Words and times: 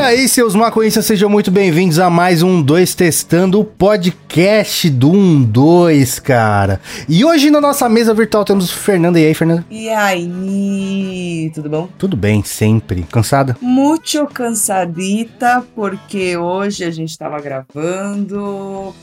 aí, 0.00 0.28
seus 0.28 0.54
maconhistas, 0.54 1.04
sejam 1.04 1.28
muito 1.28 1.50
bem-vindos 1.50 1.98
a 1.98 2.08
mais 2.08 2.42
um 2.42 2.62
2 2.62 2.94
Testando, 2.94 3.60
o 3.60 3.64
podcast 3.64 4.88
do 4.88 5.10
1 5.10 5.42
2, 5.42 6.18
cara. 6.20 6.80
E 7.06 7.22
hoje 7.22 7.50
na 7.50 7.60
nossa 7.60 7.86
mesa 7.88 8.14
virtual 8.14 8.44
temos 8.44 8.70
o 8.70 8.74
Fernando. 8.74 9.18
E 9.18 9.26
aí, 9.26 9.34
Fernando? 9.34 9.64
E 9.70 9.88
aí, 9.90 11.52
tudo 11.54 11.68
bom? 11.68 11.88
Tudo 11.98 12.16
bem, 12.16 12.42
sempre. 12.42 13.02
Cansada? 13.12 13.56
Muito 13.60 14.26
cansadita, 14.28 15.62
porque 15.74 16.36
hoje 16.36 16.84
a 16.84 16.90
gente 16.90 17.16
tava 17.18 17.38
gravando 17.40 18.94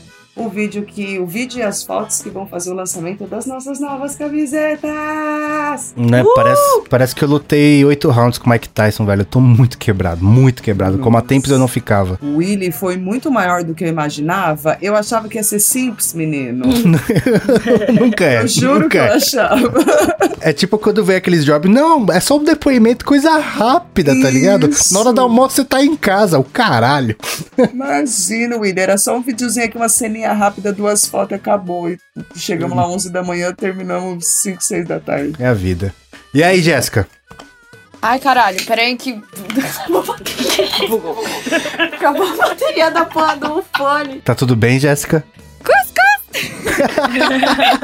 o 0.44 0.48
vídeo 0.48 0.82
que 0.82 1.18
o 1.18 1.26
vídeo 1.26 1.58
e 1.58 1.62
as 1.62 1.82
fotos 1.82 2.20
que 2.22 2.30
vão 2.30 2.46
fazer 2.46 2.70
o 2.70 2.74
lançamento 2.74 3.24
das 3.26 3.46
nossas 3.46 3.80
novas 3.80 4.14
camisetas. 4.16 5.94
Né, 5.96 6.22
Uh! 6.22 6.34
parece, 6.34 6.82
parece 6.88 7.14
que 7.14 7.24
eu 7.24 7.28
lutei 7.28 7.84
oito 7.84 8.08
rounds 8.10 8.38
com 8.38 8.48
o 8.48 8.52
Mike 8.52 8.68
Tyson, 8.68 9.04
velho. 9.04 9.22
Eu 9.22 9.24
tô 9.26 9.40
muito 9.40 9.78
quebrado, 9.78 10.24
muito 10.24 10.62
quebrado. 10.62 10.98
Como 10.98 11.16
há 11.16 11.20
Nossa. 11.20 11.28
tempos 11.28 11.50
eu 11.50 11.58
não 11.58 11.68
ficava. 11.68 12.18
O 12.22 12.36
Willy 12.36 12.70
foi 12.72 12.96
muito 12.96 13.30
maior 13.30 13.62
do 13.62 13.74
que 13.74 13.84
eu 13.84 13.88
imaginava. 13.88 14.78
Eu 14.80 14.94
achava 14.96 15.28
que 15.28 15.36
ia 15.36 15.42
ser 15.42 15.58
simples, 15.60 16.14
menino. 16.14 16.64
nunca 18.00 18.24
é. 18.24 18.42
Eu 18.42 18.48
juro 18.48 18.80
nunca 18.80 18.88
que 18.90 18.96
eu 18.98 19.02
é. 19.02 19.12
achava. 19.14 19.72
É 20.40 20.52
tipo 20.52 20.78
quando 20.78 21.04
vem 21.04 21.16
aqueles 21.16 21.44
jobs. 21.44 21.68
Não, 21.68 22.06
é 22.12 22.20
só 22.20 22.38
um 22.38 22.44
depoimento, 22.44 23.04
coisa 23.04 23.38
rápida, 23.38 24.12
tá 24.22 24.30
ligado? 24.30 24.68
Isso. 24.70 24.94
Na 24.94 25.00
hora 25.00 25.12
do 25.12 25.20
almoço 25.20 25.56
você 25.56 25.64
tá 25.64 25.82
em 25.82 25.96
casa, 25.96 26.38
o 26.38 26.44
caralho. 26.44 27.16
Imagina, 27.74 28.56
Willy, 28.56 28.78
era 28.78 28.96
só 28.96 29.16
um 29.16 29.20
videozinho 29.20 29.66
aqui, 29.66 29.76
uma 29.76 29.88
ceninha 29.88 30.27
rápida, 30.32 30.72
duas 30.72 31.06
fotos 31.06 31.32
e 31.32 31.34
acabou. 31.34 31.88
E 31.90 31.98
chegamos 32.36 32.76
lá 32.76 32.88
11 32.88 33.10
da 33.10 33.22
manhã, 33.22 33.52
terminamos 33.52 34.26
5, 34.42 34.62
6 34.62 34.86
da 34.86 35.00
tarde. 35.00 35.34
É 35.38 35.46
a 35.46 35.54
vida. 35.54 35.94
E 36.34 36.42
aí, 36.42 36.62
Jéssica? 36.62 37.08
Ai, 38.00 38.18
caralho, 38.20 38.64
peraí 38.64 38.96
que. 38.96 39.20
Acabou 39.80 40.00
a 40.00 40.04
bateria. 40.04 40.88
Bugou. 40.88 41.24
Acabou 41.94 42.26
a 42.26 42.36
bateria 42.36 42.90
da 42.90 43.04
porra 43.04 43.36
do 43.36 43.64
fone. 43.76 44.20
Tá 44.20 44.34
tudo 44.34 44.54
bem, 44.54 44.78
Jéssica? 44.78 45.24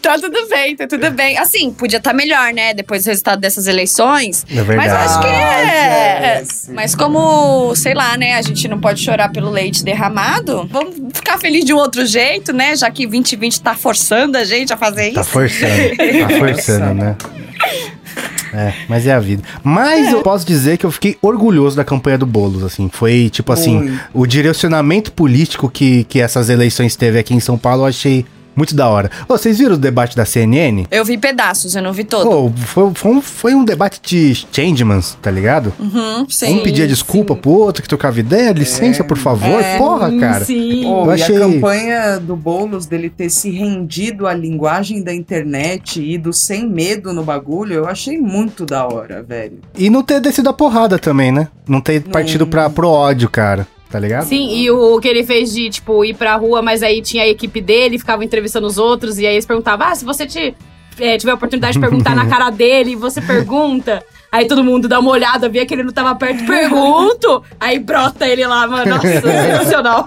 Tá 0.00 0.18
tudo 0.18 0.48
bem, 0.48 0.76
tá 0.76 0.86
tudo 0.86 1.10
bem. 1.10 1.38
Assim, 1.38 1.72
podia 1.72 1.98
estar 1.98 2.12
melhor, 2.12 2.52
né? 2.52 2.74
Depois 2.74 3.04
do 3.04 3.08
resultado 3.08 3.40
dessas 3.40 3.66
eleições. 3.66 4.44
É 4.50 4.62
verdade. 4.62 4.76
Mas 4.76 4.92
eu 4.92 4.98
acho 4.98 5.20
que 5.20 5.26
é. 5.26 6.36
Jéssica. 6.38 6.72
Mas 6.72 6.94
como, 6.94 7.74
sei 7.76 7.94
lá, 7.94 8.16
né? 8.16 8.34
A 8.34 8.42
gente 8.42 8.66
não 8.68 8.80
pode 8.80 9.02
chorar 9.02 9.30
pelo 9.30 9.50
leite 9.50 9.84
derramado, 9.84 10.66
vamos 10.70 10.94
ficar 11.12 11.38
feliz 11.38 11.64
de 11.64 11.72
um 11.72 11.76
outro 11.76 12.04
jeito, 12.06 12.52
né? 12.52 12.76
Já 12.76 12.90
que 12.90 13.06
2020 13.06 13.60
tá 13.62 13.74
forçando 13.74 14.36
a 14.36 14.44
gente 14.44 14.72
a 14.72 14.76
fazer 14.76 15.12
Tá 15.12 15.20
isso. 15.22 15.30
forçando, 15.30 15.96
tá 15.96 16.28
forçando, 16.38 16.94
né? 16.94 17.16
É, 18.56 18.72
mas 18.88 19.04
é 19.04 19.12
a 19.12 19.18
vida. 19.18 19.42
Mas 19.64 20.12
eu 20.12 20.22
posso 20.22 20.46
dizer 20.46 20.78
que 20.78 20.86
eu 20.86 20.90
fiquei 20.92 21.18
orgulhoso 21.20 21.76
da 21.76 21.84
campanha 21.84 22.16
do 22.16 22.24
Boulos, 22.24 22.62
assim. 22.62 22.88
Foi, 22.88 23.28
tipo 23.28 23.52
assim, 23.52 23.98
o 24.12 24.24
direcionamento 24.28 25.10
político 25.10 25.68
que, 25.68 26.04
que 26.04 26.20
essas 26.20 26.48
eleições 26.48 26.94
teve 26.94 27.18
aqui 27.18 27.34
em 27.34 27.40
São 27.40 27.58
Paulo, 27.58 27.82
eu 27.82 27.86
achei 27.86 28.24
muito 28.56 28.74
da 28.74 28.88
hora. 28.88 29.10
Ô, 29.28 29.36
vocês 29.36 29.58
viram 29.58 29.74
o 29.74 29.78
debate 29.78 30.16
da 30.16 30.24
CNN? 30.24 30.86
Eu 30.90 31.04
vi 31.04 31.16
pedaços, 31.18 31.74
eu 31.74 31.82
não 31.82 31.92
vi 31.92 32.04
todo. 32.04 32.30
Ô, 32.30 32.50
foi, 32.50 32.90
foi, 32.94 33.10
um, 33.12 33.20
foi 33.22 33.54
um 33.54 33.64
debate 33.64 34.00
de 34.02 34.46
changemans, 34.52 35.16
tá 35.20 35.30
ligado? 35.30 35.72
Uhum, 35.78 36.26
sim. 36.28 36.58
um 36.60 36.62
pedia 36.62 36.86
desculpa 36.86 37.34
pro 37.36 37.50
outro 37.50 37.82
que 37.82 37.88
trocava 37.88 38.18
ideia, 38.20 38.52
licença, 38.52 39.02
por 39.04 39.16
favor. 39.18 39.60
É. 39.60 39.78
Porra, 39.78 40.10
cara. 40.18 40.44
Sim. 40.44 40.82
Pô, 40.84 41.04
Eu 41.04 41.10
E 41.10 41.14
achei- 41.14 41.36
a 41.36 41.40
campanha 41.40 42.20
do 42.20 42.36
Boulos 42.36 42.86
dele 42.86 43.10
ter 43.10 43.30
se 43.30 43.50
rendido 43.50 44.26
à 44.26 44.34
linguagem 44.34 45.02
da 45.02 45.12
internet 45.14 46.00
e 46.00 46.14
ido 46.14 46.32
sem 46.32 46.68
medo 46.68 47.12
no 47.12 47.22
bagulho, 47.22 47.74
eu 47.74 47.86
achei 47.88 48.18
muito 48.18 48.64
da 48.64 48.86
hora, 48.86 49.22
velho. 49.22 49.58
E 49.76 49.90
não 49.90 50.02
ter 50.02 50.20
descido 50.20 50.48
a 50.48 50.52
porrada 50.52 50.98
também, 50.98 51.32
né? 51.32 51.48
Não 51.68 51.80
ter 51.80 52.02
partido 52.02 52.46
pra, 52.46 52.68
pro 52.70 52.88
ódio, 52.88 53.28
cara. 53.28 53.66
Tá 53.94 54.00
ligado? 54.00 54.24
Sim, 54.26 54.56
e 54.56 54.68
o 54.72 54.98
que 54.98 55.06
ele 55.06 55.22
fez 55.22 55.52
de, 55.54 55.70
tipo, 55.70 56.04
ir 56.04 56.14
pra 56.14 56.34
rua, 56.34 56.60
mas 56.60 56.82
aí 56.82 57.00
tinha 57.00 57.22
a 57.22 57.28
equipe 57.28 57.60
dele, 57.60 57.96
ficava 57.96 58.24
entrevistando 58.24 58.66
os 58.66 58.76
outros, 58.76 59.20
e 59.20 59.24
aí 59.26 59.34
eles 59.34 59.46
perguntavam, 59.46 59.86
ah, 59.86 59.94
se 59.94 60.04
você 60.04 60.26
te, 60.26 60.52
é, 60.98 61.16
tiver 61.16 61.30
a 61.30 61.36
oportunidade 61.36 61.74
de 61.74 61.78
perguntar 61.78 62.16
na 62.16 62.26
cara 62.26 62.50
dele, 62.50 62.96
você 62.96 63.20
pergunta. 63.20 64.02
Aí 64.32 64.48
todo 64.48 64.64
mundo 64.64 64.88
dá 64.88 64.98
uma 64.98 65.12
olhada, 65.12 65.48
via 65.48 65.64
que 65.64 65.72
ele 65.72 65.84
não 65.84 65.92
tava 65.92 66.12
perto, 66.16 66.44
pergunto! 66.44 67.44
Aí 67.60 67.78
brota 67.78 68.26
ele 68.26 68.44
lá, 68.44 68.66
mano. 68.66 68.96
Nossa, 68.96 69.06
sensacional. 69.22 70.04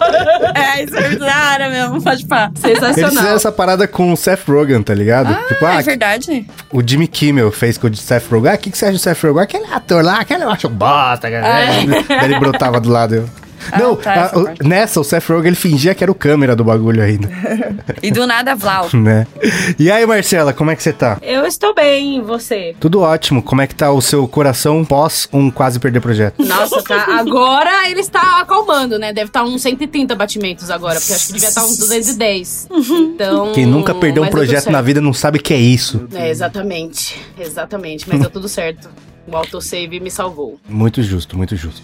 É, 0.54 0.84
isso 0.84 0.98
é 0.98 1.02
verdade 1.08 1.70
mesmo, 1.70 2.02
pode 2.04 2.26
pá. 2.26 2.52
Eles 2.62 2.78
fizeram 2.78 2.94
Sensacional. 2.94 3.36
essa 3.38 3.52
parada 3.54 3.88
com 3.88 4.12
o 4.12 4.18
Seth 4.18 4.42
Rogen, 4.46 4.84
tá 4.84 4.94
ligado? 4.94 5.34
tipo, 5.48 5.66
Ah, 5.66 5.78
ah, 5.78 5.80
é 5.80 5.82
verdade. 5.82 6.46
o 6.74 6.82
Jimmy 6.86 7.08
Kimmel 7.08 7.54
fez 7.54 7.78
com 7.78 7.88
o 7.88 7.96
Seth 7.96 8.28
Rogen. 8.30 8.52
Ah, 8.52 8.56
o 8.56 8.58
que, 8.58 8.70
que 8.70 8.78
você 8.78 8.88
acha 8.88 8.94
do 8.96 9.00
Seth 9.00 9.24
Rogen? 9.24 9.44
Aquele 9.44 9.66
ator 9.74 10.04
lá, 10.04 10.20
aquele 10.20 10.44
eu 10.44 10.50
acho 10.50 10.68
bosta, 10.68 11.32
cara. 11.32 11.42
Daí 11.48 12.26
ele 12.26 12.38
brotava 12.38 12.82
do 12.82 12.90
lado. 12.90 13.16
Eu. 13.16 13.30
Ah, 13.72 13.80
Não, 13.80 13.96
tá, 13.96 14.32
a- 14.34 14.38
o- 14.40 14.68
nessa, 14.68 15.00
o 15.00 15.04
Seth 15.04 15.28
Rogen 15.30 15.48
ele 15.48 15.56
fingia 15.56 15.94
que 15.96 16.04
era 16.04 16.12
o 16.12 16.16
câmera 16.16 16.56
do 16.56 16.64
bagulho 16.64 17.02
ainda, 17.02 17.30
E 18.02 18.12
do 18.12 18.26
nada, 18.28 18.56
Vlau. 18.56 18.88
né? 18.96 19.26
E 19.78 19.92
aí, 19.92 20.06
Marcela, 20.06 20.54
como 20.54 20.72
é 20.72 20.76
que 20.76 20.84
você 20.84 20.94
tá? 20.94 21.18
Eu 21.22 21.46
estou 21.46 21.74
bem, 21.74 22.18
e 22.18 22.22
você? 22.22 22.76
Tudo 22.80 23.02
ótimo. 23.02 23.42
Como 23.42 23.62
é 23.62 23.68
que 23.68 23.76
tá 23.76 23.92
o 23.92 24.02
seu 24.02 24.28
coração 24.28 24.84
pós 24.86 25.28
um 25.34 25.50
quase 25.52 25.80
perder 25.80 26.00
projeto? 26.02 26.44
Nossa, 26.44 26.82
tá. 26.84 27.06
Agora 27.20 27.90
ele 27.90 28.00
está 28.02 28.40
acalmando, 28.42 28.98
né? 29.00 29.12
Deve 29.14 29.30
estar 29.30 29.44
uns 29.44 29.62
130 29.62 30.16
batimentos 30.16 30.70
agora, 30.70 31.00
porque 31.00 31.14
acho 31.14 31.28
que 31.28 31.34
devia 31.34 31.50
estar 31.50 31.64
uns 31.64 31.78
210. 31.78 32.68
Então. 32.72 33.52
Quem 33.54 33.66
nunca 33.66 33.94
perdeu 33.96 34.24
um 34.24 34.30
projeto 34.30 34.70
na 34.70 34.82
vida 34.82 35.02
não 35.02 35.14
sabe 35.14 35.40
o 35.40 35.42
que 35.42 35.54
é 35.54 35.58
isso. 35.58 36.08
É, 36.14 36.30
exatamente. 36.30 37.20
Exatamente. 37.38 38.08
Mas 38.08 38.20
deu 38.20 38.30
tudo 38.30 38.48
certo. 38.48 38.90
O 39.28 39.36
autosave 39.36 40.00
me 40.00 40.10
salvou. 40.10 40.58
Muito 40.70 41.04
justo, 41.04 41.36
muito 41.36 41.56
justo. 41.56 41.84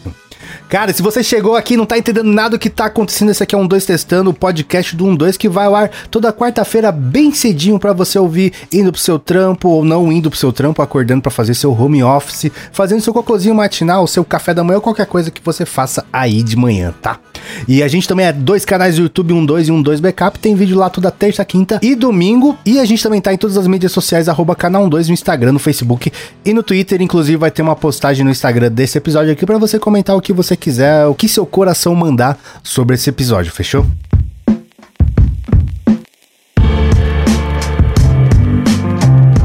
Cara, 0.69 0.93
se 0.93 1.01
você 1.01 1.23
chegou 1.23 1.55
aqui 1.55 1.73
e 1.73 1.77
não 1.77 1.85
tá 1.85 1.97
entendendo 1.97 2.31
nada 2.31 2.51
do 2.51 2.59
que 2.59 2.69
tá 2.69 2.85
acontecendo, 2.85 3.31
esse 3.31 3.43
aqui 3.43 3.53
é 3.53 3.57
um 3.57 3.67
2 3.67 3.85
testando, 3.85 4.29
o 4.29 4.33
podcast 4.33 4.95
do 4.95 5.15
12 5.15 5.37
que 5.37 5.49
vai 5.49 5.65
ao 5.65 5.75
ar 5.75 5.89
toda 6.09 6.33
quarta-feira 6.33 6.91
bem 6.91 7.33
cedinho 7.33 7.77
pra 7.77 7.93
você 7.93 8.17
ouvir 8.17 8.53
indo 8.71 8.91
pro 8.91 8.99
seu 8.99 9.19
trampo 9.19 9.69
ou 9.69 9.83
não 9.85 10.11
indo 10.11 10.29
pro 10.29 10.39
seu 10.39 10.51
trampo, 10.51 10.81
acordando 10.81 11.21
pra 11.21 11.31
fazer 11.31 11.53
seu 11.53 11.71
home 11.71 12.03
office, 12.03 12.51
fazendo 12.71 13.01
seu 13.01 13.13
cocôzinho 13.13 13.55
matinal, 13.55 14.07
seu 14.07 14.23
café 14.23 14.53
da 14.53 14.63
manhã 14.63 14.77
ou 14.77 14.81
qualquer 14.81 15.05
coisa 15.05 15.29
que 15.29 15.41
você 15.43 15.65
faça 15.65 16.05
aí 16.11 16.41
de 16.41 16.55
manhã, 16.55 16.93
tá? 17.01 17.19
E 17.67 17.83
a 17.83 17.87
gente 17.87 18.07
também 18.07 18.25
é 18.25 18.33
dois 18.33 18.63
canais 18.63 18.95
do 18.95 19.03
YouTube, 19.03 19.33
um 19.33 19.45
2 19.45 19.67
e 19.67 19.71
um 19.71 19.81
2 19.81 19.99
Backup, 19.99 20.39
tem 20.39 20.55
vídeo 20.55 20.77
lá 20.77 20.89
toda 20.89 21.11
terça, 21.11 21.43
quinta 21.43 21.79
e 21.81 21.93
domingo, 21.93 22.57
e 22.65 22.79
a 22.79 22.85
gente 22.85 23.03
também 23.03 23.21
tá 23.21 23.33
em 23.33 23.37
todas 23.37 23.57
as 23.57 23.67
mídias 23.67 23.91
sociais, 23.91 24.29
arroba 24.29 24.55
canal 24.55 24.87
12 24.89 25.09
no 25.09 25.13
Instagram, 25.13 25.51
no 25.51 25.59
Facebook 25.59 26.11
e 26.45 26.53
no 26.53 26.63
Twitter, 26.63 27.01
inclusive 27.01 27.32
vai 27.37 27.51
ter 27.51 27.61
uma 27.61 27.75
postagem 27.75 28.23
no 28.23 28.31
Instagram 28.31 28.71
desse 28.71 28.97
episódio 28.97 29.31
aqui 29.31 29.45
pra 29.45 29.57
você 29.57 29.79
comentar 29.79 30.15
o 30.15 30.21
que 30.21 30.33
você 30.33 30.55
quiser, 30.55 31.05
o 31.05 31.15
que 31.15 31.27
seu 31.27 31.45
coração 31.45 31.93
mandar 31.95 32.37
sobre 32.63 32.95
esse 32.95 33.09
episódio, 33.09 33.51
fechou? 33.51 33.85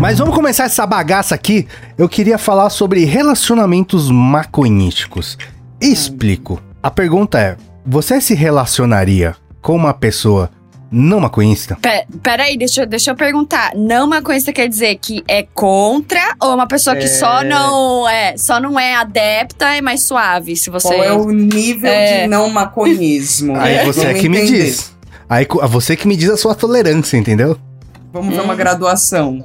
Mas 0.00 0.18
vamos 0.18 0.34
começar 0.34 0.64
essa 0.64 0.86
bagaça 0.86 1.34
aqui. 1.34 1.66
Eu 1.98 2.08
queria 2.08 2.38
falar 2.38 2.70
sobre 2.70 3.04
relacionamentos 3.04 4.10
maconhísticos. 4.10 5.36
Explico. 5.80 6.62
A 6.82 6.90
pergunta 6.90 7.40
é: 7.40 7.56
você 7.84 8.20
se 8.20 8.34
relacionaria 8.34 9.34
com 9.60 9.74
uma 9.74 9.92
pessoa 9.92 10.50
não 10.90 11.20
maconhista? 11.20 11.76
Pe- 11.80 12.06
Peraí, 12.22 12.56
deixa, 12.56 12.82
eu- 12.82 12.86
deixa 12.86 13.10
eu 13.10 13.14
perguntar. 13.16 13.72
Não 13.76 14.06
uma 14.06 14.22
coisa 14.22 14.52
quer 14.52 14.68
dizer 14.68 14.96
que 14.96 15.22
é 15.28 15.42
contra 15.54 16.34
ou 16.40 16.54
uma 16.54 16.66
pessoa 16.66 16.96
que 16.96 17.04
É. 17.04 17.08
só 17.08 17.42
não 17.44 18.08
é, 18.08 18.36
só 18.36 18.58
não 18.60 18.78
é 18.78 18.94
adepta 18.94 19.76
e 19.76 19.82
mais 19.82 20.02
suave, 20.04 20.56
se 20.56 20.70
você 20.70 20.88
Qual 20.88 21.04
é 21.04 21.12
o 21.12 21.30
nível 21.30 21.90
É. 21.90 22.22
de 22.22 22.26
não 22.28 22.48
maconhismo? 22.48 23.56
Aí 23.56 23.84
você 23.84 24.06
é 24.06 24.14
que 24.14 24.28
me 24.28 24.46
diz. 24.46 24.94
Aí 25.28 25.46
você 25.68 25.94
que 25.94 26.08
me 26.08 26.16
diz 26.16 26.30
a 26.30 26.36
sua 26.36 26.54
tolerância, 26.54 27.16
entendeu? 27.16 27.58
Vamos 28.12 28.34
ver 28.34 28.40
uma 28.40 28.54
graduação. 28.54 29.44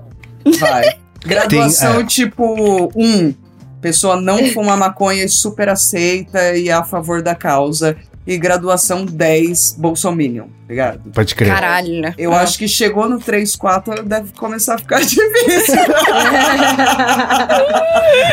Vai. 0.59 0.83
Graduação 1.25 1.93
Tem, 1.95 2.03
é. 2.03 2.05
tipo 2.05 2.91
um, 2.95 3.33
pessoa 3.81 4.19
não 4.19 4.45
fuma 4.51 4.75
maconha 4.75 5.23
e 5.25 5.29
super 5.29 5.67
aceita 5.69 6.53
e 6.55 6.67
é 6.69 6.73
a 6.73 6.83
favor 6.83 7.21
da 7.21 7.33
causa. 7.35 7.95
E 8.25 8.37
graduação 8.37 9.05
10, 9.05 9.75
Bolsominion, 9.77 10.45
ligado? 10.69 11.11
Pode 11.11 11.35
crer. 11.35 11.49
Caralho, 11.53 11.99
né? 12.01 12.13
Eu 12.17 12.33
acho 12.33 12.57
que 12.57 12.67
chegou 12.69 13.09
no 13.09 13.19
3, 13.19 13.53
4, 13.55 14.01
deve 14.03 14.31
começar 14.31 14.75
a 14.75 14.77
ficar 14.77 14.99
difícil. 15.03 15.75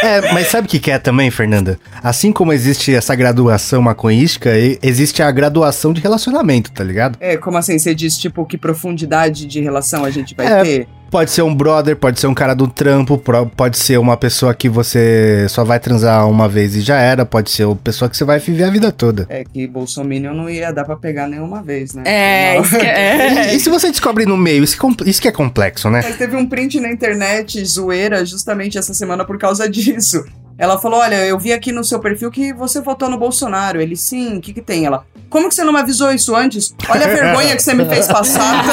É, 0.02 0.32
mas 0.32 0.48
sabe 0.48 0.66
o 0.66 0.70
que 0.70 0.78
que 0.78 0.90
é 0.90 0.98
também, 0.98 1.30
Fernanda? 1.30 1.78
Assim 2.02 2.32
como 2.32 2.52
existe 2.52 2.94
essa 2.94 3.14
graduação 3.14 3.80
maconhística, 3.82 4.56
e- 4.58 4.78
existe 4.82 5.22
a 5.22 5.30
graduação 5.30 5.92
de 5.92 6.00
relacionamento, 6.00 6.70
tá 6.72 6.84
ligado? 6.84 7.16
é, 7.20 7.36
como 7.36 7.56
assim? 7.58 7.78
Você 7.78 7.94
diz, 7.94 8.16
tipo, 8.16 8.44
que 8.46 8.56
profundidade 8.58 9.46
de 9.46 9.60
relação 9.60 10.04
a 10.04 10.10
gente 10.10 10.34
vai 10.34 10.46
É. 10.46 10.62
ter? 10.62 10.88
Pode 11.10 11.30
ser 11.32 11.42
um 11.42 11.52
brother, 11.54 11.96
pode 11.96 12.20
ser 12.20 12.28
um 12.28 12.34
cara 12.34 12.54
do 12.54 12.68
trampo, 12.68 13.18
pode 13.56 13.76
ser 13.76 13.98
uma 13.98 14.16
pessoa 14.16 14.54
que 14.54 14.68
você 14.68 15.44
só 15.48 15.64
vai 15.64 15.80
transar 15.80 16.28
uma 16.28 16.48
vez 16.48 16.76
e 16.76 16.80
já 16.80 16.98
era, 16.98 17.26
pode 17.26 17.50
ser 17.50 17.64
uma 17.64 17.74
pessoa 17.74 18.08
que 18.08 18.16
você 18.16 18.24
vai 18.24 18.38
viver 18.38 18.62
a 18.64 18.70
vida 18.70 18.92
toda. 18.92 19.26
É 19.28 19.42
que 19.44 19.66
Bolsominion 19.66 20.32
não 20.32 20.48
ia 20.48 20.72
dar 20.72 20.84
pra 20.84 20.96
pegar 20.96 21.26
nenhuma 21.26 21.62
vez, 21.62 21.94
né? 21.94 22.02
É, 22.06 22.60
isso 22.60 22.78
que 22.78 22.86
é. 22.86 23.54
E 23.54 23.58
se 23.58 23.68
você 23.68 23.90
descobre 23.90 24.24
no 24.24 24.36
meio, 24.36 24.62
isso 24.62 24.74
que, 24.74 24.80
com- 24.80 24.94
isso 25.04 25.20
que 25.20 25.26
é 25.26 25.32
complexo, 25.32 25.90
né? 25.90 26.00
Mas 26.04 26.16
teve 26.16 26.36
um 26.36 26.46
print 26.46 26.78
na 26.78 26.90
internet, 26.92 27.64
zoeira, 27.64 28.24
justamente 28.24 28.78
essa 28.78 28.94
semana 28.94 29.24
por 29.24 29.36
causa 29.36 29.66
disso. 29.68 30.24
Ela 30.58 30.78
falou: 30.78 31.00
Olha, 31.00 31.16
eu 31.26 31.38
vi 31.38 31.52
aqui 31.52 31.72
no 31.72 31.82
seu 31.82 32.00
perfil 32.00 32.30
que 32.30 32.52
você 32.52 32.80
votou 32.80 33.08
no 33.08 33.18
Bolsonaro. 33.18 33.80
Ele, 33.80 33.96
sim, 33.96 34.36
o 34.36 34.40
que, 34.40 34.52
que 34.52 34.60
tem? 34.60 34.84
Ela, 34.84 35.04
como 35.28 35.48
que 35.48 35.54
você 35.54 35.64
não 35.64 35.72
me 35.72 35.78
avisou 35.78 36.12
isso 36.12 36.34
antes? 36.34 36.74
Olha 36.88 37.06
a 37.06 37.08
vergonha 37.08 37.56
que 37.56 37.62
você 37.62 37.72
me 37.72 37.84
fez 37.86 38.06
passar. 38.08 38.64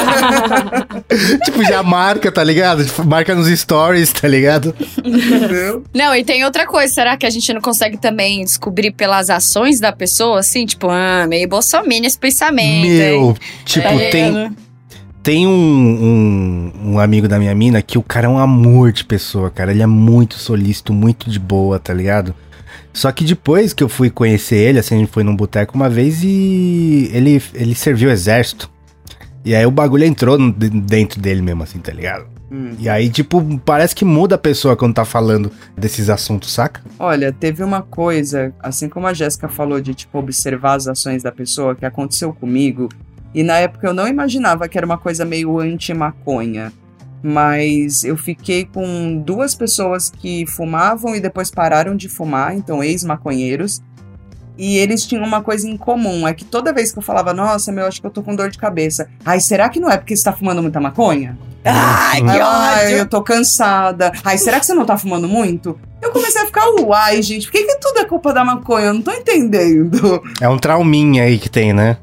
tipo, 1.44 1.64
já 1.64 1.82
marca, 1.82 2.30
tá 2.30 2.42
ligado? 2.42 2.84
Tipo, 2.84 3.04
marca 3.04 3.34
nos 3.34 3.46
stories, 3.48 4.12
tá 4.12 4.26
ligado? 4.26 4.74
Entendeu? 4.98 5.84
Não, 5.94 6.14
e 6.14 6.24
tem 6.24 6.44
outra 6.44 6.66
coisa. 6.66 6.92
Será 6.92 7.16
que 7.16 7.24
a 7.24 7.30
gente 7.30 7.52
não 7.52 7.60
consegue 7.60 7.96
também 7.96 8.44
descobrir 8.44 8.90
pelas 8.90 9.30
ações 9.30 9.80
da 9.80 9.92
pessoa, 9.92 10.40
assim? 10.40 10.66
Tipo, 10.66 10.88
ah, 10.90 11.26
meio 11.28 11.48
bolsominion 11.48 12.06
esse 12.06 12.18
pensamento. 12.18 12.86
Meu, 12.88 13.28
hein? 13.28 13.36
tipo, 13.64 13.88
Tá 13.88 13.96
tem, 14.10 14.30
ligado? 14.32 14.67
Tem 15.22 15.46
um, 15.46 15.50
um, 15.50 16.72
um 16.92 16.98
amigo 16.98 17.28
da 17.28 17.38
minha 17.38 17.54
mina 17.54 17.82
que 17.82 17.98
o 17.98 18.02
cara 18.02 18.26
é 18.26 18.28
um 18.28 18.38
amor 18.38 18.92
de 18.92 19.04
pessoa, 19.04 19.50
cara. 19.50 19.70
Ele 19.70 19.82
é 19.82 19.86
muito 19.86 20.34
solícito, 20.34 20.92
muito 20.92 21.30
de 21.30 21.38
boa, 21.38 21.78
tá 21.78 21.92
ligado? 21.92 22.34
Só 22.92 23.12
que 23.12 23.24
depois 23.24 23.72
que 23.72 23.82
eu 23.82 23.88
fui 23.88 24.10
conhecer 24.10 24.56
ele, 24.56 24.78
assim, 24.78 24.96
a 24.96 24.98
gente 24.98 25.12
foi 25.12 25.22
num 25.22 25.36
boteco 25.36 25.74
uma 25.74 25.88
vez 25.88 26.22
e 26.22 27.10
ele, 27.12 27.42
ele 27.54 27.74
serviu 27.74 28.08
o 28.08 28.12
exército. 28.12 28.70
E 29.44 29.54
aí 29.54 29.64
o 29.64 29.70
bagulho 29.70 30.04
entrou 30.04 30.36
dentro 30.50 31.20
dele 31.20 31.40
mesmo, 31.40 31.62
assim, 31.62 31.78
tá 31.78 31.92
ligado? 31.92 32.26
Hum. 32.50 32.72
E 32.78 32.88
aí, 32.88 33.10
tipo, 33.10 33.58
parece 33.60 33.94
que 33.94 34.04
muda 34.04 34.34
a 34.34 34.38
pessoa 34.38 34.76
quando 34.76 34.94
tá 34.94 35.04
falando 35.04 35.50
desses 35.76 36.08
assuntos, 36.08 36.50
saca? 36.50 36.80
Olha, 36.98 37.32
teve 37.32 37.62
uma 37.62 37.82
coisa, 37.82 38.52
assim 38.60 38.88
como 38.88 39.06
a 39.06 39.12
Jéssica 39.12 39.48
falou 39.48 39.80
de 39.80 39.94
tipo 39.94 40.18
observar 40.18 40.74
as 40.74 40.88
ações 40.88 41.22
da 41.22 41.30
pessoa 41.30 41.74
que 41.74 41.84
aconteceu 41.84 42.32
comigo, 42.32 42.88
e 43.34 43.42
na 43.42 43.58
época 43.58 43.86
eu 43.86 43.94
não 43.94 44.08
imaginava 44.08 44.68
que 44.68 44.76
era 44.76 44.86
uma 44.86 44.98
coisa 44.98 45.24
meio 45.24 45.58
anti-maconha. 45.58 46.72
Mas 47.22 48.04
eu 48.04 48.16
fiquei 48.16 48.64
com 48.64 49.18
duas 49.24 49.54
pessoas 49.54 50.08
que 50.08 50.46
fumavam 50.46 51.16
e 51.16 51.20
depois 51.20 51.50
pararam 51.50 51.96
de 51.96 52.08
fumar, 52.08 52.54
então 52.54 52.82
ex-maconheiros. 52.82 53.82
E 54.56 54.76
eles 54.76 55.06
tinham 55.06 55.24
uma 55.24 55.40
coisa 55.40 55.68
em 55.68 55.76
comum, 55.76 56.26
é 56.26 56.34
que 56.34 56.44
toda 56.44 56.72
vez 56.72 56.90
que 56.90 56.98
eu 56.98 57.02
falava, 57.02 57.32
nossa, 57.32 57.70
meu, 57.70 57.86
acho 57.86 58.00
que 58.00 58.06
eu 58.06 58.10
tô 58.10 58.22
com 58.22 58.34
dor 58.34 58.50
de 58.50 58.58
cabeça. 58.58 59.08
Ai, 59.24 59.38
será 59.38 59.68
que 59.68 59.78
não 59.78 59.88
é 59.88 59.96
porque 59.96 60.16
você 60.16 60.24
tá 60.24 60.32
fumando 60.32 60.60
muita 60.60 60.80
maconha? 60.80 61.38
Ai, 61.64 62.20
que 62.20 62.28
Ai, 62.28 62.86
ódio. 62.86 62.96
eu 62.98 63.06
tô 63.08 63.22
cansada. 63.22 64.12
Ai, 64.24 64.36
será 64.36 64.58
que 64.58 64.66
você 64.66 64.74
não 64.74 64.84
tá 64.84 64.96
fumando 64.96 65.28
muito? 65.28 65.78
Eu 66.02 66.10
comecei 66.10 66.42
a 66.42 66.46
ficar, 66.46 66.68
uai, 66.80 67.22
gente, 67.22 67.46
por 67.46 67.52
que, 67.52 67.64
que 67.64 67.78
tudo 67.78 68.00
é 68.00 68.04
culpa 68.04 68.32
da 68.32 68.44
maconha? 68.44 68.86
Eu 68.86 68.94
não 68.94 69.02
tô 69.02 69.12
entendendo. 69.12 70.22
É 70.40 70.48
um 70.48 70.58
trauminha 70.58 71.24
aí 71.24 71.38
que 71.38 71.48
tem, 71.48 71.72
né? 71.72 71.96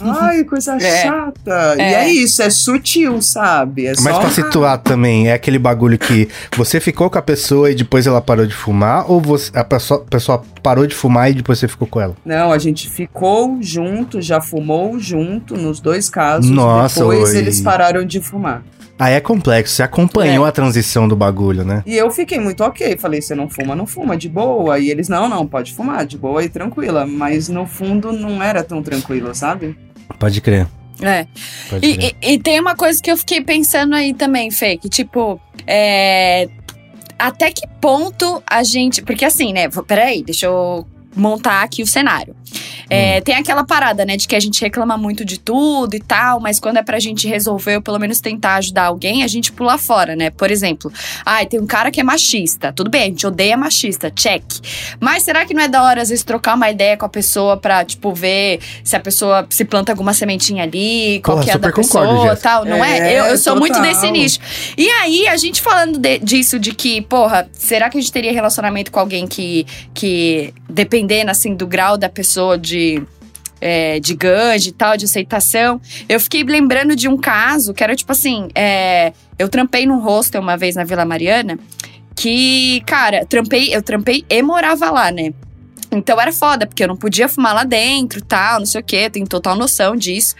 Ai, 0.00 0.44
coisa 0.48 0.76
É. 0.76 1.02
chata. 1.02 1.74
E 1.76 1.80
É. 1.80 1.92
é 2.04 2.08
isso, 2.10 2.42
é 2.42 2.50
sutil, 2.50 3.20
sabe? 3.22 3.86
É 3.86 3.92
Mas 4.00 4.14
só... 4.14 4.20
pra 4.20 4.30
situar 4.30 4.78
também, 4.78 5.28
é 5.28 5.32
aquele 5.32 5.58
bagulho 5.58 5.98
que 5.98 6.28
você 6.56 6.80
ficou 6.80 7.08
com 7.10 7.18
a 7.18 7.22
pessoa 7.22 7.70
e 7.70 7.74
depois 7.74 8.06
ela 8.06 8.20
parou 8.20 8.46
de 8.46 8.54
fumar, 8.54 9.10
ou 9.10 9.20
você, 9.20 9.50
a 9.56 9.64
pessoa, 9.64 10.02
a 10.06 10.10
pessoa 10.10 10.42
parou 10.62 10.86
de 10.86 10.94
fumar 10.94 11.30
e 11.30 11.34
depois 11.34 11.58
você 11.58 11.68
ficou 11.68 11.86
com 11.88 12.00
ela? 12.00 12.14
Não, 12.24 12.52
a 12.52 12.58
gente 12.58 12.88
ficou 12.88 13.58
junto, 13.60 14.20
já 14.20 14.40
fumou 14.40 14.98
junto 14.98 15.56
nos 15.56 15.80
dois 15.80 16.08
casos. 16.10 16.50
Nossa, 16.50 17.00
Depois 17.00 17.30
oi. 17.30 17.36
eles 17.38 17.60
pararam 17.60 18.04
de 18.04 18.20
fumar. 18.20 18.62
Aí 18.98 19.14
é 19.14 19.20
complexo, 19.20 19.74
você 19.76 19.82
acompanhou 19.82 20.44
a 20.44 20.50
transição 20.50 21.06
do 21.06 21.14
bagulho, 21.14 21.64
né? 21.64 21.82
E 21.86 21.94
eu 21.96 22.10
fiquei 22.10 22.40
muito 22.40 22.64
ok. 22.64 22.96
Falei, 22.98 23.22
você 23.22 23.34
não 23.34 23.48
fuma, 23.48 23.76
não 23.76 23.86
fuma, 23.86 24.16
de 24.16 24.28
boa. 24.28 24.78
E 24.78 24.90
eles, 24.90 25.08
não, 25.08 25.28
não, 25.28 25.46
pode 25.46 25.72
fumar, 25.72 26.04
de 26.04 26.18
boa 26.18 26.42
e 26.42 26.48
tranquila. 26.48 27.06
Mas 27.06 27.48
no 27.48 27.64
fundo 27.66 28.10
não 28.12 28.42
era 28.42 28.64
tão 28.64 28.82
tranquilo, 28.82 29.32
sabe? 29.34 29.78
Pode 30.18 30.40
crer. 30.40 30.66
É. 31.00 31.26
Pode 31.70 31.86
E, 31.86 31.96
crer. 31.96 32.16
e- 32.20 32.32
e 32.34 32.38
tem 32.40 32.58
uma 32.58 32.74
coisa 32.74 33.00
que 33.00 33.08
eu 33.10 33.16
fiquei 33.16 33.40
pensando 33.40 33.94
aí 33.94 34.12
também, 34.12 34.50
Fê, 34.50 34.76
que 34.76 34.88
tipo, 34.88 35.40
é. 35.66 36.48
Até 37.16 37.50
que 37.52 37.66
ponto 37.80 38.42
a 38.46 38.62
gente. 38.64 39.02
Porque 39.02 39.24
assim, 39.24 39.52
né? 39.52 39.68
Peraí, 39.86 40.22
deixa 40.24 40.46
eu 40.46 40.84
montar 41.14 41.62
aqui 41.62 41.82
o 41.82 41.86
cenário. 41.86 42.34
É, 42.90 43.20
Tem 43.20 43.34
aquela 43.34 43.64
parada, 43.64 44.04
né, 44.04 44.16
de 44.16 44.26
que 44.26 44.34
a 44.34 44.40
gente 44.40 44.60
reclama 44.60 44.96
muito 44.96 45.24
de 45.24 45.38
tudo 45.38 45.94
e 45.94 46.00
tal, 46.00 46.40
mas 46.40 46.58
quando 46.58 46.78
é 46.78 46.82
pra 46.82 46.98
gente 46.98 47.28
resolver 47.28 47.76
ou 47.76 47.82
pelo 47.82 47.98
menos 47.98 48.20
tentar 48.20 48.54
ajudar 48.56 48.84
alguém, 48.86 49.22
a 49.22 49.26
gente 49.26 49.52
pula 49.52 49.76
fora, 49.76 50.16
né? 50.16 50.30
Por 50.30 50.50
exemplo, 50.50 50.90
ai, 51.24 51.44
tem 51.46 51.60
um 51.60 51.66
cara 51.66 51.90
que 51.90 52.00
é 52.00 52.02
machista. 52.02 52.72
Tudo 52.72 52.90
bem, 52.90 53.02
a 53.02 53.06
gente 53.06 53.26
odeia 53.26 53.56
machista, 53.56 54.10
check. 54.10 54.42
Mas 55.00 55.22
será 55.22 55.44
que 55.44 55.52
não 55.52 55.62
é 55.62 55.68
da 55.68 55.82
hora, 55.82 56.00
às 56.00 56.08
vezes, 56.08 56.24
trocar 56.24 56.54
uma 56.54 56.70
ideia 56.70 56.96
com 56.96 57.04
a 57.04 57.08
pessoa 57.08 57.56
pra, 57.58 57.84
tipo, 57.84 58.12
ver 58.14 58.60
se 58.82 58.96
a 58.96 59.00
pessoa 59.00 59.46
se 59.50 59.64
planta 59.64 59.92
alguma 59.92 60.14
sementinha 60.14 60.62
ali, 60.62 61.20
qual 61.22 61.36
Porra, 61.36 61.44
que 61.44 61.50
é 61.50 61.54
a 61.54 61.58
da 61.58 61.72
pessoa 61.72 62.06
Jéssica. 62.22 62.36
tal, 62.36 62.64
não 62.64 62.82
é? 62.82 63.12
É, 63.12 63.20
Eu, 63.20 63.24
eu 63.26 63.38
sou 63.38 63.56
muito 63.56 63.74
total. 63.74 63.90
desse 63.90 64.10
nicho. 64.10 64.38
E 64.78 64.88
aí, 64.88 65.28
a 65.28 65.36
gente 65.36 65.60
falando 65.60 65.98
de- 65.98 66.18
disso, 66.20 66.58
de 66.58 66.72
que, 66.72 67.02
porra, 67.02 67.48
será 67.52 67.90
que 67.90 67.98
a 67.98 68.00
gente 68.00 68.12
teria 68.12 68.32
relacionamento 68.32 68.90
com 68.90 68.98
alguém 69.00 69.26
que, 69.26 69.66
que 69.92 70.54
dependendo, 70.70 71.30
assim, 71.30 71.54
do 71.54 71.66
grau 71.66 71.98
da 71.98 72.08
pessoa 72.08 72.37
de. 72.56 73.02
é, 73.60 73.98
de 74.00 74.14
ganja 74.14 74.68
e 74.68 74.72
tal, 74.72 74.96
de 74.96 75.04
aceitação. 75.04 75.80
Eu 76.08 76.20
fiquei 76.20 76.42
lembrando 76.44 76.94
de 76.94 77.08
um 77.08 77.16
caso 77.16 77.74
que 77.74 77.82
era 77.82 77.94
tipo 77.94 78.12
assim: 78.12 78.48
é, 78.54 79.12
eu 79.38 79.48
trampei 79.48 79.86
num 79.86 80.00
hostel 80.00 80.40
uma 80.40 80.56
vez 80.56 80.76
na 80.76 80.84
Vila 80.84 81.04
Mariana. 81.04 81.58
Que, 82.16 82.82
cara, 82.84 83.24
trampei, 83.24 83.72
eu 83.72 83.80
trampei 83.80 84.24
e 84.28 84.42
morava 84.42 84.90
lá, 84.90 85.12
né? 85.12 85.32
Então 85.90 86.20
era 86.20 86.32
foda, 86.32 86.66
porque 86.66 86.82
eu 86.82 86.88
não 86.88 86.96
podia 86.96 87.28
fumar 87.28 87.54
lá 87.54 87.64
dentro 87.64 88.22
tal, 88.22 88.58
não 88.58 88.66
sei 88.66 88.80
o 88.80 88.84
quê, 88.84 89.08
tenho 89.08 89.26
total 89.26 89.56
noção 89.56 89.96
disso. 89.96 90.34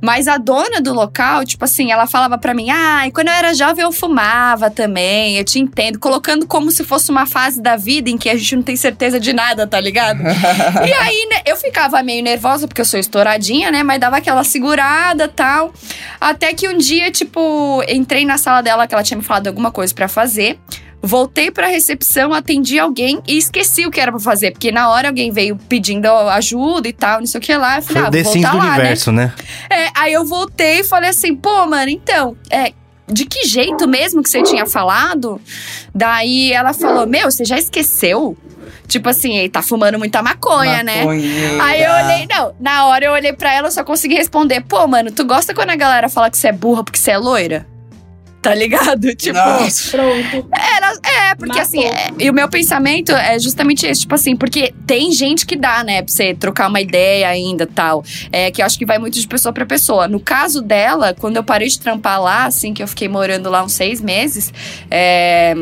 Mas 0.00 0.28
a 0.28 0.36
dona 0.36 0.80
do 0.80 0.92
local, 0.92 1.44
tipo 1.44 1.64
assim, 1.64 1.90
ela 1.90 2.06
falava 2.06 2.38
pra 2.38 2.54
mim: 2.54 2.70
ai, 2.70 3.10
quando 3.10 3.28
eu 3.28 3.34
era 3.34 3.54
jovem 3.54 3.84
eu 3.84 3.92
fumava 3.92 4.70
também, 4.70 5.36
eu 5.36 5.44
te 5.44 5.58
entendo, 5.58 5.98
colocando 5.98 6.46
como 6.46 6.70
se 6.70 6.84
fosse 6.84 7.10
uma 7.10 7.26
fase 7.26 7.60
da 7.60 7.76
vida 7.76 8.10
em 8.10 8.16
que 8.16 8.28
a 8.28 8.36
gente 8.36 8.56
não 8.56 8.62
tem 8.62 8.76
certeza 8.76 9.18
de 9.18 9.32
nada, 9.32 9.66
tá 9.66 9.80
ligado? 9.80 10.20
e 10.86 10.92
aí, 10.92 11.28
né, 11.30 11.42
eu 11.44 11.56
ficava 11.56 12.02
meio 12.02 12.22
nervosa, 12.22 12.68
porque 12.68 12.80
eu 12.80 12.84
sou 12.84 12.98
estouradinha, 12.98 13.70
né? 13.70 13.82
Mas 13.82 14.00
dava 14.00 14.18
aquela 14.18 14.44
segurada 14.44 15.28
tal. 15.28 15.72
Até 16.20 16.54
que 16.54 16.68
um 16.68 16.76
dia, 16.76 17.10
tipo, 17.10 17.82
entrei 17.88 18.24
na 18.24 18.38
sala 18.38 18.62
dela, 18.62 18.86
que 18.86 18.94
ela 18.94 19.02
tinha 19.02 19.18
me 19.18 19.24
falado 19.24 19.48
alguma 19.48 19.70
coisa 19.70 19.92
pra 19.94 20.08
fazer. 20.08 20.58
Voltei 21.04 21.50
pra 21.50 21.66
recepção, 21.66 22.32
atendi 22.32 22.78
alguém 22.78 23.20
e 23.26 23.36
esqueci 23.36 23.84
o 23.84 23.90
que 23.90 24.00
era 24.00 24.12
pra 24.12 24.20
fazer. 24.20 24.52
Porque 24.52 24.70
na 24.70 24.88
hora 24.88 25.08
alguém 25.08 25.32
veio 25.32 25.56
pedindo 25.68 26.06
ajuda 26.06 26.88
e 26.88 26.92
tal, 26.92 27.18
não 27.18 27.26
sei 27.26 27.38
o 27.38 27.42
que 27.42 27.56
lá. 27.56 27.78
Eu 27.78 27.82
Foi 27.82 27.94
falei, 27.96 28.02
o 28.02 28.20
ah, 28.20 28.24
vou 28.24 28.32
voltar 28.32 28.50
do 28.52 28.56
lá, 28.56 28.64
né? 28.64 28.70
universo, 28.74 29.12
né? 29.12 29.34
É, 29.68 29.88
aí 29.96 30.12
eu 30.12 30.24
voltei 30.24 30.80
e 30.80 30.84
falei 30.84 31.10
assim, 31.10 31.34
pô, 31.34 31.66
mano, 31.66 31.90
então, 31.90 32.36
é, 32.48 32.72
de 33.08 33.26
que 33.26 33.46
jeito 33.48 33.88
mesmo 33.88 34.22
que 34.22 34.30
você 34.30 34.42
tinha 34.42 34.64
falado? 34.64 35.40
Daí 35.92 36.52
ela 36.52 36.72
falou, 36.72 37.06
meu, 37.06 37.30
você 37.30 37.44
já 37.44 37.58
esqueceu? 37.58 38.36
Tipo 38.86 39.08
assim, 39.08 39.36
ele 39.36 39.48
tá 39.48 39.62
fumando 39.62 39.98
muita 39.98 40.22
maconha, 40.22 40.82
né? 40.82 40.98
Maconheira. 41.00 41.64
Aí 41.64 41.82
eu 41.82 41.92
olhei, 41.92 42.26
não, 42.30 42.54
na 42.60 42.86
hora 42.86 43.04
eu 43.06 43.12
olhei 43.12 43.32
pra 43.32 43.52
ela, 43.52 43.68
eu 43.68 43.72
só 43.72 43.82
consegui 43.82 44.14
responder, 44.14 44.60
pô, 44.60 44.86
mano, 44.86 45.10
tu 45.10 45.24
gosta 45.24 45.54
quando 45.54 45.70
a 45.70 45.76
galera 45.76 46.08
fala 46.08 46.30
que 46.30 46.36
você 46.36 46.48
é 46.48 46.52
burra 46.52 46.84
porque 46.84 46.98
você 46.98 47.10
é 47.10 47.18
loira? 47.18 47.66
Tá 48.42 48.54
ligado? 48.54 49.14
Tipo, 49.14 49.38
Nossa. 49.38 49.90
Pronto. 49.92 50.48
era, 50.52 50.92
é, 51.04 51.34
porque 51.36 51.58
Matou. 51.58 51.62
assim, 51.62 51.84
é, 51.84 52.08
e 52.18 52.28
o 52.28 52.34
meu 52.34 52.48
pensamento 52.48 53.12
é 53.12 53.38
justamente 53.38 53.86
esse, 53.86 54.00
tipo 54.00 54.14
assim, 54.14 54.34
porque 54.34 54.74
tem 54.84 55.12
gente 55.12 55.46
que 55.46 55.54
dá, 55.54 55.84
né, 55.84 56.02
pra 56.02 56.12
você 56.12 56.34
trocar 56.34 56.68
uma 56.68 56.80
ideia 56.80 57.28
ainda 57.28 57.66
tal. 57.66 58.02
É, 58.32 58.50
que 58.50 58.60
eu 58.60 58.66
acho 58.66 58.76
que 58.76 58.84
vai 58.84 58.98
muito 58.98 59.18
de 59.18 59.26
pessoa 59.28 59.52
pra 59.52 59.64
pessoa. 59.64 60.08
No 60.08 60.18
caso 60.18 60.60
dela, 60.60 61.14
quando 61.18 61.36
eu 61.36 61.44
parei 61.44 61.68
de 61.68 61.78
trampar 61.78 62.20
lá, 62.20 62.46
assim, 62.46 62.74
que 62.74 62.82
eu 62.82 62.88
fiquei 62.88 63.08
morando 63.08 63.48
lá 63.48 63.62
uns 63.62 63.74
seis 63.74 64.00
meses, 64.00 64.52
é. 64.90 65.54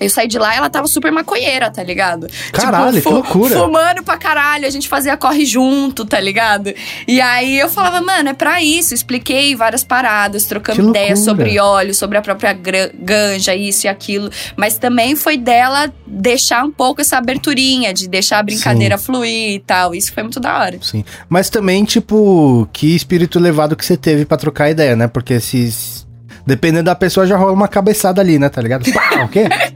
Eu 0.00 0.10
saí 0.10 0.28
de 0.28 0.38
lá 0.38 0.54
e 0.54 0.58
ela 0.58 0.68
tava 0.70 0.86
super 0.86 1.10
maconheira, 1.10 1.70
tá 1.70 1.82
ligado? 1.82 2.26
Caralho, 2.52 3.00
que 3.00 3.08
loucura. 3.08 3.56
Fumando 3.58 4.02
pra 4.02 4.16
caralho, 4.16 4.66
a 4.66 4.70
gente 4.70 4.88
fazia 4.88 5.16
corre 5.16 5.44
junto, 5.46 6.04
tá 6.04 6.20
ligado? 6.20 6.72
E 7.08 7.20
aí 7.20 7.58
eu 7.58 7.68
falava, 7.68 8.00
mano, 8.00 8.28
é 8.28 8.34
pra 8.34 8.62
isso. 8.62 8.92
Expliquei 8.94 9.54
várias 9.56 9.82
paradas, 9.82 10.44
trocando 10.44 10.90
ideias 10.90 11.20
sobre 11.20 11.58
óleo, 11.58 11.94
sobre 11.94 12.18
a 12.18 12.22
própria 12.22 12.52
ganja, 12.52 13.54
isso 13.54 13.86
e 13.86 13.88
aquilo. 13.88 14.30
Mas 14.56 14.76
também 14.78 15.16
foi 15.16 15.36
dela 15.36 15.92
deixar 16.06 16.64
um 16.64 16.70
pouco 16.70 17.00
essa 17.00 17.16
aberturinha, 17.18 17.92
de 17.94 18.08
deixar 18.08 18.38
a 18.38 18.42
brincadeira 18.42 18.98
fluir 18.98 19.54
e 19.54 19.60
tal. 19.60 19.94
Isso 19.94 20.12
foi 20.12 20.22
muito 20.22 20.38
da 20.40 20.58
hora. 20.58 20.78
Sim. 20.82 21.04
Mas 21.28 21.48
também, 21.50 21.84
tipo, 21.84 22.68
que 22.72 22.94
espírito 22.94 23.38
elevado 23.38 23.74
que 23.76 23.84
você 23.84 23.96
teve 23.96 24.24
pra 24.24 24.36
trocar 24.36 24.70
ideia, 24.70 24.94
né? 24.96 25.08
Porque 25.08 25.40
se. 25.40 25.70
se- 25.72 26.06
Dependendo 26.46 26.84
da 26.84 26.94
pessoa, 26.94 27.26
já 27.26 27.36
rola 27.36 27.50
uma 27.50 27.66
cabeçada 27.66 28.20
ali, 28.20 28.38
né? 28.38 28.48
Tá 28.48 28.62
ligado? 28.62 28.88
Pá, 28.92 29.24
o 29.24 29.28
quê? 29.28 29.48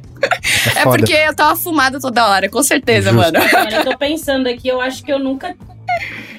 É 0.77 0.83
porque 0.85 1.13
eu 1.13 1.35
tava 1.35 1.57
fumada 1.57 2.01
toda 2.01 2.29
hora, 2.29 2.49
com 2.49 2.63
certeza, 2.63 3.11
Justo. 3.13 3.33
mano. 3.33 3.45
Eu 3.73 3.85
tô 3.85 3.97
pensando 3.99 4.47
aqui, 4.49 4.69
eu 4.69 4.81
acho 4.81 5.03
que 5.03 5.13
eu 5.13 5.19
nunca 5.19 5.55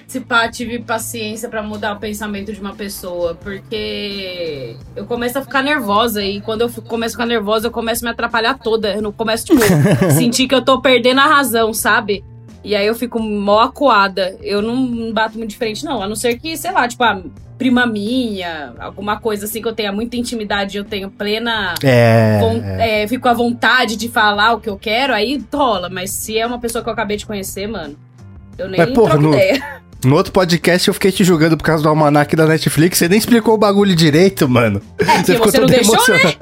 se 0.08 0.20
pá, 0.20 0.50
tive 0.50 0.80
paciência 0.80 1.48
pra 1.48 1.63
mudar 1.63 1.94
o 1.94 2.00
pensamento 2.00 2.51
de 2.51 2.60
uma 2.60 2.75
pessoa, 2.75 3.34
porque 3.36 4.75
eu 4.96 5.06
começo 5.06 5.40
a 5.40 5.42
ficar 5.42 5.62
nervosa 5.63 6.22
e 6.24 6.42
quando 6.42 6.62
eu 6.62 6.70
fico- 6.70 6.88
começo 6.88 7.16
a 7.16 7.18
ficar 7.18 7.25
nervosa, 7.25 7.68
eu 7.68 7.72
começo 7.72 8.04
a 8.04 8.08
me 8.08 8.12
atrapalhar 8.12 8.58
toda. 8.60 8.94
Eu 8.94 9.01
não 9.01 9.12
começo, 9.12 9.46
tipo, 9.46 9.62
sentir 10.12 10.48
que 10.48 10.56
eu 10.56 10.62
tô 10.62 10.82
perdendo 10.82 11.22
a 11.22 11.28
razão, 11.28 11.74
sabe? 11.74 12.24
E 12.63 12.75
aí 12.75 12.86
eu 12.86 12.94
fico 12.94 13.20
mó 13.20 13.62
acuada. 13.62 14.38
Eu 14.42 14.62
não 14.62 15.12
bato 15.13 15.38
muito 15.38 15.51
de 15.51 15.58
frente, 15.58 15.84
não. 15.86 16.01
A 16.04 16.08
não 16.08 16.16
ser 16.16 16.38
que, 16.38 16.56
sei 16.58 16.72
lá, 16.72 16.88
tipo, 16.88 17.04
a 17.04 17.22
prima 17.62 17.86
minha, 17.86 18.74
alguma 18.80 19.20
coisa 19.20 19.46
assim 19.46 19.62
que 19.62 19.68
eu 19.68 19.74
tenha 19.74 19.91
muita 19.91 20.18
intimidade, 20.18 20.80
eu 20.80 20.84
tenho 20.84 21.12
plena. 21.12 21.75
É. 21.84 22.39
von- 22.39 22.63
é, 22.80 23.08
fico 23.08 23.27
à 23.27 23.34
vontade 23.34 23.96
de 23.96 24.10
falar 24.10 24.53
o 24.53 24.60
que 24.60 24.68
eu 24.68 24.77
quero, 24.77 25.13
aí 25.13 25.39
rola. 25.53 25.88
Mas 25.88 26.10
se 26.10 26.39
é 26.39 26.48
uma 26.48 26.58
pessoa 26.60 26.84
que 26.84 26.89
eu 26.89 26.94
acabei 26.94 27.18
de 27.18 27.25
conhecer, 27.27 27.68
mano, 27.68 27.96
eu 28.58 28.68
nem 28.68 28.80
Mas, 28.80 28.89
porra, 28.89 29.12
troco 29.12 29.27
no- 29.27 29.34
ideia. 29.36 29.80
No 30.03 30.15
outro 30.15 30.34
podcast 30.34 30.88
eu 30.88 30.96
fiquei 30.96 31.12
te 31.12 31.24
julgando 31.24 31.56
por 31.56 31.63
causa 31.63 31.84
do 31.84 31.89
almanac 31.89 32.36
da 32.36 32.48
Netflix. 32.48 32.98
Você 32.98 33.08
nem 33.08 33.20
explicou 33.20 33.53
o 33.53 33.58
bagulho 33.58 33.96
direito, 33.96 34.50
mano. 34.50 34.82
É, 34.98 35.22
que 35.22 35.38
você 35.38 35.60
não 35.60 35.68
deixou, 35.68 35.96
né? 36.10 36.34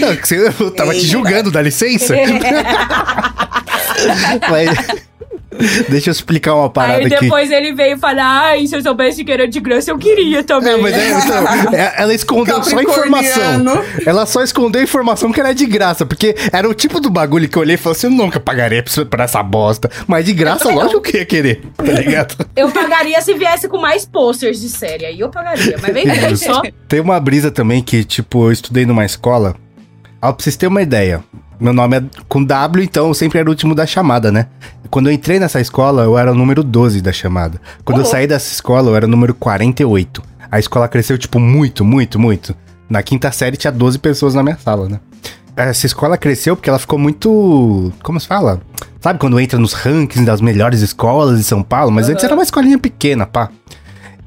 Não, 0.00 0.16
que 0.16 0.26
você- 0.26 0.48
eu 0.58 0.70
tava 0.72 0.92
te 0.92 1.06
julgando, 1.06 1.52
dá 1.52 1.62
licença. 1.62 2.16
Mas- 4.50 5.09
Deixa 5.88 6.10
eu 6.10 6.12
explicar 6.12 6.54
uma 6.54 6.70
parada 6.70 6.98
Aí 6.98 7.06
aqui. 7.06 7.20
depois 7.20 7.50
ele 7.50 7.72
veio 7.72 7.98
falar, 7.98 8.50
ai, 8.50 8.66
se 8.66 8.76
eu 8.76 8.82
soubesse 8.82 9.24
que 9.24 9.32
era 9.32 9.48
de 9.48 9.60
graça, 9.60 9.90
eu 9.90 9.98
queria 9.98 10.44
também. 10.44 10.74
É, 10.74 10.76
mas 10.76 10.94
é, 10.94 11.10
então, 11.10 11.74
é, 11.74 11.94
ela 11.98 12.14
escondeu 12.14 12.62
só 12.62 12.80
informação. 12.80 13.84
Ela 14.06 14.26
só 14.26 14.42
escondeu 14.42 14.80
a 14.80 14.84
informação 14.84 15.32
que 15.32 15.40
era 15.40 15.52
de 15.52 15.66
graça. 15.66 16.06
Porque 16.06 16.34
era 16.52 16.68
o 16.68 16.74
tipo 16.74 17.00
do 17.00 17.10
bagulho 17.10 17.48
que 17.48 17.56
eu 17.58 17.62
olhei 17.62 17.74
e 17.74 17.78
falei 17.78 17.96
assim: 17.96 18.06
eu 18.06 18.12
nunca 18.12 18.38
pagaria 18.38 18.84
pra 19.08 19.24
essa 19.24 19.42
bosta. 19.42 19.90
Mas 20.06 20.24
de 20.24 20.32
graça, 20.32 20.70
lógico 20.70 21.00
que 21.00 21.16
eu 21.16 21.20
ia 21.20 21.26
querer. 21.26 21.62
Tá 21.76 21.84
ligado? 21.84 22.46
Eu 22.54 22.70
pagaria 22.70 23.20
se 23.20 23.34
viesse 23.34 23.68
com 23.68 23.78
mais 23.78 24.04
posters 24.06 24.60
de 24.60 24.68
série, 24.68 25.06
aí 25.06 25.20
eu 25.20 25.28
pagaria. 25.28 25.76
Mas 25.80 25.92
vem 25.92 26.36
só. 26.36 26.62
Tem 26.88 27.00
uma 27.00 27.18
brisa 27.18 27.50
também 27.50 27.82
que, 27.82 28.04
tipo, 28.04 28.46
eu 28.46 28.52
estudei 28.52 28.86
numa 28.86 29.04
escola. 29.04 29.56
Ó, 30.22 30.32
pra 30.32 30.42
vocês 30.42 30.56
terem 30.56 30.70
uma 30.70 30.82
ideia. 30.82 31.24
Meu 31.60 31.74
nome 31.74 31.98
é 31.98 32.02
com 32.26 32.42
W, 32.42 32.82
então 32.82 33.08
eu 33.08 33.14
sempre 33.14 33.38
era 33.38 33.48
o 33.48 33.52
último 33.52 33.74
da 33.74 33.86
chamada, 33.86 34.32
né? 34.32 34.46
Quando 34.88 35.08
eu 35.08 35.12
entrei 35.12 35.38
nessa 35.38 35.60
escola, 35.60 36.04
eu 36.04 36.16
era 36.16 36.32
o 36.32 36.34
número 36.34 36.64
12 36.64 37.02
da 37.02 37.12
chamada. 37.12 37.60
Quando 37.84 37.98
eu 37.98 38.04
Ô, 38.04 38.06
saí 38.06 38.26
dessa 38.26 38.50
escola, 38.52 38.90
eu 38.90 38.96
era 38.96 39.04
o 39.04 39.08
número 39.08 39.34
48. 39.34 40.22
A 40.50 40.58
escola 40.58 40.88
cresceu, 40.88 41.18
tipo, 41.18 41.38
muito, 41.38 41.84
muito, 41.84 42.18
muito. 42.18 42.56
Na 42.88 43.02
quinta 43.02 43.30
série 43.30 43.56
tinha 43.56 43.70
12 43.70 43.98
pessoas 43.98 44.34
na 44.34 44.42
minha 44.42 44.56
sala, 44.56 44.88
né? 44.88 45.00
Essa 45.54 45.84
escola 45.84 46.16
cresceu 46.16 46.56
porque 46.56 46.70
ela 46.70 46.78
ficou 46.78 46.98
muito. 46.98 47.92
Como 48.02 48.18
se 48.18 48.26
fala? 48.26 48.62
Sabe 49.00 49.18
quando 49.18 49.38
entra 49.38 49.58
nos 49.58 49.74
rankings 49.74 50.24
das 50.24 50.40
melhores 50.40 50.80
escolas 50.80 51.36
de 51.36 51.44
São 51.44 51.62
Paulo? 51.62 51.92
Mas 51.92 52.08
antes 52.08 52.24
era 52.24 52.34
uma 52.34 52.42
escolinha 52.42 52.78
pequena, 52.78 53.26
pá. 53.26 53.50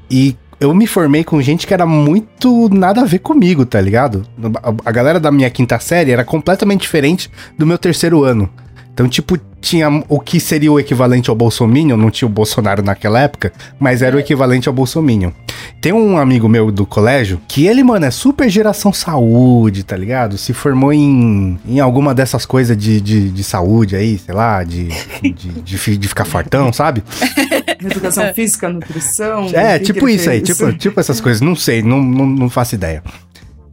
E 0.08 0.36
eu 0.60 0.74
me 0.74 0.86
formei 0.86 1.24
com 1.24 1.40
gente 1.40 1.66
que 1.66 1.74
era 1.74 1.86
muito 1.86 2.68
nada 2.72 3.02
a 3.02 3.04
ver 3.04 3.18
comigo, 3.18 3.64
tá 3.64 3.80
ligado? 3.80 4.26
A, 4.84 4.92
galera 4.92 5.20
da 5.20 5.30
minha 5.30 5.50
quinta 5.50 5.78
série 5.78 6.10
era 6.10 6.24
completamente 6.24 6.82
diferente 6.82 7.30
do 7.58 7.66
meu 7.66 7.78
terceiro 7.78 8.24
ano. 8.24 8.48
Então, 8.92 9.08
tipo, 9.08 9.36
tinha 9.60 9.88
o 10.08 10.20
que 10.20 10.38
seria 10.38 10.70
o 10.70 10.78
equivalente 10.78 11.28
ao 11.28 11.34
Bolsominion, 11.34 11.96
não 11.96 12.12
tinha 12.12 12.28
o 12.28 12.30
Bolsonaro 12.30 12.80
naquela 12.80 13.20
época, 13.20 13.52
mas 13.80 14.02
era 14.02 14.16
o 14.16 14.20
equivalente 14.20 14.68
ao 14.68 14.74
Bolsominion. 14.74 15.32
Tem 15.80 15.92
um 15.92 16.16
amigo 16.16 16.48
meu 16.48 16.70
do 16.70 16.86
colégio 16.86 17.40
que 17.48 17.66
ele, 17.66 17.82
mano, 17.82 18.06
é 18.06 18.10
super 18.12 18.48
geração 18.48 18.92
saúde, 18.92 19.82
tá 19.82 19.96
ligado? 19.96 20.38
Se 20.38 20.52
formou 20.52 20.92
em, 20.92 21.58
em 21.66 21.80
alguma 21.80 22.14
dessas 22.14 22.46
coisas 22.46 22.76
de, 22.76 23.00
de, 23.00 23.30
de 23.30 23.44
saúde 23.44 23.96
aí, 23.96 24.16
sei 24.16 24.34
lá, 24.34 24.62
de, 24.62 24.88
de, 25.20 25.32
de, 25.32 25.98
de 25.98 26.08
ficar 26.08 26.24
fortão, 26.24 26.72
sabe? 26.72 27.02
Educação 27.84 28.32
física, 28.34 28.68
nutrição. 28.68 29.48
É, 29.52 29.78
tipo 29.78 30.08
ele 30.08 30.16
isso 30.16 30.30
aí, 30.30 30.40
tipo, 30.40 30.72
tipo 30.74 31.00
essas 31.00 31.20
coisas, 31.20 31.40
não 31.40 31.54
sei, 31.56 31.82
não, 31.82 32.02
não, 32.02 32.26
não 32.26 32.50
faço 32.50 32.74
ideia. 32.74 33.02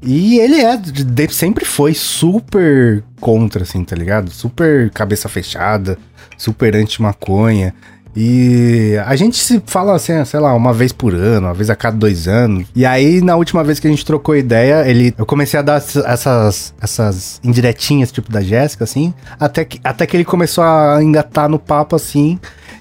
E 0.03 0.39
ele 0.39 0.55
é, 0.62 0.75
de- 0.77 1.31
sempre 1.34 1.63
foi 1.63 1.93
super 1.93 3.03
contra, 3.20 3.62
assim, 3.63 3.84
tá 3.84 3.96
ligado? 3.96 4.31
Super 4.31 4.89
cabeça 4.89 5.29
fechada, 5.29 5.98
super 6.38 6.75
anti-maconha. 6.75 7.74
E 8.15 8.98
a 9.05 9.15
gente 9.15 9.38
se 9.38 9.62
fala 9.65 9.96
assim, 9.96 10.25
sei 10.25 10.39
lá, 10.39 10.53
uma 10.53 10.74
vez 10.74 10.91
por 10.91 11.13
ano, 11.15 11.48
uma 11.48 11.53
vez 11.53 11.70
a 11.70 11.75
cada 11.77 11.96
dois 11.96 12.27
anos. 12.27 12.67
E 12.75 12.86
aí, 12.86 13.22
na 13.22 13.38
última 13.38 13.63
vez 13.63 13.79
que 13.79 13.88
a 13.88 13.89
gente 13.89 14.03
trocou 14.05 14.36
ideia, 14.36 14.86
ele, 14.86 15.13
eu 15.17 15.25
comecei 15.25 15.58
a 15.58 15.63
dar 15.63 15.77
ess- 15.77 15.96
essas, 15.96 16.74
essas 16.81 17.39
indiretinhas, 17.41 18.12
tipo 18.12 18.29
da 18.29 18.41
Jéssica, 18.41 18.84
assim, 18.84 19.13
até 19.39 19.63
que, 19.63 19.79
até 19.81 20.05
que 20.05 20.17
ele 20.17 20.25
começou 20.25 20.62
a 20.63 21.00
engatar 21.01 21.48
no 21.48 21.58
papo, 21.58 21.96
assim. 21.96 22.38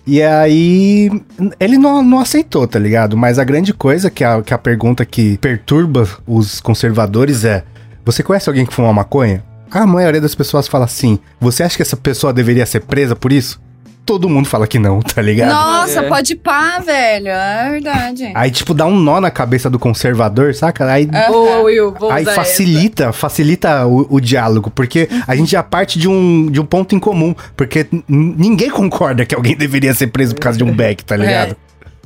E 0.07 0.23
aí, 0.23 1.11
ele 1.59 1.79
não, 1.79 2.03
não 2.03 2.19
aceitou, 2.19 2.67
tá 2.67 2.79
ligado? 2.79 3.17
Mas 3.17 3.39
a 3.39 3.45
grande 3.45 3.73
coisa, 3.73 4.11
que 4.11 4.25
a, 4.25 4.43
que 4.43 4.55
a 4.55 4.59
pergunta 4.59 5.05
que 5.05 5.39
perturba 5.39 6.09
os 6.27 6.61
conservadores 6.61 7.45
é: 7.45 7.65
Você 8.05 8.23
conhece 8.23 8.49
alguém 8.49 8.67
que 8.67 8.75
fuma 8.75 8.93
maconha? 8.93 9.45
A 9.71 9.87
maioria 9.87 10.21
das 10.21 10.35
pessoas 10.35 10.67
fala 10.67 10.85
assim: 10.85 11.19
Você 11.41 11.63
acha 11.63 11.77
que 11.77 11.83
essa 11.83 11.97
pessoa 11.97 12.33
deveria 12.33 12.67
ser 12.67 12.81
presa 12.81 13.15
por 13.15 13.33
isso? 13.33 13.61
Todo 14.11 14.29
mundo 14.29 14.49
fala 14.49 14.67
que 14.67 14.77
não, 14.77 15.01
tá 15.01 15.23
ligado? 15.23 15.53
Nossa, 15.53 16.01
É. 16.01 16.09
pode 16.09 16.35
pá, 16.35 16.81
velho. 16.81 17.29
É 17.29 17.71
verdade. 17.71 18.33
Aí, 18.35 18.51
tipo, 18.51 18.75
dá 18.75 18.85
um 18.85 18.99
nó 18.99 19.21
na 19.21 19.31
cabeça 19.31 19.71
do 19.71 19.79
conservador, 19.79 20.53
saca? 20.53 20.85
Aí, 20.91 21.09
Ô, 21.29 21.63
Will, 21.63 21.95
vou 21.97 22.11
aí 22.11 22.25
facilita, 22.25 23.13
facilita 23.13 23.87
o, 23.87 24.09
o 24.17 24.21
diálogo, 24.21 24.69
porque 24.69 25.09
a 25.29 25.37
gente 25.37 25.53
já 25.53 25.63
parte 25.63 25.97
de 25.97 26.09
um, 26.09 26.51
de 26.51 26.61
um 26.61 26.65
ponto 26.65 26.93
em 26.93 26.99
comum, 26.99 27.37
porque 27.57 27.87
ninguém 28.09 28.69
concorda 28.69 29.25
que 29.25 29.33
alguém 29.33 29.55
deveria 29.57 29.95
ser 29.95 30.09
preso 30.09 30.35
por 30.35 30.41
causa 30.41 30.59
de 30.59 30.65
um 30.65 30.73
beck, 30.73 31.05
tá 31.05 31.17
ligado? 31.17 31.55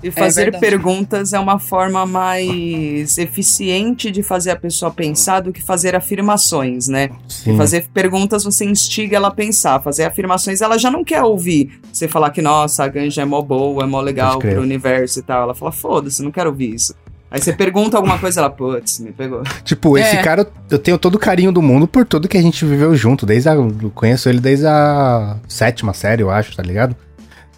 E 0.09 0.11
fazer 0.11 0.43
verdade. 0.45 0.61
perguntas 0.61 1.33
é 1.33 1.39
uma 1.39 1.59
forma 1.59 2.05
mais 2.07 3.17
eficiente 3.19 4.11
de 4.11 4.23
fazer 4.23 4.51
a 4.51 4.57
pessoa 4.57 4.91
pensar 4.91 5.41
do 5.41 5.53
que 5.53 5.63
fazer 5.63 5.95
afirmações, 5.97 6.89
né? 6.89 7.11
Sim. 7.29 7.57
Fazer 7.57 7.87
perguntas 7.93 8.45
você 8.45 8.65
instiga 8.65 9.17
ela 9.17 9.29
a 9.29 9.31
pensar. 9.31 9.81
Fazer 9.83 10.05
afirmações 10.05 10.61
ela 10.61 10.79
já 10.79 10.91
não 10.91 11.05
quer 11.05 11.23
ouvir. 11.23 11.81
Você 11.93 12.07
falar 12.09 12.31
que, 12.31 12.43
nossa, 12.43 12.85
a 12.85 12.89
ganja 12.89 13.23
é 13.23 13.25
mó 13.25 13.41
boa, 13.43 13.83
é 13.83 13.87
mó 13.87 14.01
legal 14.01 14.39
pro 14.39 14.61
universo 14.61 15.19
e 15.19 15.23
tal. 15.23 15.43
Ela 15.45 15.55
fala, 15.55 15.73
foda-se, 15.73 16.23
não 16.23 16.31
quero 16.31 16.51
ouvir 16.51 16.75
isso. 16.75 16.95
Aí 17.31 17.41
você 17.41 17.53
pergunta 17.53 17.97
alguma 17.97 18.17
coisa, 18.17 18.41
ela, 18.41 18.51
putz, 18.51 19.01
me 19.01 19.11
pegou. 19.11 19.43
Tipo, 19.65 19.99
esse 19.99 20.17
É. 20.17 20.23
cara, 20.23 20.43
eu- 20.43 20.53
eu 20.73 20.79
tenho 20.79 20.97
todo 20.97 21.17
o 21.17 21.19
carinho 21.19 21.51
do 21.51 21.61
mundo 21.61 21.85
por 21.89 22.05
tudo 22.07 22.29
que 22.29 22.37
a 22.39 22.43
gente 22.43 22.65
viveu 22.65 22.95
junto. 22.95 23.27
Desde 23.27 23.49
a, 23.49 23.55
eu 23.55 23.91
conheço 23.93 24.29
ele 24.29 24.39
desde 24.39 24.67
a 24.67 25.37
sétima 25.49 25.93
série, 25.93 26.23
eu 26.23 26.31
acho, 26.31 26.55
tá 26.57 26.63
ligado? 26.63 26.95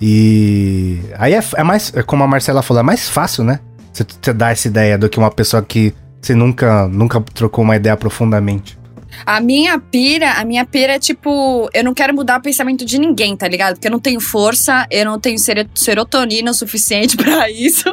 E 0.01 1.01
aí 1.19 1.35
é, 1.35 1.41
é 1.57 1.63
mais, 1.63 1.93
é 1.95 2.03
como 2.03 2.23
a 2.23 2.27
Marcela 2.27 2.63
falou, 2.63 2.81
é 2.81 2.85
mais 2.85 3.09
fácil, 3.09 3.45
né? 3.45 3.61
Você 3.93 4.05
você 4.05 4.33
dar 4.33 4.53
essa 4.53 4.69
ideia 4.69 4.99
do 4.99 5.09
que 5.09 5.19
uma 5.19 5.31
pessoa 5.31 5.63
que 5.63 5.95
você 6.21 6.35
nunca, 6.35 6.87
nunca 6.89 7.21
trocou 7.33 7.65
uma 7.65 7.77
ideia 7.77 7.97
profundamente. 7.97 8.79
A 9.25 9.41
minha 9.41 9.79
pira, 9.79 10.33
a 10.33 10.45
minha 10.45 10.65
pira 10.65 10.95
é 10.95 10.99
tipo, 10.99 11.69
eu 11.73 11.83
não 11.85 11.95
quero 11.95 12.15
mudar 12.15 12.39
o 12.39 12.43
pensamento 12.43 12.85
de 12.85 12.99
ninguém, 12.99 13.37
tá 13.37 13.49
ligado? 13.49 13.75
Porque 13.75 13.87
eu 13.89 13.93
não 13.93 14.01
tenho 14.01 14.21
força, 14.21 14.87
eu 14.91 15.05
não 15.05 15.19
tenho 15.19 15.39
sero- 15.39 15.69
serotonina 15.75 16.51
o 16.51 16.55
suficiente 16.55 17.17
pra 17.19 17.51
isso. 17.51 17.85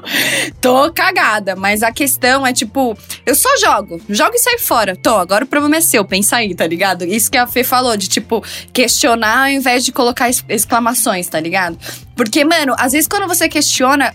Tô 0.60 0.92
cagada, 0.92 1.56
mas 1.56 1.84
a 1.84 1.92
questão 1.92 2.46
é 2.46 2.52
tipo, 2.54 2.98
eu 3.26 3.36
só 3.36 3.50
jogo, 3.58 4.02
jogo 4.10 4.32
e 4.36 4.40
saio 4.40 4.60
fora. 4.60 4.96
Tô, 4.96 5.16
agora 5.18 5.44
o 5.46 5.48
problema 5.48 5.78
é 5.78 5.82
seu, 5.82 6.04
pensa 6.06 6.38
aí, 6.38 6.54
tá 6.56 6.66
ligado? 6.68 7.06
Isso 7.06 7.30
que 7.32 7.38
a 7.38 7.48
Fê 7.48 7.64
falou 7.64 7.96
de 7.96 8.08
tipo 8.08 8.44
questionar 8.74 9.44
ao 9.44 9.50
invés 9.50 9.86
de 9.86 9.92
colocar 9.92 10.28
ex- 10.28 10.44
exclamações, 10.50 11.28
tá 11.28 11.40
ligado? 11.40 11.78
Porque, 12.16 12.44
mano, 12.44 12.76
às 12.78 12.92
vezes 12.92 13.08
quando 13.08 13.28
você 13.28 13.48
questiona, 13.50 14.14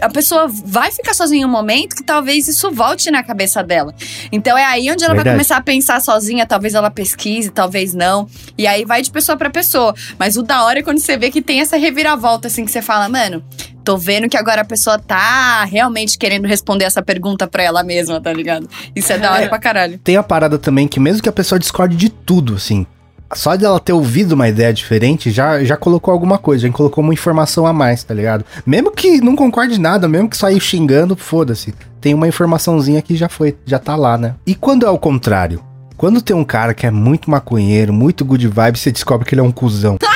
a 0.00 0.08
pessoa 0.08 0.46
vai 0.48 0.90
ficar 0.90 1.14
sozinha 1.14 1.46
um 1.46 1.50
momento 1.50 1.96
que 1.96 2.02
talvez 2.02 2.48
isso 2.48 2.70
volte 2.70 3.10
na 3.10 3.22
cabeça 3.22 3.62
dela. 3.62 3.94
Então 4.32 4.56
é 4.56 4.64
aí 4.64 4.90
onde 4.90 5.04
ela 5.04 5.14
vai 5.14 5.24
Verdade. 5.24 5.36
começar 5.36 5.56
a 5.56 5.60
pensar 5.62 6.00
sozinha, 6.00 6.46
talvez 6.46 6.74
ela 6.74 6.90
pesquise, 6.90 7.50
talvez 7.50 7.94
não. 7.94 8.28
E 8.56 8.66
aí 8.66 8.84
vai 8.84 9.02
de 9.02 9.10
pessoa 9.10 9.36
pra 9.36 9.50
pessoa. 9.50 9.94
Mas 10.18 10.36
o 10.36 10.42
da 10.42 10.64
hora 10.64 10.80
é 10.80 10.82
quando 10.82 10.98
você 10.98 11.16
vê 11.16 11.30
que 11.30 11.42
tem 11.42 11.60
essa 11.60 11.76
reviravolta, 11.76 12.48
assim, 12.48 12.64
que 12.64 12.70
você 12.70 12.82
fala, 12.82 13.08
mano, 13.08 13.44
tô 13.84 13.96
vendo 13.96 14.28
que 14.28 14.36
agora 14.36 14.62
a 14.62 14.64
pessoa 14.64 14.98
tá 14.98 15.64
realmente 15.64 16.18
querendo 16.18 16.46
responder 16.46 16.84
essa 16.84 17.02
pergunta 17.02 17.46
pra 17.46 17.62
ela 17.62 17.82
mesma, 17.82 18.20
tá 18.20 18.32
ligado? 18.32 18.68
Isso 18.94 19.12
é 19.12 19.18
da 19.18 19.32
hora 19.32 19.48
pra 19.48 19.58
caralho. 19.58 19.98
Tem 19.98 20.16
a 20.16 20.22
parada 20.22 20.58
também 20.58 20.86
que 20.86 21.00
mesmo 21.00 21.22
que 21.22 21.28
a 21.28 21.32
pessoa 21.32 21.58
discorde 21.58 21.96
de 21.96 22.08
tudo, 22.08 22.54
assim, 22.54 22.86
só 23.34 23.56
dela 23.56 23.78
ter 23.78 23.92
ouvido 23.92 24.32
uma 24.32 24.48
ideia 24.48 24.72
diferente, 24.72 25.30
já, 25.30 25.62
já 25.62 25.76
colocou 25.76 26.12
alguma 26.12 26.38
coisa, 26.38 26.66
já 26.66 26.72
colocou 26.72 27.02
uma 27.02 27.12
informação 27.12 27.66
a 27.66 27.72
mais, 27.72 28.02
tá 28.02 28.12
ligado? 28.12 28.44
Mesmo 28.66 28.90
que 28.90 29.20
não 29.20 29.36
concorde 29.36 29.78
nada, 29.78 30.08
mesmo 30.08 30.28
que 30.28 30.36
saiu 30.36 30.58
xingando, 30.60 31.16
foda-se. 31.16 31.74
Tem 32.00 32.14
uma 32.14 32.26
informaçãozinha 32.28 33.02
que 33.02 33.16
já 33.16 33.28
foi, 33.28 33.56
já 33.64 33.78
tá 33.78 33.94
lá, 33.94 34.18
né? 34.18 34.34
E 34.46 34.54
quando 34.54 34.86
é 34.86 34.90
o 34.90 34.98
contrário? 34.98 35.62
Quando 35.96 36.22
tem 36.22 36.34
um 36.34 36.44
cara 36.44 36.72
que 36.72 36.86
é 36.86 36.90
muito 36.90 37.30
maconheiro, 37.30 37.92
muito 37.92 38.24
good 38.24 38.48
vibe, 38.48 38.78
você 38.78 38.90
descobre 38.90 39.26
que 39.26 39.34
ele 39.34 39.40
é 39.40 39.44
um 39.44 39.52
cuzão. 39.52 39.98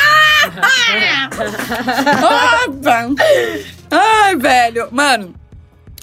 Ah, 1.36 2.66
velho. 2.70 3.16
Ai, 3.90 4.36
velho. 4.36 4.88
Mano, 4.92 5.34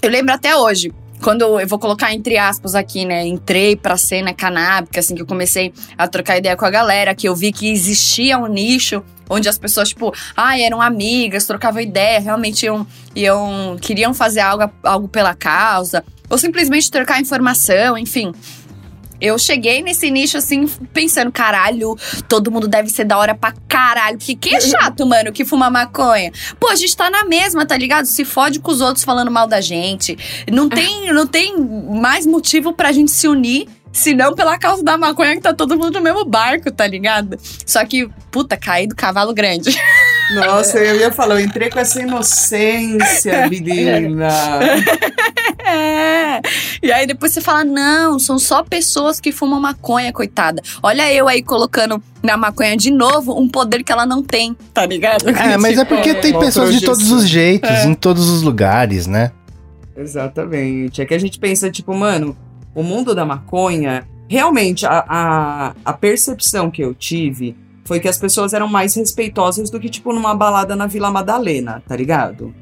eu 0.02 0.10
lembro 0.10 0.34
até 0.34 0.54
hoje. 0.54 0.92
Quando 1.22 1.60
eu 1.60 1.66
vou 1.68 1.78
colocar 1.78 2.12
entre 2.12 2.36
aspas 2.36 2.74
aqui, 2.74 3.04
né? 3.04 3.24
Entrei 3.26 3.76
pra 3.76 3.96
cena 3.96 4.34
canábica, 4.34 5.00
assim, 5.00 5.14
que 5.14 5.22
eu 5.22 5.26
comecei 5.26 5.72
a 5.96 6.08
trocar 6.08 6.38
ideia 6.38 6.56
com 6.56 6.64
a 6.64 6.70
galera, 6.70 7.14
que 7.14 7.28
eu 7.28 7.36
vi 7.36 7.52
que 7.52 7.70
existia 7.70 8.38
um 8.38 8.46
nicho 8.48 9.02
onde 9.30 9.48
as 9.48 9.56
pessoas, 9.56 9.88
tipo, 9.88 10.12
ai, 10.36 10.62
eram 10.62 10.82
amigas, 10.82 11.46
trocavam 11.46 11.80
ideia, 11.80 12.18
realmente 12.18 12.66
iam, 12.66 12.86
iam 13.14 13.78
queriam 13.80 14.12
fazer 14.12 14.40
algo, 14.40 14.70
algo 14.82 15.08
pela 15.08 15.34
causa, 15.34 16.04
ou 16.28 16.36
simplesmente 16.36 16.90
trocar 16.90 17.20
informação, 17.20 17.96
enfim. 17.96 18.32
Eu 19.22 19.38
cheguei 19.38 19.80
nesse 19.82 20.10
nicho 20.10 20.36
assim, 20.36 20.66
pensando, 20.92 21.30
caralho, 21.30 21.96
todo 22.28 22.50
mundo 22.50 22.66
deve 22.66 22.90
ser 22.90 23.04
da 23.04 23.16
hora 23.16 23.36
pra 23.36 23.54
caralho. 23.68 24.18
Porque 24.18 24.34
que 24.34 24.56
é 24.56 24.60
chato, 24.60 25.06
mano, 25.06 25.30
que 25.32 25.44
fuma 25.44 25.70
maconha. 25.70 26.32
Pô, 26.58 26.68
a 26.68 26.74
gente 26.74 26.96
tá 26.96 27.08
na 27.08 27.22
mesma, 27.24 27.64
tá 27.64 27.76
ligado? 27.76 28.06
Se 28.06 28.24
fode 28.24 28.58
com 28.58 28.72
os 28.72 28.80
outros 28.80 29.04
falando 29.04 29.30
mal 29.30 29.46
da 29.46 29.60
gente. 29.60 30.18
Não 30.50 30.68
tem, 30.68 31.12
não 31.12 31.24
tem 31.24 31.56
mais 31.56 32.26
motivo 32.26 32.72
pra 32.72 32.90
gente 32.90 33.12
se 33.12 33.28
unir. 33.28 33.68
Se 33.92 34.12
não 34.12 34.34
pela 34.34 34.58
causa 34.58 34.82
da 34.82 34.98
maconha 34.98 35.36
que 35.36 35.42
tá 35.42 35.52
todo 35.52 35.76
mundo 35.76 35.92
no 35.92 36.00
mesmo 36.00 36.24
barco, 36.24 36.72
tá 36.72 36.86
ligado? 36.86 37.38
Só 37.64 37.84
que, 37.84 38.08
puta, 38.30 38.56
caí 38.56 38.88
do 38.88 38.96
cavalo 38.96 39.32
grande. 39.32 39.70
Nossa, 40.34 40.78
eu 40.78 40.96
ia 40.96 41.12
falar, 41.12 41.36
eu 41.40 41.44
entrei 41.44 41.70
com 41.70 41.78
essa 41.78 42.00
inocência, 42.00 43.46
menina. 43.50 44.28
É. 45.64 46.40
E 46.82 46.92
aí 46.92 47.06
depois 47.06 47.32
você 47.32 47.40
fala: 47.40 47.64
não, 47.64 48.18
são 48.18 48.38
só 48.38 48.62
pessoas 48.62 49.20
que 49.20 49.32
fumam 49.32 49.60
maconha, 49.60 50.12
coitada. 50.12 50.62
Olha 50.82 51.12
eu 51.12 51.28
aí 51.28 51.42
colocando 51.42 52.02
na 52.22 52.36
maconha 52.36 52.76
de 52.76 52.90
novo 52.90 53.38
um 53.38 53.48
poder 53.48 53.82
que 53.82 53.92
ela 53.92 54.06
não 54.06 54.22
tem, 54.22 54.56
tá 54.72 54.84
ligado? 54.86 55.28
É, 55.28 55.56
mas 55.56 55.78
é 55.78 55.84
porque 55.84 56.14
tem 56.14 56.32
uma 56.32 56.40
pessoas 56.40 56.72
de 56.74 56.84
todos 56.84 57.10
os 57.10 57.28
jeitos, 57.28 57.70
É. 57.70 57.86
em 57.86 57.94
todos 57.94 58.28
os 58.28 58.42
lugares, 58.42 59.06
né? 59.06 59.32
Exatamente. 59.96 61.02
É 61.02 61.06
que 61.06 61.14
a 61.14 61.18
gente 61.18 61.38
pensa, 61.38 61.70
tipo, 61.70 61.94
mano, 61.94 62.36
o 62.74 62.82
mundo 62.82 63.14
da 63.14 63.24
maconha, 63.24 64.06
realmente, 64.28 64.86
a, 64.86 65.04
a, 65.06 65.72
a 65.84 65.92
percepção 65.92 66.70
que 66.70 66.82
eu 66.82 66.94
tive 66.94 67.56
foi 67.84 68.00
que 68.00 68.08
as 68.08 68.18
pessoas 68.18 68.52
eram 68.52 68.68
mais 68.68 68.94
respeitosas 68.94 69.70
do 69.70 69.80
que, 69.80 69.88
tipo, 69.88 70.12
numa 70.12 70.34
balada 70.34 70.76
na 70.76 70.86
Vila 70.86 71.10
Madalena, 71.10 71.82
tá 71.86 71.96
ligado? 71.96 72.54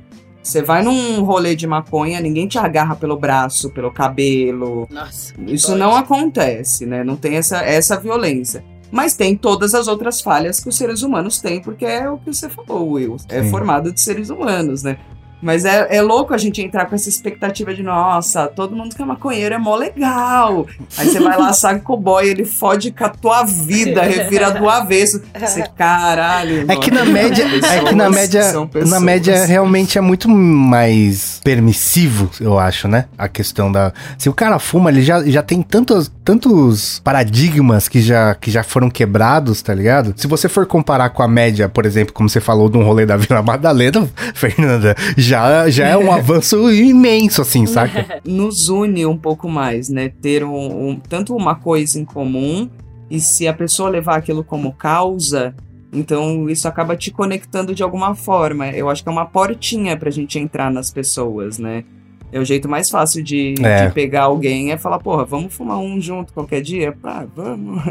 Você 0.43 0.63
vai 0.63 0.83
num 0.83 1.23
rolê 1.23 1.55
de 1.55 1.67
maconha, 1.67 2.21
ninguém 2.21 2.49
te 2.49 2.59
agarra 2.59 2.97
pelo 2.97 3.17
braço, 3.17 3.71
pelo 3.71 3.93
cabelo. 3.93 4.89
Nossa. 4.91 5.35
Isso 5.47 5.77
não 5.77 5.95
acontece, 5.95 6.87
né? 6.87 7.05
Não 7.05 7.17
tem 7.17 7.37
essa, 7.37 7.59
essa 7.59 7.99
violência. 7.99 8.65
Mas 8.91 9.15
tem 9.15 9.37
todas 9.37 9.75
as 9.75 9.87
outras 9.87 10.21
falhas 10.21 10.59
que 10.59 10.69
os 10.69 10.77
seres 10.77 11.03
humanos 11.03 11.41
têm, 11.41 11.61
porque 11.61 11.85
é 11.85 12.11
o 12.11 12.19
que 12.19 12.33
você 12.33 12.49
falou, 12.49 12.93
Will. 12.93 13.17
É 13.29 13.43
Sim. 13.43 13.51
formado 13.51 13.93
de 13.93 14.01
seres 14.01 14.31
humanos, 14.31 14.83
né? 14.83 14.99
Mas 15.43 15.65
é, 15.65 15.97
é 15.97 16.03
louco 16.03 16.35
a 16.35 16.39
gente 16.39 16.61
entrar 16.61 16.87
com 16.87 16.95
essa 16.95 17.09
expectativa 17.09 17.75
de, 17.75 17.83
nossa, 17.83 18.47
todo 18.47 18.77
mundo 18.77 18.95
que 18.95 19.03
é 19.03 19.05
maconheiro 19.05 19.55
é 19.55 19.59
mó 19.59 19.77
legal. 19.77 20.67
Aí 20.97 21.09
você 21.09 21.21
vai 21.21 21.39
lá, 21.39 21.53
sabe 21.55 21.81
com 21.81 21.95
o 21.95 21.97
boy, 21.97 22.29
ele 22.29 22.45
fode 22.45 22.91
com 22.91 23.05
a 23.05 23.09
tua 23.09 23.45
vida, 23.45 24.03
revira 24.03 24.51
do 24.51 24.69
avesso. 24.69 25.23
Você, 25.39 25.63
caralho. 25.77 26.71
É 26.71 26.77
que 26.77 26.91
na 26.91 27.01
mano, 27.01 27.13
média, 27.13 27.45
é 27.45 27.85
que 27.85 27.95
na 27.95 28.11
média, 28.11 28.53
na 28.87 29.01
média 29.01 29.45
realmente 29.45 29.99
é 29.99 30.01
muito 30.01 30.29
mais 30.29 31.41
permissivo, 31.43 32.31
eu 32.41 32.59
acho, 32.59 32.89
né? 32.89 33.07
A 33.17 33.29
questão 33.29 33.71
da, 33.71 33.93
se 34.19 34.29
o 34.29 34.35
cara 34.35 34.59
fuma, 34.59 34.91
ele 34.91 35.03
já, 35.03 35.23
já 35.25 35.43
tem 35.43 35.63
tantos, 35.63 36.11
tantos 36.25 37.01
paradigmas 37.03 37.89
que 37.89 38.01
já, 38.01 38.35
que 38.35 38.51
já 38.51 38.63
foram 38.63 38.91
quebrados, 38.91 39.63
tá 39.63 39.75
ligado? 39.75 40.15
Se 40.17 40.27
você 40.27 40.49
for 40.49 40.67
comparar 40.67 41.11
com 41.11 41.23
a 41.23 41.29
média, 41.29 41.69
por 41.69 41.87
exemplo, 41.87 42.13
como 42.13 42.29
você 42.29 42.41
falou 42.41 42.69
de 42.69 42.77
um 42.77 42.85
rolê 42.85 43.07
da 43.07 43.17
Vila 43.17 43.43
Madalena, 43.43 44.09
Fernanda, 44.35 44.95
já, 45.17 45.30
já 45.71 45.87
é 45.87 45.97
um 45.97 46.11
avanço 46.13 46.71
imenso, 46.71 47.43
assim, 47.43 47.67
saca? 47.67 48.21
nos 48.25 48.69
une 48.69 49.05
um 49.07 49.17
pouco 49.17 49.49
mais, 49.49 49.89
né? 49.89 50.11
Ter 50.21 50.45
um, 50.45 50.89
um- 50.91 50.97
tanto 50.97 51.35
uma 51.37 51.55
coisa 51.55 51.99
em 52.01 52.05
comum 52.05 52.69
e 53.11 53.21
se 53.21 53.47
a 53.49 53.53
pessoa 53.53 53.89
levar 53.91 54.17
aquilo 54.17 54.43
como 54.45 54.73
causa, 54.73 55.55
então 55.93 56.49
isso 56.49 56.69
acaba 56.69 56.97
te 56.97 57.11
conectando 57.11 57.75
de 57.75 57.83
alguma 57.83 58.15
forma. 58.15 58.69
Eu 58.69 58.89
acho 58.89 59.03
que 59.03 59.09
é 59.09 59.13
uma 59.13 59.27
portinha 59.27 59.97
pra 59.97 60.11
gente 60.11 60.39
entrar 60.39 60.71
nas 60.71 60.91
pessoas, 60.91 61.59
né? 61.59 61.85
É 62.33 62.39
o 62.39 62.45
jeito 62.45 62.69
mais 62.69 62.89
fácil 62.89 63.23
de, 63.23 63.55
É. 63.63 63.87
de 63.87 63.93
pegar 63.93 64.23
alguém 64.23 64.71
é 64.73 64.79
falar, 64.79 64.99
porra, 65.01 65.25
vamos 65.25 65.53
fumar 65.53 65.79
um 65.79 66.01
junto 66.01 66.33
qualquer 66.33 66.61
dia? 66.61 66.95
Ah, 67.03 67.25
vamos. 67.35 67.83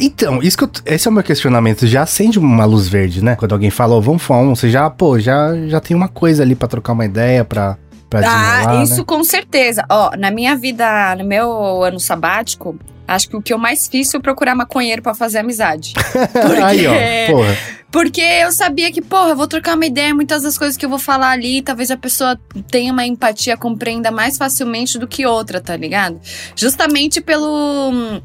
Então, 0.00 0.42
isso 0.42 0.56
que 0.56 0.64
eu- 0.64 0.70
esse 0.86 1.08
é 1.08 1.10
o 1.10 1.14
meu 1.14 1.22
questionamento. 1.22 1.86
Já 1.86 2.02
acende 2.02 2.38
uma 2.38 2.64
luz 2.64 2.88
verde, 2.88 3.22
né? 3.22 3.36
Quando 3.36 3.52
alguém 3.52 3.70
fala, 3.70 3.94
ó, 3.94 4.00
vamos 4.00 4.22
fumar 4.22 4.42
um, 4.42 4.54
você 4.54 4.70
já, 4.70 4.88
pô, 4.90 5.18
já, 5.18 5.54
já 5.66 5.80
tem 5.80 5.96
uma 5.96 6.08
coisa 6.08 6.42
ali 6.42 6.54
pra 6.54 6.68
trocar 6.68 6.92
uma 6.92 7.04
ideia, 7.04 7.44
pra, 7.44 7.76
pra 8.08 8.20
Ah, 8.24 8.82
isso 8.82 8.98
né? 8.98 9.04
com 9.06 9.22
certeza. 9.24 9.84
Ó, 9.90 10.10
na 10.16 10.30
minha 10.30 10.56
vida, 10.56 11.14
no 11.16 11.24
meu 11.24 11.82
ano 11.82 11.98
sabático, 12.00 12.76
acho 13.06 13.28
que 13.28 13.36
o 13.36 13.42
que 13.42 13.52
eu 13.52 13.58
mais 13.58 13.86
fiz 13.88 14.10
foi 14.10 14.20
procurar 14.20 14.54
maconheiro 14.54 15.02
pra 15.02 15.14
fazer 15.14 15.38
amizade. 15.38 15.94
Porque- 15.94 16.62
Aí, 16.62 16.86
ó, 16.86 16.92
porra. 17.32 17.56
Porque 17.90 18.20
eu 18.20 18.52
sabia 18.52 18.92
que, 18.92 19.00
porra, 19.00 19.30
eu 19.30 19.36
vou 19.36 19.46
trocar 19.46 19.74
uma 19.74 19.86
ideia, 19.86 20.14
muitas 20.14 20.42
das 20.42 20.58
coisas 20.58 20.76
que 20.76 20.84
eu 20.84 20.90
vou 20.90 20.98
falar 20.98 21.30
ali, 21.30 21.62
talvez 21.62 21.90
a 21.90 21.96
pessoa 21.96 22.38
tenha 22.70 22.92
uma 22.92 23.06
empatia, 23.06 23.56
compreenda 23.56 24.10
mais 24.10 24.36
facilmente 24.36 24.98
do 24.98 25.06
que 25.06 25.24
outra, 25.24 25.60
tá 25.60 25.74
ligado? 25.76 26.20
Justamente 26.54 27.20
pelo. 27.20 28.20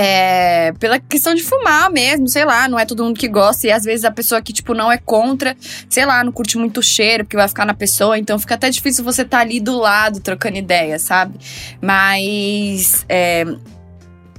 É, 0.00 0.72
pela 0.78 1.00
questão 1.00 1.34
de 1.34 1.42
fumar 1.42 1.90
mesmo, 1.90 2.28
sei 2.28 2.44
lá, 2.44 2.68
não 2.68 2.78
é 2.78 2.86
todo 2.86 3.02
mundo 3.02 3.18
que 3.18 3.26
gosta, 3.26 3.66
e 3.66 3.72
às 3.72 3.82
vezes 3.82 4.04
a 4.04 4.12
pessoa 4.12 4.40
que, 4.40 4.52
tipo, 4.52 4.72
não 4.72 4.92
é 4.92 4.96
contra, 4.96 5.56
sei 5.90 6.06
lá, 6.06 6.22
não 6.22 6.30
curte 6.30 6.56
muito 6.56 6.78
o 6.78 6.82
cheiro, 6.82 7.24
porque 7.24 7.36
vai 7.36 7.48
ficar 7.48 7.64
na 7.66 7.74
pessoa, 7.74 8.16
então 8.16 8.38
fica 8.38 8.54
até 8.54 8.70
difícil 8.70 9.02
você 9.02 9.22
estar 9.22 9.40
ali 9.40 9.58
do 9.58 9.76
lado 9.76 10.20
trocando 10.20 10.56
ideia, 10.56 11.00
sabe? 11.00 11.36
Mas. 11.82 13.04
é, 13.08 13.44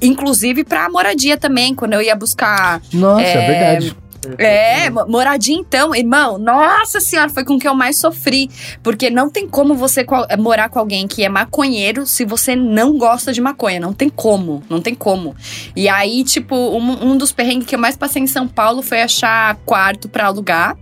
inclusive 0.01 0.63
pra 0.63 0.89
moradia 0.89 1.37
também, 1.37 1.73
quando 1.75 1.93
eu 1.93 2.01
ia 2.01 2.15
buscar 2.15 2.81
Nossa, 2.93 3.21
é, 3.21 3.33
É, 3.33 3.47
verdade. 3.47 3.97
é, 4.37 4.89
mo- 4.89 5.05
moradia 5.07 5.55
então, 5.55 5.95
irmão, 5.95 6.37
nossa 6.37 6.99
senhora, 6.99 7.29
foi 7.29 7.43
com 7.45 7.57
que 7.57 7.67
eu 7.67 7.73
mais 7.73 7.97
sofri. 7.97 8.49
Porque 8.83 9.09
não 9.09 9.29
tem 9.29 9.47
como 9.47 9.75
você 9.75 10.05
eh, 10.29 10.37
morar 10.37 10.69
com 10.69 10.77
alguém 10.79 11.07
que 11.07 11.23
é 11.23 11.29
maconheiro 11.29 12.05
se 12.05 12.25
você 12.25 12.55
não 12.55 12.97
gosta 12.97 13.31
de 13.31 13.39
maconha. 13.41 13.79
Não 13.79 13.93
tem 13.93 14.09
como, 14.09 14.61
não 14.69 14.81
tem 14.81 14.93
como. 14.93 15.35
E 15.75 15.87
aí, 15.87 16.23
tipo, 16.23 16.55
um, 16.55 17.11
um 17.11 17.17
dos 17.17 17.31
perrengues 17.31 17.65
que 17.67 17.75
eu 17.75 17.79
mais 17.79 17.95
passei 17.95 18.21
em 18.21 18.27
São 18.27 18.47
Paulo 18.47 18.81
foi 18.81 19.01
achar 19.01 19.55
quarto 19.65 20.09
pra 20.09 20.25
alugar. 20.25 20.75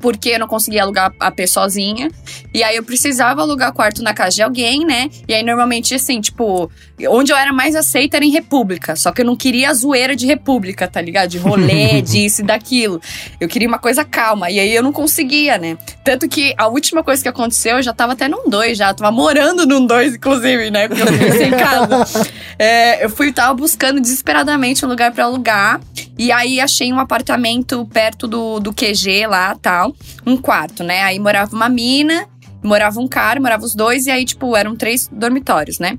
Porque 0.00 0.30
eu 0.30 0.38
não 0.38 0.48
conseguia 0.48 0.82
alugar 0.82 1.12
a 1.20 1.30
pé 1.30 1.46
sozinha. 1.46 2.10
E 2.52 2.62
aí 2.62 2.76
eu 2.76 2.82
precisava 2.82 3.42
alugar 3.42 3.72
quarto 3.72 4.02
na 4.02 4.14
casa 4.14 4.36
de 4.36 4.42
alguém, 4.42 4.84
né? 4.84 5.10
E 5.28 5.34
aí 5.34 5.42
normalmente, 5.42 5.94
assim, 5.94 6.20
tipo, 6.20 6.70
onde 7.08 7.32
eu 7.32 7.36
era 7.36 7.52
mais 7.52 7.76
aceita 7.76 8.16
era 8.16 8.24
em 8.24 8.30
República. 8.30 8.96
Só 8.96 9.12
que 9.12 9.20
eu 9.20 9.24
não 9.26 9.36
queria 9.36 9.70
a 9.70 9.74
zoeira 9.74 10.16
de 10.16 10.26
República, 10.26 10.88
tá 10.88 11.00
ligado? 11.00 11.28
De 11.28 11.38
rolê, 11.38 12.00
disso 12.02 12.40
e 12.40 12.44
daquilo. 12.44 13.00
Eu 13.40 13.48
queria 13.48 13.68
uma 13.68 13.78
coisa 13.78 14.04
calma. 14.04 14.50
E 14.50 14.58
aí 14.58 14.74
eu 14.74 14.82
não 14.82 14.92
conseguia, 14.92 15.58
né? 15.58 15.76
Tanto 16.04 16.28
que 16.28 16.54
a 16.56 16.66
última 16.66 17.04
coisa 17.04 17.22
que 17.22 17.28
aconteceu, 17.28 17.76
eu 17.76 17.82
já 17.82 17.92
tava 17.92 18.14
até 18.14 18.26
num 18.26 18.48
dois, 18.48 18.76
já. 18.78 18.88
Eu 18.88 18.94
tava 18.94 19.12
morando 19.12 19.66
num 19.66 19.84
dois, 19.84 20.14
inclusive, 20.14 20.70
né? 20.70 20.88
Porque 20.88 21.02
eu 21.02 21.06
fiquei 21.06 21.32
sem 21.32 21.50
casa. 21.50 22.30
É, 22.62 23.02
eu 23.02 23.08
fui, 23.08 23.32
tava 23.32 23.54
buscando 23.54 24.02
desesperadamente 24.02 24.84
um 24.84 24.88
lugar 24.88 25.12
pra 25.12 25.24
alugar. 25.24 25.80
E 26.20 26.30
aí 26.30 26.60
achei 26.60 26.92
um 26.92 26.98
apartamento 26.98 27.86
perto 27.86 28.28
do, 28.28 28.60
do 28.60 28.74
QG 28.74 29.26
lá 29.26 29.56
tal. 29.56 29.96
Um 30.26 30.36
quarto, 30.36 30.84
né? 30.84 31.00
Aí 31.00 31.18
morava 31.18 31.56
uma 31.56 31.66
mina, 31.66 32.28
morava 32.62 33.00
um 33.00 33.08
cara, 33.08 33.40
morava 33.40 33.64
os 33.64 33.74
dois, 33.74 34.04
e 34.04 34.10
aí, 34.10 34.26
tipo, 34.26 34.54
eram 34.54 34.76
três 34.76 35.08
dormitórios, 35.10 35.78
né? 35.78 35.98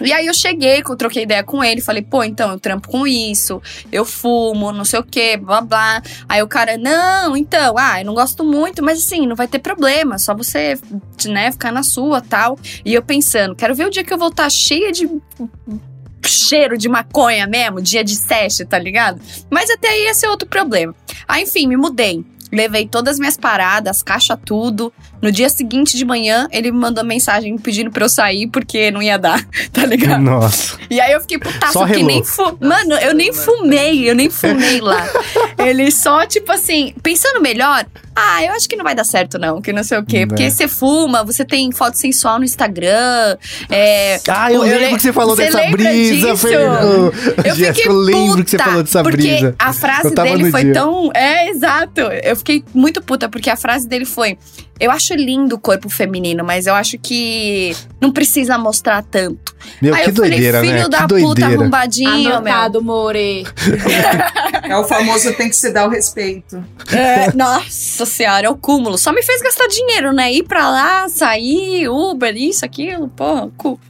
E 0.00 0.12
aí 0.12 0.28
eu 0.28 0.32
cheguei, 0.32 0.80
eu 0.88 0.96
troquei 0.96 1.24
ideia 1.24 1.42
com 1.42 1.64
ele, 1.64 1.80
falei, 1.80 2.02
pô, 2.02 2.22
então, 2.22 2.52
eu 2.52 2.60
trampo 2.60 2.88
com 2.88 3.04
isso, 3.04 3.60
eu 3.90 4.04
fumo, 4.04 4.70
não 4.70 4.84
sei 4.84 5.00
o 5.00 5.02
que, 5.02 5.36
blá 5.36 5.60
blá. 5.60 6.00
Aí 6.28 6.40
o 6.40 6.46
cara, 6.46 6.78
não, 6.78 7.36
então, 7.36 7.74
ah, 7.76 8.00
eu 8.00 8.06
não 8.06 8.14
gosto 8.14 8.44
muito, 8.44 8.80
mas 8.80 8.98
assim, 8.98 9.26
não 9.26 9.34
vai 9.34 9.48
ter 9.48 9.58
problema, 9.58 10.18
só 10.18 10.36
você, 10.36 10.78
né, 11.26 11.50
ficar 11.50 11.72
na 11.72 11.82
sua 11.82 12.20
tal. 12.20 12.56
E 12.84 12.94
eu 12.94 13.02
pensando, 13.02 13.56
quero 13.56 13.74
ver 13.74 13.88
o 13.88 13.90
dia 13.90 14.04
que 14.04 14.12
eu 14.12 14.18
vou 14.18 14.28
estar 14.28 14.48
cheia 14.48 14.92
de 14.92 15.10
cheiro 16.28 16.76
de 16.76 16.88
maconha 16.88 17.46
mesmo, 17.46 17.80
dia 17.80 18.04
de 18.04 18.14
seste, 18.14 18.64
tá 18.64 18.78
ligado? 18.78 19.20
Mas 19.50 19.70
até 19.70 19.88
aí 19.88 20.04
ia 20.04 20.14
ser 20.14 20.28
outro 20.28 20.48
problema. 20.48 20.94
Aí, 21.26 21.42
enfim, 21.42 21.66
me 21.66 21.76
mudei. 21.76 22.24
Levei 22.50 22.88
todas 22.88 23.14
as 23.14 23.18
minhas 23.18 23.36
paradas, 23.36 24.02
caixa 24.02 24.36
tudo. 24.36 24.92
No 25.20 25.30
dia 25.30 25.48
seguinte 25.50 25.96
de 25.96 26.04
manhã, 26.04 26.48
ele 26.50 26.72
me 26.72 26.78
mandou 26.78 27.04
mensagem 27.04 27.52
me 27.52 27.58
pedindo 27.58 27.90
pra 27.90 28.04
eu 28.04 28.08
sair 28.08 28.46
porque 28.46 28.90
não 28.90 29.02
ia 29.02 29.18
dar, 29.18 29.44
tá 29.72 29.84
ligado? 29.84 30.22
Nossa. 30.22 30.78
E 30.88 31.00
aí 31.00 31.12
eu 31.12 31.20
fiquei 31.20 31.38
putaça, 31.38 31.72
Só 31.72 31.86
que 31.86 32.02
nem 32.02 32.24
fu... 32.24 32.56
Mano, 32.60 32.94
eu 32.94 33.14
nem 33.14 33.32
fumei, 33.32 34.08
eu 34.08 34.14
nem 34.14 34.30
fumei 34.30 34.80
lá. 34.80 35.06
Ele 35.58 35.90
só, 35.90 36.24
tipo 36.24 36.50
assim, 36.50 36.94
pensando 37.02 37.42
melhor, 37.42 37.84
ah, 38.20 38.44
eu 38.44 38.52
acho 38.52 38.68
que 38.68 38.74
não 38.76 38.84
vai 38.84 38.94
dar 38.94 39.04
certo, 39.04 39.38
não, 39.38 39.60
que 39.62 39.72
não 39.72 39.84
sei 39.84 39.98
o 39.98 40.04
quê. 40.04 40.26
Porque 40.26 40.44
Né. 40.44 40.50
você 40.50 40.66
fuma, 40.66 41.22
você 41.24 41.44
tem 41.44 41.70
foto 41.72 41.96
sensual 41.96 42.38
no 42.38 42.44
Instagram. 42.44 43.36
É, 43.70 44.20
Ah, 44.28 44.52
eu, 44.52 44.62
lembro 44.62 44.78
le- 44.90 44.94
que 44.96 45.02
você 45.02 45.12
falou 45.12 45.36
Você 45.36 45.44
dessa 45.44 45.70
brisa? 45.70 46.36
Fernando. 46.36 47.12
Eu 47.44 47.54
Jéssica, 47.54 47.74
fiquei 47.74 47.86
eu 47.88 47.92
lembro 47.94 48.44
que 48.44 48.50
você 48.50 48.58
falou 48.58 48.82
dessa 48.82 49.02
porque 49.02 49.16
brisa. 49.16 49.54
a 49.58 49.72
frase 49.72 50.14
dele 50.14 50.50
foi 50.50 50.64
dia. 50.64 50.72
tão. 50.74 51.10
É, 51.14 51.48
exato. 51.50 52.00
Eu 52.00 52.36
fiquei 52.36 52.64
muito 52.74 53.00
puta, 53.02 53.28
porque 53.28 53.48
a 53.50 53.56
frase 53.56 53.86
dele 53.86 54.04
foi: 54.04 54.36
Eu 54.80 54.90
acho 54.90 55.14
lindo 55.14 55.56
o 55.56 55.58
corpo 55.58 55.88
feminino, 55.88 56.44
mas 56.44 56.66
eu 56.66 56.74
acho 56.74 56.98
que 56.98 57.74
não 58.00 58.12
precisa 58.12 58.56
mostrar 58.56 59.02
tanto. 59.02 59.54
Meu, 59.82 59.94
Aí 59.94 60.04
que 60.04 60.10
eu 60.10 60.14
falei, 60.14 60.30
doideira, 60.30 60.60
filho 60.60 60.72
né? 60.74 60.88
da 60.88 60.98
que 60.98 61.02
puta 61.08 61.18
doideira. 61.18 61.54
arrombadinho, 61.54 62.10
meu. 62.22 62.36
Anotado, 62.36 62.82
More. 62.82 63.44
É 64.68 64.76
o 64.76 64.84
famoso 64.84 65.32
tem 65.32 65.48
que 65.48 65.56
se 65.56 65.72
dar 65.72 65.86
o 65.86 65.90
respeito. 65.90 66.62
É, 66.92 67.32
nossa 67.34 68.04
senhora, 68.04 68.46
é 68.46 68.50
o 68.50 68.56
cúmulo. 68.56 68.98
Só 68.98 69.12
me 69.12 69.22
fez 69.22 69.40
gastar 69.40 69.66
dinheiro, 69.66 70.12
né? 70.12 70.30
Ir 70.30 70.42
pra 70.42 70.68
lá, 70.70 71.08
sair, 71.08 71.88
Uber, 71.88 72.36
isso, 72.36 72.64
aquilo, 72.66 73.08
porra, 73.08 73.48
cu. 73.56 73.80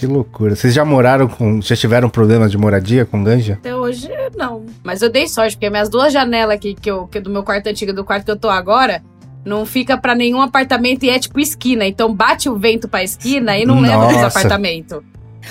Que 0.00 0.06
loucura. 0.06 0.56
Vocês 0.56 0.74
já 0.74 0.84
moraram 0.84 1.28
com. 1.28 1.62
Já 1.62 1.76
tiveram 1.76 2.10
problemas 2.10 2.50
de 2.50 2.58
moradia 2.58 3.04
com 3.06 3.22
ganja? 3.22 3.54
Até 3.54 3.74
hoje, 3.74 4.08
não. 4.36 4.66
Mas 4.82 5.02
eu 5.02 5.08
dei 5.08 5.28
sorte, 5.28 5.56
porque 5.56 5.70
minhas 5.70 5.88
duas 5.88 6.12
janelas 6.12 6.56
aqui, 6.56 6.74
que, 6.74 6.90
eu, 6.90 7.06
que 7.06 7.18
é 7.18 7.20
do 7.20 7.30
meu 7.30 7.44
quarto 7.44 7.68
antigo 7.68 7.92
e 7.92 7.94
do 7.94 8.04
quarto 8.04 8.24
que 8.24 8.30
eu 8.30 8.36
tô 8.36 8.48
agora, 8.50 9.02
não 9.48 9.66
fica 9.66 9.96
pra 9.96 10.14
nenhum 10.14 10.40
apartamento 10.40 11.04
e 11.04 11.10
é 11.10 11.18
tipo 11.18 11.40
esquina. 11.40 11.86
Então 11.86 12.14
bate 12.14 12.48
o 12.48 12.56
vento 12.56 12.86
pra 12.88 13.02
esquina 13.02 13.58
e 13.58 13.64
não 13.64 13.80
leva 13.80 14.06
pros 14.06 14.22
Nossa. 14.22 14.38
apartamentos. 14.38 15.02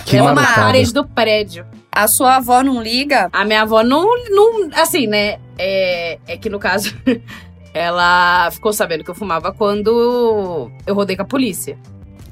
Que 0.06 0.16
leva 0.16 0.30
na 0.30 0.36
marotada. 0.36 0.62
parede 0.62 0.94
do 0.94 1.06
prédio. 1.06 1.66
A 1.92 2.08
sua 2.08 2.36
avó 2.36 2.62
não 2.62 2.82
liga? 2.82 3.28
A 3.34 3.44
minha 3.44 3.64
avó 3.64 3.84
não. 3.84 4.06
não 4.30 4.70
assim, 4.76 5.08
né? 5.08 5.40
É, 5.58 6.20
é 6.28 6.38
que 6.38 6.50
no 6.50 6.60
caso, 6.60 6.96
ela 7.74 8.50
ficou 8.52 8.72
sabendo 8.72 9.04
que 9.04 9.10
eu 9.10 9.16
fumava 9.16 9.52
quando 9.52 10.72
eu 10.86 10.94
rodei 10.94 11.16
com 11.16 11.24
a 11.24 11.26
polícia. 11.26 11.78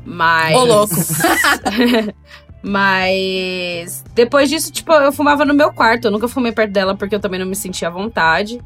Mas. 0.05 0.55
Ô, 0.55 0.63
louco. 0.63 0.93
Mas 2.61 4.03
depois 4.15 4.49
disso, 4.49 4.71
tipo, 4.71 4.91
eu 4.91 5.11
fumava 5.11 5.45
no 5.45 5.53
meu 5.53 5.71
quarto. 5.71 6.05
Eu 6.05 6.11
nunca 6.11 6.27
fumei 6.27 6.51
perto 6.51 6.71
dela 6.71 6.95
porque 6.95 7.15
eu 7.15 7.19
também 7.19 7.39
não 7.39 7.45
me 7.45 7.55
sentia 7.55 7.87
à 7.87 7.91
vontade. 7.91 8.59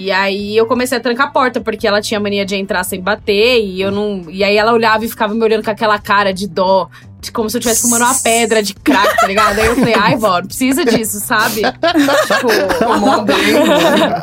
E 0.00 0.10
aí 0.10 0.56
eu 0.56 0.64
comecei 0.64 0.96
a 0.96 1.00
trancar 1.00 1.26
a 1.26 1.30
porta, 1.30 1.60
porque 1.60 1.86
ela 1.86 2.00
tinha 2.00 2.18
mania 2.18 2.46
de 2.46 2.56
entrar 2.56 2.82
sem 2.84 3.02
bater, 3.02 3.62
e 3.62 3.82
eu 3.82 3.90
não. 3.90 4.24
E 4.30 4.42
aí 4.42 4.56
ela 4.56 4.72
olhava 4.72 5.04
e 5.04 5.08
ficava 5.08 5.34
me 5.34 5.44
olhando 5.44 5.62
com 5.62 5.70
aquela 5.70 5.98
cara 5.98 6.32
de 6.32 6.48
dó, 6.48 6.88
de 7.20 7.30
como 7.30 7.50
se 7.50 7.58
eu 7.58 7.58
estivesse 7.58 7.82
fumando 7.82 8.04
uma 8.04 8.14
pedra 8.14 8.62
de 8.62 8.72
crack, 8.72 9.20
tá 9.20 9.26
ligado? 9.26 9.58
Aí 9.58 9.66
eu 9.66 9.76
falei, 9.76 9.94
ai, 9.94 10.16
vó, 10.16 10.40
não 10.40 10.46
precisa 10.46 10.86
disso, 10.86 11.20
sabe? 11.20 11.60
tipo. 11.60 12.48
Bem. 13.26 13.52
né? 13.52 14.22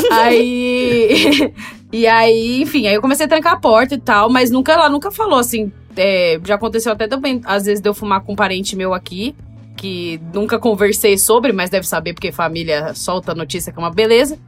Aí. 0.10 1.52
e 1.92 2.06
aí, 2.06 2.62
enfim, 2.62 2.86
aí 2.86 2.94
eu 2.94 3.02
comecei 3.02 3.26
a 3.26 3.28
trancar 3.28 3.52
a 3.52 3.60
porta 3.60 3.96
e 3.96 4.00
tal, 4.00 4.30
mas 4.30 4.50
nunca 4.50 4.72
ela 4.72 4.88
nunca 4.88 5.10
falou 5.10 5.38
assim. 5.38 5.70
é, 5.94 6.40
já 6.42 6.54
aconteceu 6.54 6.90
até 6.90 7.06
também, 7.06 7.42
às 7.44 7.66
vezes, 7.66 7.82
de 7.82 7.88
eu 7.88 7.92
fumar 7.92 8.22
com 8.22 8.32
um 8.32 8.36
parente 8.36 8.74
meu 8.74 8.94
aqui, 8.94 9.34
que 9.76 10.18
nunca 10.32 10.58
conversei 10.58 11.18
sobre, 11.18 11.52
mas 11.52 11.68
deve 11.68 11.86
saber 11.86 12.14
porque 12.14 12.32
família 12.32 12.94
solta 12.94 13.34
notícia 13.34 13.70
que 13.70 13.78
é 13.78 13.82
uma 13.82 13.90
beleza. 13.90 14.38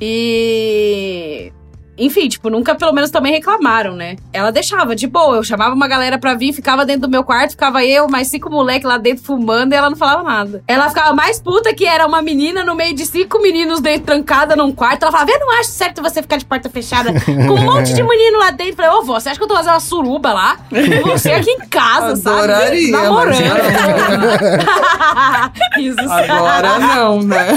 E. 0.00 1.52
Enfim, 2.00 2.28
tipo, 2.28 2.48
nunca 2.48 2.74
pelo 2.74 2.92
menos 2.92 3.10
também 3.10 3.32
reclamaram, 3.32 3.94
né? 3.94 4.16
Ela 4.32 4.50
deixava, 4.50 4.96
de 4.96 5.06
boa. 5.06 5.36
Eu 5.36 5.44
chamava 5.44 5.74
uma 5.74 5.86
galera 5.86 6.18
pra 6.18 6.32
vir, 6.34 6.54
ficava 6.54 6.86
dentro 6.86 7.02
do 7.02 7.10
meu 7.10 7.22
quarto, 7.22 7.50
ficava 7.50 7.84
eu, 7.84 8.08
mais 8.08 8.28
cinco 8.28 8.48
moleques 8.48 8.88
lá 8.88 8.96
dentro 8.96 9.22
fumando 9.22 9.74
e 9.74 9.76
ela 9.76 9.90
não 9.90 9.96
falava 9.96 10.22
nada. 10.22 10.64
Ela 10.66 10.88
ficava 10.88 11.14
mais 11.14 11.38
puta 11.38 11.74
que 11.74 11.84
era 11.84 12.06
uma 12.06 12.22
menina 12.22 12.64
no 12.64 12.74
meio 12.74 12.94
de 12.94 13.04
cinco 13.04 13.38
meninos 13.42 13.80
dentro, 13.80 14.06
trancada 14.06 14.56
num 14.56 14.72
quarto. 14.72 15.02
Ela 15.02 15.12
falava, 15.12 15.30
eu 15.30 15.40
não 15.40 15.60
acho 15.60 15.68
certo 15.70 16.00
você 16.00 16.22
ficar 16.22 16.38
de 16.38 16.46
porta 16.46 16.70
fechada 16.70 17.12
com 17.20 17.32
um 17.32 17.62
monte 17.62 17.92
de 17.92 18.02
menino 18.02 18.38
lá 18.38 18.50
dentro. 18.50 18.72
Eu 18.72 18.76
falei, 18.76 18.90
ô, 18.92 19.02
vó, 19.02 19.20
você 19.20 19.28
acha 19.28 19.38
que 19.38 19.44
eu 19.44 19.48
tô 19.48 19.54
fazendo 19.54 19.74
uma 19.74 19.80
suruba 19.80 20.32
lá? 20.32 20.56
Você 21.04 21.32
aqui 21.32 21.50
em 21.50 21.68
casa, 21.68 22.16
sabe? 22.16 22.38
Adoraria, 22.38 22.92
mas 22.92 23.02
Namorando. 23.02 23.36
Isso, 25.78 26.00
Agora 26.00 26.78
não, 26.78 27.22
né? 27.22 27.48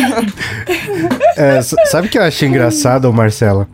É, 1.37 1.61
sabe 1.61 2.07
o 2.07 2.09
que 2.09 2.17
eu 2.17 2.23
achei 2.23 2.49
engraçado, 2.49 3.11
Marcela? 3.13 3.69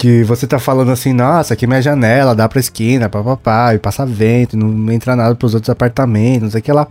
Que 0.00 0.24
você 0.24 0.46
tá 0.46 0.58
falando 0.58 0.90
assim, 0.90 1.12
nossa, 1.12 1.52
aqui 1.52 1.66
é 1.66 1.68
minha 1.68 1.82
janela, 1.82 2.34
dá 2.34 2.48
pra 2.48 2.58
esquina, 2.58 3.06
papapá, 3.06 3.74
e 3.74 3.78
passa 3.78 4.06
vento, 4.06 4.56
não 4.56 4.90
entra 4.90 5.14
nada 5.14 5.34
pros 5.34 5.52
outros 5.52 5.68
apartamentos, 5.68 6.42
não 6.44 6.50
sei 6.50 6.60
o 6.60 6.62
que 6.62 6.72
lá. 6.72 6.88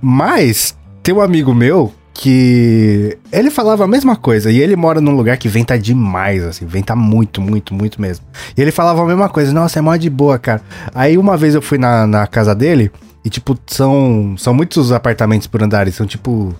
Mas 0.00 0.72
tem 1.02 1.12
um 1.12 1.20
amigo 1.20 1.52
meu 1.52 1.92
que 2.14 3.18
ele 3.32 3.50
falava 3.50 3.82
a 3.82 3.88
mesma 3.88 4.14
coisa, 4.14 4.48
e 4.48 4.60
ele 4.60 4.76
mora 4.76 5.00
num 5.00 5.10
lugar 5.10 5.38
que 5.38 5.48
venta 5.48 5.76
demais, 5.76 6.44
assim, 6.44 6.64
venta 6.64 6.94
muito, 6.94 7.40
muito, 7.40 7.74
muito 7.74 8.00
mesmo. 8.00 8.24
E 8.56 8.62
ele 8.62 8.70
falava 8.70 9.02
a 9.02 9.06
mesma 9.06 9.28
coisa, 9.28 9.52
nossa, 9.52 9.80
é 9.80 9.82
mó 9.82 9.96
de 9.96 10.08
boa, 10.08 10.38
cara. 10.38 10.62
Aí 10.94 11.18
uma 11.18 11.36
vez 11.36 11.56
eu 11.56 11.62
fui 11.62 11.78
na, 11.78 12.06
na 12.06 12.28
casa 12.28 12.54
dele, 12.54 12.92
e 13.24 13.28
tipo, 13.28 13.58
são, 13.66 14.36
são 14.38 14.54
muitos 14.54 14.92
apartamentos 14.92 15.48
por 15.48 15.64
andar, 15.64 15.90
são 15.90 16.06
tipo 16.06 16.54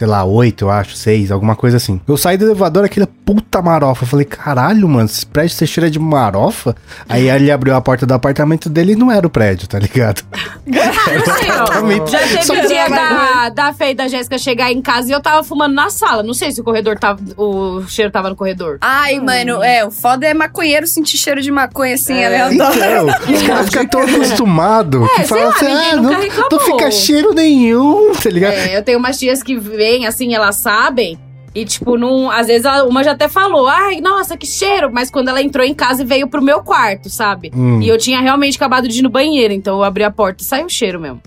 sei 0.00 0.06
lá, 0.08 0.24
oito, 0.24 0.64
eu 0.64 0.70
acho, 0.70 0.96
seis, 0.96 1.30
alguma 1.30 1.54
coisa 1.54 1.76
assim. 1.76 2.00
Eu 2.08 2.16
saí 2.16 2.38
do 2.38 2.46
elevador, 2.46 2.86
aquele 2.86 3.04
puta 3.04 3.60
marofa. 3.60 4.04
Eu 4.04 4.08
falei, 4.08 4.24
caralho, 4.24 4.88
mano, 4.88 5.04
esse 5.04 5.26
prédio 5.26 5.54
você 5.54 5.66
cheira 5.66 5.90
de 5.90 5.98
marofa? 5.98 6.74
Aí 7.06 7.28
ele 7.28 7.50
abriu 7.50 7.76
a 7.76 7.82
porta 7.82 8.06
do 8.06 8.14
apartamento 8.14 8.70
dele 8.70 8.94
e 8.94 8.96
não 8.96 9.12
era 9.12 9.26
o 9.26 9.28
prédio, 9.30 9.68
tá 9.68 9.78
ligado? 9.78 10.22
Exatamente. 10.66 12.10
Já 12.10 12.18
teve 12.20 12.42
Só 12.44 12.54
o 12.54 12.66
dia 12.66 12.88
da, 12.88 13.48
da 13.50 13.72
Fê 13.74 13.90
e 13.90 13.94
da 13.94 14.08
Jéssica 14.08 14.38
chegar 14.38 14.72
em 14.72 14.80
casa 14.80 15.08
e 15.10 15.12
eu 15.12 15.20
tava 15.20 15.42
fumando 15.44 15.74
na 15.74 15.90
sala. 15.90 16.22
Não 16.22 16.32
sei 16.32 16.50
se 16.50 16.62
o 16.62 16.64
corredor 16.64 16.98
tava. 16.98 17.20
O 17.36 17.82
cheiro 17.86 18.10
tava 18.10 18.30
no 18.30 18.36
corredor. 18.36 18.78
Ai, 18.80 19.18
mano, 19.20 19.62
é, 19.62 19.84
o 19.84 19.90
foda 19.90 20.26
é 20.26 20.32
maconheiro 20.32 20.86
sentir 20.86 21.18
cheiro 21.18 21.42
de 21.42 21.50
maconha 21.50 21.94
assim, 21.94 22.14
É. 22.14 22.26
aleatório. 22.40 22.54
Então, 22.54 23.06
os 23.36 23.42
caras 23.42 23.66
ficam 23.66 23.86
tão 23.86 24.00
acostumados 24.02 25.02
É, 25.10 25.22
que 25.22 25.28
falam 25.28 25.44
lá, 25.44 25.50
assim, 25.50 25.66
ah, 25.66 25.96
não, 25.96 26.12
não 26.50 26.60
fica 26.60 26.90
cheiro 26.90 27.34
nenhum, 27.34 28.12
tá 28.16 28.30
ligado? 28.30 28.54
É, 28.54 28.78
eu 28.78 28.82
tenho 28.82 28.98
umas 28.98 29.18
tias 29.18 29.42
que 29.42 29.58
vêm, 29.58 29.89
assim, 30.06 30.34
elas 30.34 30.56
sabem. 30.56 31.18
E, 31.54 31.64
tipo, 31.64 31.96
não, 31.98 32.30
às 32.30 32.46
vezes 32.46 32.64
ela- 32.64 32.84
uma 32.84 33.02
já 33.02 33.10
até 33.12 33.28
falou, 33.28 33.66
ai, 33.66 34.00
nossa, 34.00 34.36
que 34.36 34.46
cheiro. 34.46 34.88
Mas 34.92 35.10
quando 35.10 35.28
ela 35.28 35.42
entrou 35.42 35.64
em 35.66 35.74
casa 35.74 36.02
e 36.02 36.06
veio 36.06 36.28
pro 36.28 36.40
meu 36.42 36.62
quarto, 36.62 37.10
sabe? 37.10 37.50
Hum. 37.54 37.80
E 37.82 37.88
eu 37.88 37.98
tinha 37.98 38.20
realmente 38.20 38.56
acabado 38.56 38.86
de 38.86 38.98
ir 39.00 39.02
no 39.02 39.10
banheiro, 39.10 39.52
então 39.52 39.76
eu 39.78 39.82
abri 39.84 40.04
a 40.04 40.10
porta 40.10 40.42
e 40.42 40.46
saiu 40.46 40.66
o 40.66 40.70
cheiro 40.70 41.00
mesmo. 41.00 41.20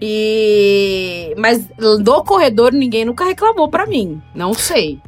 E. 0.00 1.32
Mas 1.38 1.64
do 2.00 2.22
corredor 2.24 2.72
ninguém 2.72 3.04
nunca 3.04 3.24
reclamou 3.24 3.68
pra 3.68 3.86
mim. 3.86 4.20
Não 4.34 4.52
sei. 4.52 4.98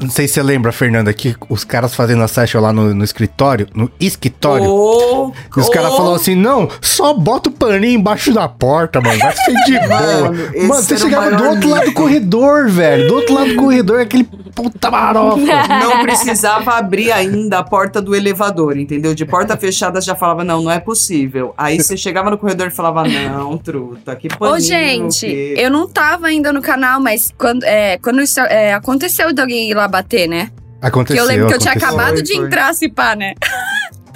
Não 0.00 0.10
sei 0.10 0.28
se 0.28 0.34
você 0.34 0.42
lembra, 0.42 0.72
Fernanda, 0.72 1.12
que 1.12 1.34
os 1.48 1.64
caras 1.64 1.94
fazendo 1.94 2.22
a 2.22 2.28
session 2.28 2.60
lá 2.60 2.72
no, 2.72 2.94
no 2.94 3.04
escritório, 3.04 3.66
no 3.74 3.90
escritório, 3.98 4.66
Ô, 4.66 5.32
E 5.56 5.60
os 5.60 5.68
caras 5.68 5.92
ô, 5.92 5.96
falaram 5.96 6.14
assim: 6.14 6.34
não, 6.34 6.68
só 6.80 7.14
bota 7.14 7.48
o 7.48 7.52
paninho 7.52 7.98
embaixo 7.98 8.32
da 8.32 8.48
porta, 8.48 9.00
mano. 9.00 9.18
Vai 9.18 9.36
ser 9.36 9.54
de 9.64 9.78
boa. 9.78 10.68
Mano, 10.68 10.82
você 10.82 10.96
chegava 10.96 11.30
do 11.30 11.44
outro 11.44 11.68
lado 11.68 11.86
do 11.86 11.92
corredor, 11.92 12.68
velho. 12.68 13.08
Do 13.08 13.14
outro 13.14 13.34
lado 13.34 13.48
do 13.48 13.56
corredor, 13.56 14.00
aquele 14.00 14.24
puta 14.54 14.90
marofa. 14.90 15.40
Não 15.80 16.02
precisava 16.02 16.72
abrir 16.76 17.12
ainda 17.12 17.58
a 17.58 17.62
porta 17.62 18.00
do 18.00 18.14
elevador, 18.14 18.76
entendeu? 18.76 19.14
De 19.14 19.24
porta 19.24 19.56
fechada 19.56 20.00
já 20.00 20.14
falava, 20.14 20.44
não, 20.44 20.62
não 20.62 20.70
é 20.70 20.78
possível. 20.78 21.54
Aí 21.56 21.78
você 21.78 21.96
chegava 21.96 22.30
no 22.30 22.38
corredor 22.38 22.68
e 22.68 22.70
falava, 22.70 23.04
não, 23.04 23.56
truta, 23.56 24.14
que 24.16 24.28
paninho. 24.28 24.56
Ô, 24.56 24.60
gente, 24.60 25.26
eu 25.26 25.70
não 25.70 25.88
tava 25.88 26.26
ainda 26.26 26.52
no 26.52 26.60
canal, 26.60 27.00
mas 27.00 27.32
quando, 27.36 27.64
é, 27.64 27.98
quando 27.98 28.20
isso 28.20 28.40
é, 28.40 28.74
aconteceu 28.74 29.32
de 29.32 29.40
alguém 29.40 29.69
ir 29.70 29.74
lá 29.74 29.86
bater, 29.88 30.28
né? 30.28 30.50
Aconteceu. 30.82 31.16
que 31.16 31.22
eu 31.22 31.26
lembro 31.26 31.48
que 31.48 31.54
eu 31.54 31.58
tinha 31.58 31.74
acabado 31.74 32.14
Foi, 32.14 32.22
de 32.22 32.34
foi. 32.34 32.46
entrar, 32.46 32.74
se 32.74 32.88
pá, 32.88 33.14
né? 33.14 33.34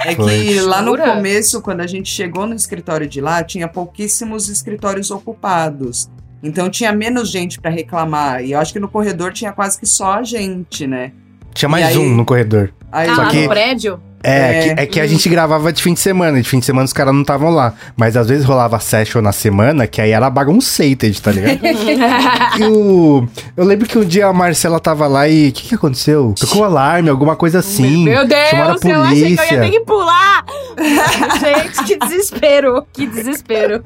É 0.05 0.15
Foi. 0.15 0.45
que 0.45 0.61
lá 0.61 0.83
no 0.83 0.97
começo, 0.99 1.61
quando 1.63 1.81
a 1.81 1.87
gente 1.87 2.11
chegou 2.11 2.47
no 2.47 2.55
escritório 2.55 3.07
de 3.07 3.21
lá, 3.21 3.45
tinha 3.45 3.69
pouquíssimos 3.69 4.49
escritórios 4.49 5.11
ocupados. 5.11 6.11
Então 6.43 6.69
tinha 6.69 6.93
menos 6.93 7.31
gente 7.31 7.61
pra 7.61 7.71
reclamar. 7.71 8.43
E 8.45 8.53
eu 8.53 8.59
acho 8.59 8.73
que 8.73 8.81
no 8.81 8.89
corredor 8.89 9.33
tinha 9.33 9.53
quase 9.53 9.79
que 9.79 9.87
só 9.87 10.15
a 10.15 10.23
gente, 10.23 10.87
né? 10.87 11.13
Tinha 11.55 11.69
mais 11.69 11.87
aí- 11.87 11.97
um 11.99 12.09
no 12.15 12.25
corredor. 12.25 12.73
Aí, 12.91 13.09
Ah, 13.09 13.15
Só 13.15 13.23
lá 13.23 13.31
que- 13.31 13.43
no 13.43 13.49
prédio? 13.49 14.01
É, 14.25 14.59
É. 14.71 14.75
que, 14.75 14.81
é 14.83 14.87
que 14.87 15.01
a 15.01 15.07
gente 15.07 15.29
gravava 15.29 15.73
de 15.73 15.83
fim 15.83 15.95
de 15.95 16.01
semana. 16.01 16.41
De 16.41 16.49
fim 16.49 16.59
de 16.59 16.67
semana 16.67 16.85
os 16.85 16.93
caras 16.93 17.13
não 17.15 17.21
estavam 17.23 17.51
lá. 17.51 17.75
Mas 17.97 18.17
às 18.17 18.29
vezes 18.29 18.45
rolava 18.45 18.79
session 18.81 19.21
na 19.21 19.33
semana, 19.33 19.87
que 19.87 20.01
aí 20.01 20.11
era 20.11 20.29
bagunceted, 20.31 21.21
tá 21.21 21.31
ligado? 21.31 21.61
E 22.59 22.65
o... 22.65 23.27
Eu 23.57 23.65
lembro 23.65 23.87
que 23.89 23.99
um 23.99 24.05
dia 24.05 24.27
a 24.27 24.33
Marcela 24.33 24.79
tava 24.81 25.07
lá 25.07 25.29
e. 25.29 25.49
O 25.49 25.53
que, 25.53 25.69
que 25.69 25.75
aconteceu? 25.75 26.35
Tocou 26.39 26.65
alarme, 26.65 27.09
alguma 27.11 27.37
coisa 27.37 27.59
assim. 27.59 28.05
Meu 28.05 28.27
Deus, 28.27 28.49
Chamaram 28.51 28.77
a 28.83 28.89
eu 28.89 29.03
achei 29.03 29.17
que 29.21 29.27
eu 29.27 29.29
ia 29.31 29.37
polícia. 29.37 29.61
ter 29.61 29.71
que 29.71 29.81
pular. 29.81 30.45
Gente, 31.41 31.85
que 31.85 31.97
desespero. 31.99 32.87
Que 32.93 33.07
desespero. 33.07 33.83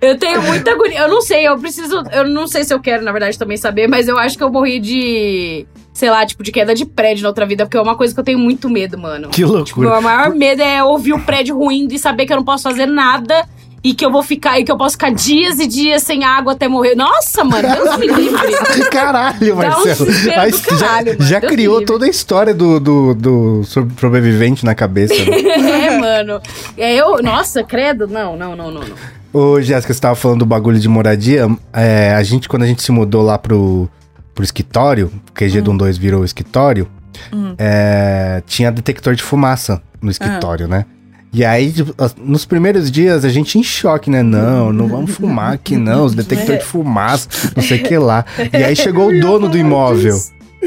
Eu 0.00 0.18
tenho 0.18 0.42
muita 0.42 0.72
agonia. 0.72 1.00
Eu 1.00 1.08
não 1.08 1.20
sei, 1.22 1.46
eu 1.46 1.58
preciso. 1.58 2.02
Eu 2.12 2.28
não 2.28 2.46
sei 2.46 2.64
se 2.64 2.72
eu 2.74 2.80
quero, 2.80 3.02
na 3.04 3.12
verdade, 3.12 3.38
também 3.38 3.56
saber, 3.56 3.88
mas 3.88 4.08
eu 4.08 4.18
acho 4.18 4.36
que 4.36 4.44
eu 4.44 4.50
morri 4.50 4.78
de. 4.80 5.66
Sei 5.92 6.10
lá, 6.10 6.26
tipo, 6.26 6.42
de 6.42 6.50
queda 6.50 6.74
de 6.74 6.84
prédio 6.84 7.22
na 7.22 7.28
outra 7.28 7.46
vida, 7.46 7.64
porque 7.64 7.76
é 7.76 7.80
uma 7.80 7.96
coisa 7.96 8.12
que 8.12 8.18
eu 8.18 8.24
tenho 8.24 8.38
muito 8.38 8.68
medo, 8.68 8.98
mano. 8.98 9.13
Que 9.28 9.42
Tipo, 9.42 9.52
loucura. 9.52 9.90
meu 9.90 10.02
maior 10.02 10.34
medo 10.34 10.62
é 10.62 10.82
ouvir 10.82 11.12
o 11.12 11.20
prédio 11.20 11.56
ruindo 11.56 11.92
e 11.94 11.98
saber 11.98 12.26
que 12.26 12.32
eu 12.32 12.36
não 12.36 12.44
posso 12.44 12.64
fazer 12.64 12.86
nada. 12.86 13.46
E 13.86 13.92
que 13.92 14.02
eu 14.02 14.10
vou 14.10 14.22
ficar, 14.22 14.58
e 14.58 14.64
que 14.64 14.72
eu 14.72 14.78
posso 14.78 14.92
ficar 14.92 15.12
dias 15.12 15.58
e 15.60 15.66
dias 15.66 16.02
sem 16.02 16.24
água 16.24 16.54
até 16.54 16.66
morrer. 16.66 16.94
Nossa, 16.94 17.44
mano, 17.44 17.68
Deus 17.68 17.98
me 17.98 18.06
livre. 18.06 18.48
Caralho, 18.90 19.52
um 19.52 19.56
Marcelo. 19.58 20.10
já- 20.10 20.32
caralho, 20.78 21.16
já 21.20 21.34
mano. 21.36 21.40
Deus 21.42 21.52
criou 21.52 21.84
toda 21.84 22.06
a 22.06 22.08
história 22.08 22.54
do, 22.54 22.80
do, 22.80 23.14
do 23.14 23.64
sobre- 23.64 23.94
sobrevivente 24.00 24.64
na 24.64 24.74
cabeça. 24.74 25.12
né? 25.14 25.36
É, 25.84 25.98
mano. 25.98 26.40
É, 26.78 26.94
eu, 26.94 27.22
nossa, 27.22 27.62
credo. 27.62 28.06
Não, 28.06 28.34
não, 28.38 28.56
não, 28.56 28.70
não, 28.70 28.80
não. 28.80 28.96
Ô, 29.34 29.60
Jéssica, 29.60 29.92
você 29.92 30.00
tava 30.00 30.14
falando 30.14 30.38
do 30.38 30.46
bagulho 30.46 30.78
de 30.78 30.88
moradia. 30.88 31.46
É, 31.70 32.14
a 32.14 32.22
gente, 32.22 32.48
quando 32.48 32.62
a 32.62 32.66
gente 32.66 32.82
se 32.82 32.90
mudou 32.90 33.20
lá 33.22 33.36
pro, 33.36 33.86
pro 34.34 34.42
escritório, 34.44 35.12
QG 35.34 35.60
do 35.60 35.76
12 35.76 36.00
virou 36.00 36.24
escritório, 36.24 36.88
é, 37.58 38.42
tinha 38.46 38.70
detector 38.70 39.14
de 39.14 39.22
fumaça 39.22 39.82
no 40.00 40.10
escritório, 40.10 40.68
né? 40.68 40.84
E 41.34 41.44
aí, 41.44 41.72
tipo, 41.72 41.92
nos 42.18 42.44
primeiros 42.44 42.92
dias, 42.92 43.24
a 43.24 43.28
gente 43.28 43.58
em 43.58 43.62
choque, 43.62 44.08
né? 44.08 44.22
Não, 44.22 44.72
não 44.72 44.86
vamos 44.86 45.10
fumar 45.10 45.52
aqui, 45.52 45.76
não. 45.76 46.04
Os 46.04 46.14
detectores 46.14 46.62
de 46.62 46.64
fumaça, 46.64 47.28
não 47.56 47.62
sei 47.62 47.80
o 47.80 47.82
que 47.82 47.98
lá. 47.98 48.24
E 48.52 48.62
aí 48.62 48.76
chegou 48.76 49.08
o 49.08 49.18
dono 49.20 49.48
do 49.48 49.58
imóvel. 49.58 50.16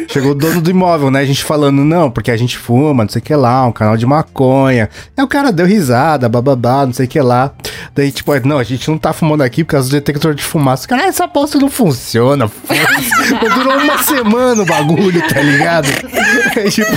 Chegou 0.08 0.32
o 0.32 0.36
dono 0.36 0.62
do 0.62 0.70
imóvel, 0.70 1.10
né? 1.10 1.20
A 1.20 1.26
gente 1.26 1.44
falando, 1.44 1.84
não, 1.84 2.10
porque 2.10 2.32
a 2.32 2.38
gente 2.38 2.58
fuma, 2.58 3.04
não 3.04 3.10
sei 3.10 3.20
o 3.20 3.24
que 3.24 3.36
lá, 3.36 3.66
um 3.66 3.72
canal 3.72 3.98
de 3.98 4.06
maconha. 4.06 4.90
Aí 5.16 5.24
o 5.24 5.28
cara 5.28 5.52
deu 5.52 5.66
risada, 5.66 6.30
bababá, 6.30 6.86
não 6.86 6.94
sei 6.94 7.06
o 7.06 7.10
que 7.10 7.20
lá. 7.20 7.52
Daí, 7.96 8.12
tipo, 8.12 8.32
não, 8.48 8.60
a 8.60 8.64
gente 8.64 8.88
não 8.90 8.98
tá 8.98 9.14
fumando 9.14 9.42
aqui 9.42 9.64
por 9.64 9.72
causa 9.72 9.90
do 9.90 9.92
detector 9.92 10.34
de 10.34 10.44
fumaça. 10.44 10.88
Cara, 10.88 11.06
essa 11.06 11.26
aposta 11.26 11.58
não 11.58 11.70
funciona. 11.70 12.50
Durou 13.56 13.78
uma 13.78 13.98
semana 14.04 14.62
o 14.62 14.66
bagulho, 14.66 15.22
tá 15.28 15.42
ligado? 15.42 15.88
Aí, 16.56 16.70
tipo, 16.70 16.92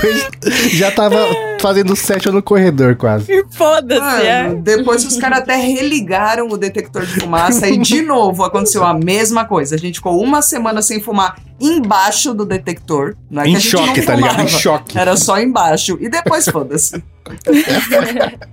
já 0.73 0.91
tava 0.91 1.17
fazendo 1.61 1.95
session 1.95 2.33
no 2.33 2.43
corredor 2.43 2.97
quase. 2.97 3.45
Foda-se, 3.51 4.27
é. 4.27 4.55
Depois 4.55 5.05
os 5.05 5.17
caras 5.19 5.39
até 5.41 5.57
religaram 5.57 6.49
o 6.49 6.57
detector 6.57 7.05
de 7.07 7.21
fumaça 7.21 7.69
e 7.69 7.79
de 7.79 8.03
novo 8.03 8.43
aconteceu 8.45 8.85
a 8.85 8.95
mesma 8.95 9.45
coisa. 9.45 9.75
A 9.75 9.79
gente 9.79 9.97
ficou 9.97 10.21
uma 10.21 10.43
semana 10.43 10.83
sem 10.83 11.01
fumar 11.01 11.39
embaixo 11.61 12.33
do 12.35 12.45
detector. 12.47 13.15
Não 13.31 13.43
é 13.43 13.45
que 13.45 13.51
Em 13.51 13.57
a 13.57 13.59
gente 13.59 13.71
choque, 13.71 13.99
não 14.01 14.07
tá 14.07 14.15
ligado? 14.15 14.43
Em 14.43 14.49
choque. 14.49 14.99
Era 14.99 15.17
só 15.17 15.39
embaixo. 15.41 15.99
E 16.01 16.09
depois 16.09 16.47
foda-se. 16.49 17.03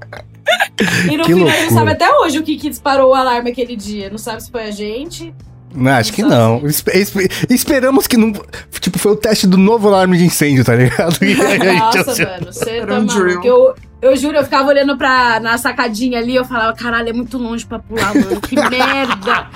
E 1.11 1.17
no 1.17 1.23
Que 1.25 1.33
final 1.33 1.47
a 1.47 1.51
gente 1.51 1.59
loucura. 1.61 1.69
sabe 1.71 1.91
até 1.91 2.09
hoje 2.19 2.39
o 2.39 2.43
que, 2.43 2.55
que 2.57 2.69
disparou 2.69 3.11
o 3.11 3.13
alarme 3.13 3.51
aquele 3.51 3.75
dia. 3.75 4.09
Não 4.09 4.17
sabe 4.17 4.41
se 4.43 4.49
foi 4.51 4.63
a 4.63 4.71
gente. 4.71 5.33
Não, 5.75 5.91
acho 5.91 6.11
que 6.13 6.23
não. 6.23 6.65
Espe- 6.65 6.97
espe- 6.97 7.29
esperamos 7.49 8.07
que 8.07 8.17
não. 8.17 8.31
Tipo, 8.79 8.97
foi 8.97 9.11
o 9.11 9.15
teste 9.15 9.45
do 9.45 9.57
novo 9.57 9.87
alarme 9.89 10.17
de 10.17 10.25
incêndio, 10.25 10.63
tá 10.65 10.75
ligado? 10.75 11.17
E 11.21 11.33
aí 11.39 11.55
a 11.61 11.73
gente 11.73 11.97
Nossa, 11.97 12.11
acertou. 12.11 12.33
mano, 12.39 12.53
você 12.53 12.81
tá 12.85 12.93
um 12.95 13.05
maluco. 13.05 13.47
Eu, 13.47 13.75
eu 14.01 14.15
juro, 14.15 14.37
eu 14.37 14.43
ficava 14.43 14.69
olhando 14.69 14.97
pra, 14.97 15.39
na 15.39 15.57
sacadinha 15.57 16.19
ali, 16.19 16.35
eu 16.35 16.45
falava, 16.45 16.73
caralho, 16.73 17.09
é 17.09 17.13
muito 17.13 17.37
longe 17.37 17.65
pra 17.65 17.79
pular, 17.79 18.13
mano. 18.15 18.39
Que 18.41 18.55
merda. 18.69 19.47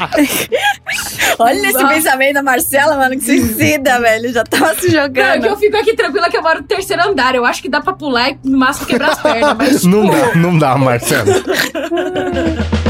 Olha 1.40 1.68
esse 1.70 1.88
pensamento 1.88 2.34
da 2.36 2.44
Marcela, 2.44 2.98
mano, 2.98 3.16
que 3.16 3.22
suicida, 3.26 4.00
velho. 4.00 4.32
Já 4.34 4.44
tava 4.44 4.76
se 4.76 4.92
Não, 4.94 5.04
é 5.04 5.10
que 5.10 5.22
jogando. 5.22 5.46
eu 5.46 5.58
fico 5.58 5.78
aqui 5.78 5.96
tranquila 5.96 6.30
que 6.30 6.38
eu 6.38 6.42
moro 6.44 6.60
no 6.62 6.68
terceiro 6.68 7.08
andar. 7.08 7.34
Eu 7.36 7.46
acho 7.46 7.62
que 7.62 7.70
dá 7.70 7.82
pra 7.82 7.94
pular 7.94 8.32
e 8.32 8.38
no 8.44 8.58
máximo 8.58 8.86
quebrar 8.88 9.12
as 9.12 9.22
pernas. 9.22 9.56
Mas, 9.58 9.84
Não 9.86 10.04
tipo, 10.10 10.16
dá, 10.28 10.36
não 10.36 10.58
dá, 10.58 10.78
Marcelo. 10.78 11.32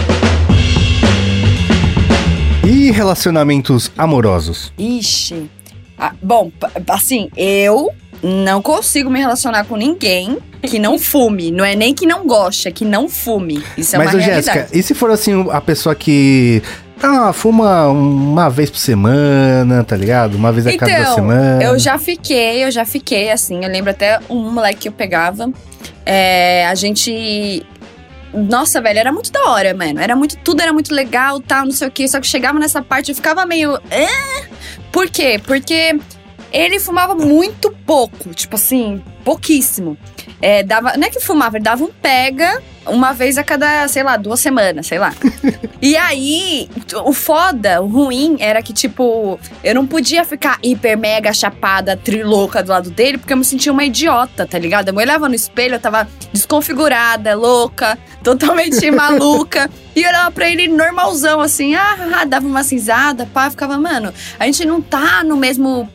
E 2.92 2.94
relacionamentos 2.94 3.90
amorosos? 3.98 4.74
Ixi. 4.78 5.50
Ah, 5.98 6.12
bom, 6.22 6.52
assim, 6.90 7.30
eu 7.38 7.90
não 8.22 8.62
consigo 8.62 9.10
me 9.10 9.18
relacionar 9.18 9.64
com 9.64 9.78
ninguém 9.78 10.38
que 10.64 10.78
não 10.78 11.00
fume. 11.00 11.52
Não 11.52 11.64
é 11.64 11.74
nem 11.74 11.94
que 11.94 12.06
não 12.06 12.28
goste, 12.28 12.68
é 12.68 12.72
que 12.72 12.84
não 12.84 13.08
fume. 13.08 13.64
Isso 13.78 13.96
é 13.96 14.00
Mas, 14.00 14.14
uma 14.14 14.16
ô, 14.16 14.22
realidade. 14.22 14.60
Jéssica, 14.60 14.78
e 14.78 14.84
se 14.84 14.94
for 14.94 15.10
assim, 15.10 15.48
a 15.52 15.62
pessoa 15.62 15.96
que. 15.96 16.62
Ah, 17.02 17.32
fuma 17.32 17.88
uma 17.88 18.50
vez 18.50 18.70
por 18.70 18.78
semana, 18.78 19.86
tá 19.86 19.96
ligado? 19.96 20.36
Uma 20.36 20.52
vez 20.52 20.68
a 20.68 20.78
cada 20.78 20.92
duas 20.92 21.02
Então, 21.02 21.16
semanas. 21.16 21.64
Eu 21.64 21.80
já 21.80 21.98
fiquei, 21.98 22.66
eu 22.66 22.72
já 22.72 22.84
fiquei 22.86 23.32
assim. 23.32 23.64
Eu 23.64 23.72
lembro 23.72 23.90
até 23.92 24.20
um 24.30 24.52
moleque 24.52 24.82
que 24.82 24.88
eu 24.90 24.92
pegava. 24.92 25.50
É, 26.06 26.68
a 26.68 26.76
gente. 26.76 27.66
Nossa, 28.34 28.82
velho, 28.82 29.00
era 29.00 29.12
muito 29.12 29.32
da 29.32 29.44
hora, 29.50 29.74
mano. 29.74 30.00
Era 30.00 30.16
muito, 30.16 30.38
tudo 30.38 30.62
era 30.62 30.72
muito 30.72 30.94
legal, 30.94 31.40
tal, 31.42 31.66
não 31.66 31.72
sei 31.72 31.88
o 31.88 31.92
quê. 31.92 32.08
Só 32.08 32.20
que 32.20 32.28
chegava 32.28 32.58
nessa 32.60 32.82
parte 32.82 33.10
eu 33.12 33.16
ficava 33.16 33.46
meio. 33.46 33.76
"Ah?" 33.76 34.46
Por 34.92 35.10
quê? 35.10 35.40
Porque 35.46 36.00
ele 36.52 36.80
fumava 36.80 37.16
muito 37.16 37.72
pouco, 37.86 38.34
tipo 38.34 38.56
assim, 38.56 39.02
pouquíssimo. 39.24 39.98
É, 40.42 40.64
dava, 40.64 40.98
não 40.98 41.08
é 41.08 41.10
que 41.10 41.20
fumava, 41.20 41.58
ele 41.58 41.64
dava 41.64 41.84
um 41.84 41.92
pega 41.92 42.62
uma 42.86 43.14
vez 43.14 43.38
a 43.38 43.44
cada, 43.44 43.88
sei 43.88 44.04
lá, 44.04 44.18
duas 44.18 44.40
semanas, 44.40 44.88
sei 44.88 45.00
lá. 45.00 45.14
e 45.82 45.96
aí, 45.96 46.70
o 47.06 47.14
foda, 47.14 47.82
o 47.82 47.88
ruim 47.88 48.38
era 48.40 48.62
que, 48.62 48.74
tipo, 48.74 49.40
eu 49.64 49.76
não 49.76 49.86
podia 49.86 50.26
ficar 50.26 50.58
hiper 50.64 50.98
mega 50.98 51.34
chapada, 51.34 51.96
trilouca 51.96 52.64
do 52.64 52.70
lado 52.70 52.90
dele, 52.90 53.18
porque 53.18 53.34
eu 53.34 53.38
me 53.38 53.46
sentia 53.46 53.72
uma 53.72 53.84
idiota, 53.84 54.46
tá 54.46 54.58
ligado? 54.58 54.90
Eu 54.90 54.96
olhava 54.96 55.30
no 55.30 55.36
espelho, 55.36 55.76
eu 55.76 55.80
tava 55.80 56.08
desconfigurada, 56.34 57.36
louca, 57.36 57.98
totalmente 58.24 58.90
maluca. 58.92 59.70
E 59.94 60.04
eu 60.04 60.08
olhava 60.08 60.32
pra 60.32 60.50
ele 60.50 60.70
normalzão, 60.70 61.42
assim, 61.42 61.76
ah, 61.76 62.24
dava 62.26 62.48
uma 62.48 62.64
cinzada, 62.64 63.28
pá, 63.34 63.50
ficava, 63.50 63.78
mano, 63.78 64.14
a 64.40 64.46
gente 64.46 64.64
não 64.64 64.82
tá 64.82 65.22
no 65.22 65.36
mesmo 65.36 65.90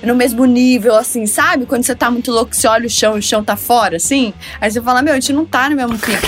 no 0.00 0.14
mesmo 0.14 0.44
nível, 0.44 0.94
assim, 0.94 1.26
sabe? 1.26 1.66
Quando 1.66 1.84
você 1.84 1.94
tá 1.94 2.08
muito 2.08 2.30
louco, 2.30 2.54
você 2.54 2.68
olha 2.68 2.86
o 2.86 2.90
chão 2.90 3.16
e 3.16 3.18
o 3.18 3.22
chão 3.22 3.42
tá 3.42 3.56
fora, 3.56 3.96
assim. 3.96 4.32
Aí 4.60 4.70
você 4.70 4.80
fala, 4.80 5.02
meu, 5.02 5.12
a 5.12 5.16
gente 5.16 5.32
não 5.32 5.44
tá 5.44 5.68
no 5.68 5.76
mesmo 5.76 5.98
pico. 5.98 6.21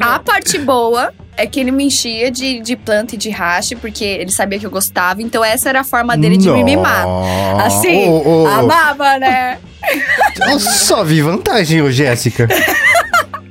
A 0.00 0.18
parte 0.18 0.58
boa 0.58 1.12
é 1.36 1.46
que 1.46 1.60
ele 1.60 1.70
me 1.70 1.84
enchia 1.84 2.30
de, 2.30 2.60
de 2.60 2.76
planta 2.76 3.14
e 3.14 3.18
de 3.18 3.30
rache, 3.30 3.76
porque 3.76 4.04
ele 4.04 4.30
sabia 4.32 4.58
que 4.58 4.66
eu 4.66 4.70
gostava. 4.70 5.22
Então 5.22 5.44
essa 5.44 5.68
era 5.68 5.80
a 5.80 5.84
forma 5.84 6.16
dele 6.16 6.36
de 6.36 6.50
me 6.50 6.64
mimar. 6.64 7.06
Assim, 7.64 8.08
Ô, 8.08 8.10
ô, 8.28 8.42
ô, 8.42 8.46
Amava, 8.46 9.18
né? 9.18 9.58
eu 10.50 10.58
só 10.58 11.04
vi 11.04 11.20
vantagem, 11.22 11.80
ô 11.82 11.90
Jéssica. 11.90 12.48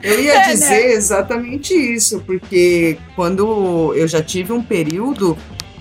Eu 0.04 0.22
ia 0.22 0.34
É, 0.34 0.48
né? 0.48 0.54
dizer 0.54 0.92
exatamente 0.92 1.74
isso, 1.74 2.22
porque 2.26 2.98
quando 3.16 3.94
eu 3.96 4.08
já 4.08 4.22
tive 4.22 4.54
um 4.54 4.62
período 4.62 5.38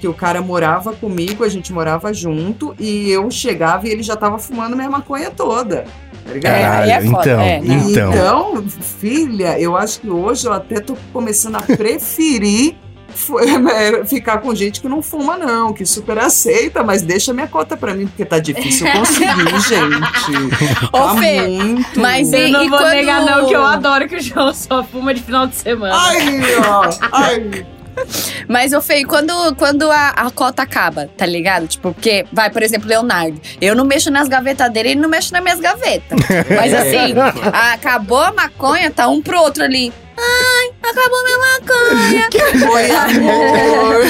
que 0.06 0.08
o 0.08 0.14
cara 0.14 0.40
morava 0.40 0.92
comigo, 0.92 1.42
a 1.42 1.48
gente 1.48 1.72
morava 1.72 2.12
junto, 2.14 2.76
e 2.78 3.10
eu 3.10 3.28
chegava 3.28 3.88
e 3.88 3.90
ele 3.90 4.04
já 4.04 4.14
tava 4.14 4.38
fumando 4.38 4.76
minha 4.76 4.88
maconha 4.88 5.30
toda. 5.32 5.82
Tá? 5.82 6.32
É, 6.36 6.38
Caralho, 6.40 6.82
aí 6.84 6.90
é 6.90 7.00
foda, 7.02 7.30
então, 7.32 7.40
é, 7.40 7.58
então. 7.58 8.10
Então, 8.12 8.64
filha, 9.00 9.58
eu 9.60 9.76
acho 9.76 10.00
que 10.00 10.08
hoje 10.08 10.46
eu 10.46 10.52
até 10.52 10.78
tô 10.80 10.96
começando 11.12 11.56
a 11.56 11.62
preferir 11.62 12.76
é, 13.74 14.04
ficar 14.04 14.38
com 14.38 14.54
gente 14.54 14.80
que 14.80 14.88
não 14.88 15.00
fuma, 15.02 15.36
não, 15.38 15.72
que 15.72 15.86
super 15.86 16.18
aceita, 16.18 16.82
mas 16.84 17.00
deixa 17.02 17.32
minha 17.32 17.46
cota 17.48 17.76
pra 17.76 17.94
mim, 17.94 18.06
porque 18.06 18.24
tá 18.24 18.38
difícil 18.38 18.86
conseguir, 18.92 19.58
gente. 19.66 20.86
Ô, 20.92 20.98
Tá 20.98 21.14
Fê, 21.16 21.40
muito. 21.48 21.98
mas 22.00 22.32
eu 22.32 22.46
E- 22.48 22.50
não 22.52 22.64
e 22.64 22.68
vou 22.68 22.78
quando- 22.78 22.92
negar, 22.92 23.24
não, 23.24 23.46
que 23.46 23.54
eu 23.54 23.64
adoro 23.66 24.06
que 24.08 24.16
o 24.16 24.20
João 24.22 24.52
só 24.54 24.84
fuma 24.84 25.12
de 25.14 25.22
final 25.22 25.46
de 25.46 25.56
semana. 25.56 25.94
Ai, 25.96 26.40
ó, 26.68 26.90
ai. 27.12 27.66
Mas, 28.48 28.72
ô 28.72 28.80
Fê, 28.80 29.04
quando, 29.04 29.54
quando 29.56 29.90
a, 29.90 30.10
a 30.10 30.30
cota 30.30 30.62
acaba, 30.62 31.08
tá 31.16 31.26
ligado? 31.26 31.66
Tipo, 31.66 31.92
porque, 31.92 32.26
vai, 32.32 32.50
por 32.50 32.62
exemplo, 32.62 32.88
Leonardo. 32.88 33.40
Eu 33.60 33.74
não 33.74 33.84
mexo 33.84 34.10
nas 34.10 34.28
gavetas 34.28 34.70
dele, 34.72 34.90
ele 34.90 35.00
não 35.00 35.08
mexe 35.08 35.32
nas 35.32 35.42
minhas 35.42 35.60
gavetas. 35.60 36.18
Mas 36.54 36.74
assim, 36.74 37.14
acabou 37.72 38.20
a 38.20 38.32
maconha, 38.32 38.90
tá 38.90 39.08
um 39.08 39.22
pro 39.22 39.40
outro 39.40 39.64
ali. 39.64 39.92
Ai, 40.18 40.70
acabou 40.82 41.24
minha 41.24 41.38
maconha. 41.38 42.28
Oi, 42.72 42.90
amor. 43.16 44.04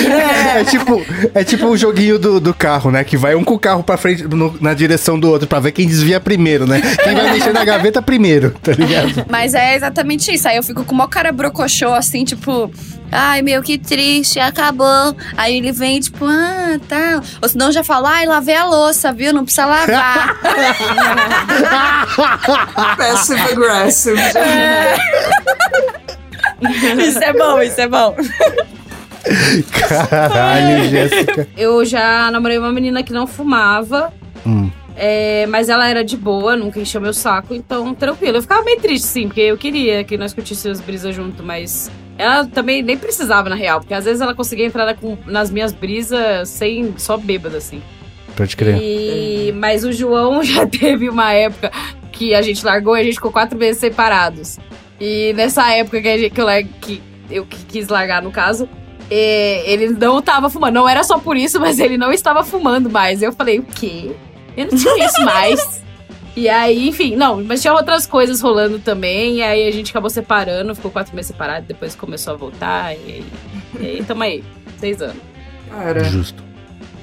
É, 0.57 0.65
tipo, 0.65 1.05
é 1.35 1.45
tipo 1.45 1.67
o 1.67 1.77
joguinho 1.77 2.19
do, 2.19 2.41
do 2.41 2.55
carro, 2.55 2.91
né? 2.91 3.05
Que 3.05 3.17
vai 3.17 3.35
um 3.35 3.45
com 3.45 3.55
o 3.55 3.59
carro 3.59 3.83
pra 3.83 3.97
frente, 3.97 4.23
no- 4.25 4.57
na 4.61 4.73
direção 4.75 5.19
do 5.19 5.31
outro, 5.31 5.47
pra 5.49 5.59
ver 5.61 5.73
quem 5.73 5.87
desvia 5.87 6.21
primeiro, 6.21 6.67
né? 6.67 6.81
Quem 7.03 7.15
vai 7.15 7.33
mexer 7.33 7.53
na 7.53 7.65
gaveta 7.65 8.01
primeiro, 8.01 8.51
tá 8.63 8.73
ligado? 8.73 9.27
Mas 9.29 9.55
é 9.55 9.75
exatamente 9.75 10.33
isso. 10.33 10.49
Aí 10.49 10.57
eu 10.57 10.63
fico 10.63 10.85
com 10.85 10.95
uma 10.95 11.09
cara 11.09 11.33
brocochô, 11.33 11.93
assim, 11.93 12.25
tipo... 12.25 12.71
Ai, 13.11 13.41
meu, 13.41 13.63
que 13.63 13.79
triste, 13.79 14.41
acabou. 14.41 15.17
Aí 15.37 15.57
ele 15.57 15.71
vem, 15.71 16.01
tipo, 16.01 16.25
ah, 16.25 16.77
tá. 16.89 17.23
Ou 17.41 17.49
senão 17.49 17.71
já 17.71 17.85
fala, 17.85 18.11
ai, 18.11 18.27
lavei 18.27 18.57
a 18.57 18.65
louça, 18.67 19.13
viu? 19.13 19.33
Não 19.33 19.45
precisa 19.45 19.65
lavar. 19.65 20.37
Passive 22.97 23.41
aggressive. 23.41 24.21
isso 27.07 27.19
é 27.19 27.33
bom, 27.33 27.61
isso 27.61 27.81
é 27.81 27.89
bom. 27.89 28.15
Caralho, 29.73 30.85
Jéssica. 30.91 31.49
Eu 31.57 31.85
já 31.85 32.31
namorei 32.31 32.59
uma 32.59 32.73
menina 32.73 33.03
que 33.03 33.13
não 33.13 33.27
fumava. 33.27 34.13
Hum. 34.47 34.71
é, 34.97 35.45
mas 35.49 35.69
ela 35.69 35.89
era 35.89 36.05
de 36.05 36.17
boa, 36.17 36.55
nunca 36.57 36.79
encheu 36.79 37.01
meu 37.01 37.13
saco, 37.13 37.53
então 37.55 37.93
tranquilo. 37.95 38.37
Eu 38.39 38.43
ficava 38.43 38.63
meio 38.63 38.81
triste, 38.81 39.07
sim, 39.07 39.27
porque 39.27 39.41
eu 39.41 39.57
queria 39.57 40.05
que 40.05 40.17
nós 40.17 40.33
curtíssemos 40.33 40.81
brisas 40.81 41.15
junto, 41.15 41.43
mas 41.43 41.91
ela 42.17 42.47
também 42.47 42.81
nem 42.83 42.97
precisava, 42.97 43.49
na 43.51 43.57
real, 43.57 43.81
porque 43.81 43.93
às 43.93 44.05
vezes 44.05 44.21
ela 44.21 44.35
conseguia 44.35 44.65
entrar 44.65 44.87
na- 44.87 44.95
com- 44.95 45.19
nas 45.27 45.51
minhas 45.51 45.73
brisas 45.73 46.49
sem 46.49 46.95
só 46.97 47.17
bêbada, 47.17 47.59
assim. 47.59 47.83
Pode 48.37 48.57
crer. 48.57 48.79
E, 48.81 49.53
mas 49.57 49.83
o 49.83 49.91
João 49.93 50.41
já 50.45 50.65
teve 50.67 51.09
uma 51.09 51.33
época 51.33 51.73
que 52.13 52.33
a 52.35 52.41
gente 52.41 52.65
largou 52.65 52.97
e 52.97 53.01
a 53.01 53.03
gente 53.05 53.15
ficou 53.15 53.33
quatro 53.33 53.59
meses 53.59 53.81
separados. 53.81 54.59
E 55.01 55.33
nessa 55.35 55.71
época 55.73 56.01
que, 56.01 56.09
a 56.09 56.19
gente, 56.19 56.31
que, 56.31 56.41
eu, 56.41 56.47
que 56.81 57.03
eu 57.31 57.47
que 57.47 57.65
quis 57.67 57.89
largar, 57.89 58.23
no 58.23 58.31
caso, 58.31 58.69
é, 59.11 59.71
ele 59.71 59.89
não 59.91 60.23
tava 60.23 60.49
fumando. 60.49 60.75
Não 60.75 60.89
era 60.89 61.03
só 61.05 61.19
por 61.19 61.37
isso, 61.37 61.59
mas 61.61 61.79
ele 61.79 61.97
não 61.97 62.13
estava 62.13 62.45
fumando 62.45 62.91
mais. 62.91 63.23
Eu 63.23 63.33
falei, 63.33 63.59
o 63.59 63.63
quê? 63.63 64.13
Eu 64.57 64.67
não 64.67 64.77
tinha 64.77 65.07
isso 65.07 65.23
mais. 65.25 65.85
E 66.35 66.49
aí, 66.51 66.89
enfim, 66.89 67.17
não, 67.17 67.43
mas 67.43 67.63
tinha 67.63 67.73
outras 67.73 68.07
coisas 68.07 68.41
rolando 68.41 68.79
também. 68.79 69.37
E 69.37 69.43
aí 69.43 69.67
a 69.67 69.71
gente 69.71 69.91
acabou 69.91 70.11
separando, 70.11 70.75
ficou 70.75 70.91
quatro 70.91 71.15
meses 71.15 71.31
separado, 71.31 71.67
depois 71.67 71.95
começou 71.95 72.35
a 72.35 72.37
voltar. 72.37 72.95
E 72.95 72.97
aí, 72.99 73.25
e 73.81 73.87
aí 73.87 74.05
tamo 74.05 74.23
aí, 74.23 74.45
seis 74.79 75.01
anos. 75.01 75.17
Cara, 75.71 76.05
Justo. 76.05 76.46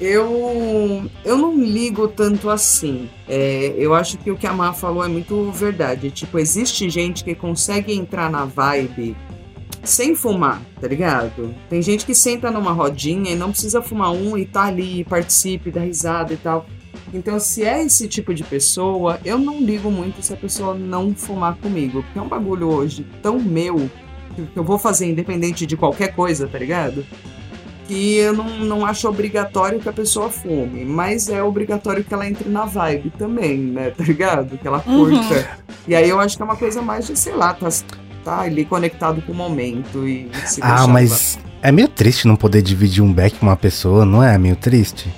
Eu, 0.00 1.08
eu 1.24 1.38
não 1.38 1.58
ligo 1.58 2.08
tanto 2.08 2.50
assim. 2.50 3.08
É, 3.28 3.74
eu 3.76 3.94
acho 3.94 4.18
que 4.18 4.30
o 4.30 4.36
que 4.36 4.46
a 4.46 4.52
Má 4.52 4.72
falou 4.72 5.04
é 5.04 5.08
muito 5.08 5.50
verdade. 5.52 6.10
Tipo, 6.10 6.38
existe 6.38 6.88
gente 6.90 7.22
que 7.24 7.34
consegue 7.34 7.92
entrar 7.92 8.30
na 8.30 8.44
vibe 8.44 9.16
sem 9.82 10.14
fumar, 10.14 10.62
tá 10.80 10.88
ligado? 10.88 11.54
Tem 11.68 11.80
gente 11.82 12.06
que 12.06 12.14
senta 12.14 12.50
numa 12.50 12.72
rodinha 12.72 13.32
e 13.32 13.36
não 13.36 13.50
precisa 13.50 13.82
fumar 13.82 14.12
um 14.12 14.36
e 14.36 14.46
tá 14.46 14.64
ali, 14.64 15.04
participe, 15.04 15.70
dá 15.70 15.82
risada 15.82 16.32
e 16.32 16.36
tal. 16.36 16.66
Então, 17.12 17.38
se 17.38 17.62
é 17.62 17.84
esse 17.84 18.08
tipo 18.08 18.34
de 18.34 18.42
pessoa, 18.42 19.20
eu 19.24 19.38
não 19.38 19.60
ligo 19.60 19.90
muito 19.90 20.22
se 20.22 20.32
a 20.32 20.36
pessoa 20.36 20.74
não 20.74 21.14
fumar 21.14 21.54
comigo. 21.56 22.02
Porque 22.02 22.18
é 22.18 22.22
um 22.22 22.28
bagulho 22.28 22.68
hoje 22.68 23.06
tão 23.22 23.38
meu, 23.38 23.88
que 24.34 24.56
eu 24.56 24.64
vou 24.64 24.78
fazer 24.78 25.06
independente 25.06 25.66
de 25.66 25.76
qualquer 25.76 26.14
coisa, 26.14 26.48
tá 26.48 26.58
ligado? 26.58 27.04
Que 27.86 28.16
eu 28.16 28.32
não, 28.32 28.48
não 28.60 28.86
acho 28.86 29.06
obrigatório 29.08 29.78
que 29.78 29.88
a 29.88 29.92
pessoa 29.92 30.30
fume, 30.30 30.84
mas 30.84 31.28
é 31.28 31.42
obrigatório 31.42 32.02
que 32.02 32.14
ela 32.14 32.26
entre 32.26 32.48
na 32.48 32.64
vibe 32.64 33.12
também, 33.18 33.58
né? 33.58 33.90
Tá 33.90 34.02
ligado? 34.04 34.56
Que 34.56 34.66
ela 34.66 34.82
Uhum. 34.86 35.10
curta. 35.10 35.46
E 35.86 35.94
aí 35.94 36.08
eu 36.08 36.18
acho 36.18 36.36
que 36.36 36.42
é 36.42 36.46
uma 36.46 36.56
coisa 36.56 36.80
mais 36.80 37.06
de, 37.06 37.18
sei 37.18 37.34
lá, 37.34 37.52
tá, 37.52 37.68
tá 38.24 38.40
ali 38.40 38.64
conectado 38.64 39.20
com 39.22 39.32
o 39.32 39.34
momento 39.34 40.08
e 40.08 40.30
se 40.46 40.60
Ah, 40.62 40.86
mas 40.86 41.38
é 41.62 41.70
meio 41.70 41.88
triste 41.88 42.26
não 42.26 42.36
poder 42.36 42.62
dividir 42.62 43.02
um 43.02 43.12
beck 43.12 43.38
com 43.38 43.46
uma 43.46 43.56
pessoa, 43.56 44.04
não 44.06 44.22
é? 44.22 44.36
Meio 44.38 44.56
triste? 44.56 45.12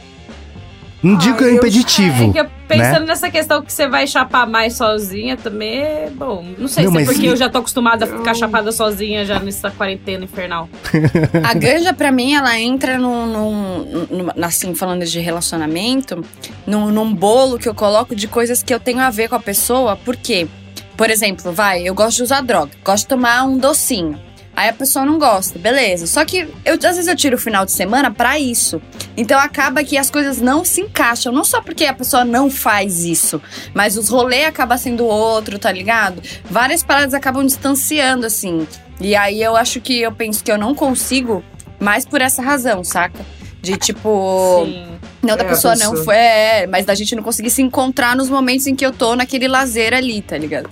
Não 1.07 1.15
Ah, 1.15 1.19
digo 1.19 1.39
que 1.39 1.45
é 1.45 1.49
eu- 1.49 1.55
impeditivo. 1.55 2.31
É 2.31 2.33
que 2.33 2.41
eu- 2.41 2.47
pensando 2.67 3.01
né? 3.01 3.07
nessa 3.07 3.31
questão 3.31 3.63
que 3.63 3.73
você 3.73 3.87
vai 3.89 4.07
chapar 4.09 4.47
mais 4.47 4.75
sozinha 4.75 5.37
também 5.37 5.79
é 5.79 6.11
bom. 6.13 6.45
Não 6.59 6.67
sei 6.67 6.85
Não, 6.85 6.93
se 6.93 6.99
é 6.99 7.05
porque 7.05 7.21
e- 7.23 7.27
eu 7.27 7.37
já 7.37 7.49
tô 7.49 7.59
acostumada 7.59 8.05
a 8.05 8.09
ficar 8.09 8.31
Eu- 8.33 8.35
chapada 8.35 8.73
sozinha 8.73 9.25
já 9.25 9.39
nessa 9.39 9.71
quarentena 9.71 10.25
infernal. 10.25 10.69
A 11.49 11.55
ganja, 11.55 11.93
pra 11.95 12.11
mim, 12.11 12.35
ela 12.35 12.59
entra 12.59 12.99
num, 12.99 13.27
num- 13.27 14.07
num- 14.11 14.45
assim, 14.45 14.75
falando 14.75 15.05
de 15.05 15.21
relacionamento, 15.21 16.25
num, 16.67 16.91
num 16.91 17.15
bolo 17.15 17.59
que 17.59 17.69
eu 17.69 17.75
coloco 17.75 18.15
de 18.15 18.27
coisas 18.27 18.63
que 18.63 18.75
eu 18.75 18.81
tenho 18.81 18.99
a 19.01 19.11
ver 19.11 19.29
com 19.29 19.37
a 19.37 19.41
pessoa. 19.41 19.97
Por 19.97 20.17
quê? 20.17 20.49
Por 20.97 21.11
exemplo, 21.11 21.53
vai, 21.53 21.83
eu 21.83 21.95
gosto 21.95 22.17
de 22.17 22.23
usar 22.25 22.41
droga, 22.41 22.73
gosto 22.85 23.05
de 23.05 23.09
tomar 23.09 23.45
um 23.45 23.59
docinho. 23.59 24.19
Aí 24.57 24.71
a 24.71 24.73
pessoa 24.73 25.05
não 25.05 25.19
gosta, 25.19 25.59
beleza. 25.59 26.07
Só 26.07 26.25
que 26.25 26.49
eu, 26.65 26.75
às 26.75 26.81
vezes 26.81 27.07
eu 27.07 27.15
tiro 27.15 27.37
o 27.37 27.39
final 27.39 27.67
de 27.67 27.73
semana 27.73 28.11
pra 28.11 28.39
isso. 28.39 28.81
Então 29.15 29.39
acaba 29.39 29.85
que 29.85 29.99
as 29.99 30.11
coisas 30.11 30.41
não 30.41 30.65
se 30.65 30.81
encaixam. 30.81 31.31
Não 31.31 31.45
só 31.45 31.61
porque 31.61 31.85
a 31.85 31.93
pessoa 31.93 32.25
não 32.25 32.51
faz 32.51 33.05
isso, 33.05 33.41
mas 33.75 33.99
os 33.99 34.09
rolês 34.09 34.47
acabam 34.47 34.79
sendo 34.79 35.05
outro, 35.05 35.59
tá 35.59 35.71
ligado? 35.71 36.23
Várias 36.51 36.83
paradas 36.83 37.13
acabam 37.13 37.45
distanciando, 37.45 38.25
assim. 38.25 38.67
E 38.99 39.15
aí 39.15 39.43
eu 39.43 39.55
acho 39.57 39.79
que 39.79 40.01
eu 40.01 40.11
penso 40.11 40.43
que 40.43 40.51
eu 40.51 40.57
não 40.57 40.75
consigo 40.75 41.45
mais 41.79 42.07
por 42.07 42.23
essa 42.23 42.41
razão, 42.41 42.83
saca? 42.83 43.21
De 43.61 43.77
tipo. 43.77 44.63
Sim. 44.65 44.87
Não 45.23 45.37
da 45.37 45.45
É, 45.45 45.49
pessoa, 45.49 45.77
não 45.77 45.97
foi. 45.97 46.15
É, 46.15 46.67
mas 46.67 46.87
da 46.87 46.95
gente 46.95 47.15
não 47.15 47.23
conseguir 47.23 47.51
se 47.51 47.61
encontrar 47.61 48.17
nos 48.17 48.31
momentos 48.31 48.67
em 48.67 48.75
que 48.75 48.87
eu 48.87 48.93
tô 48.93 49.15
naquele 49.17 49.49
lazer 49.49 49.93
ali, 49.93 50.23
tá 50.23 50.39
ligado? 50.39 50.71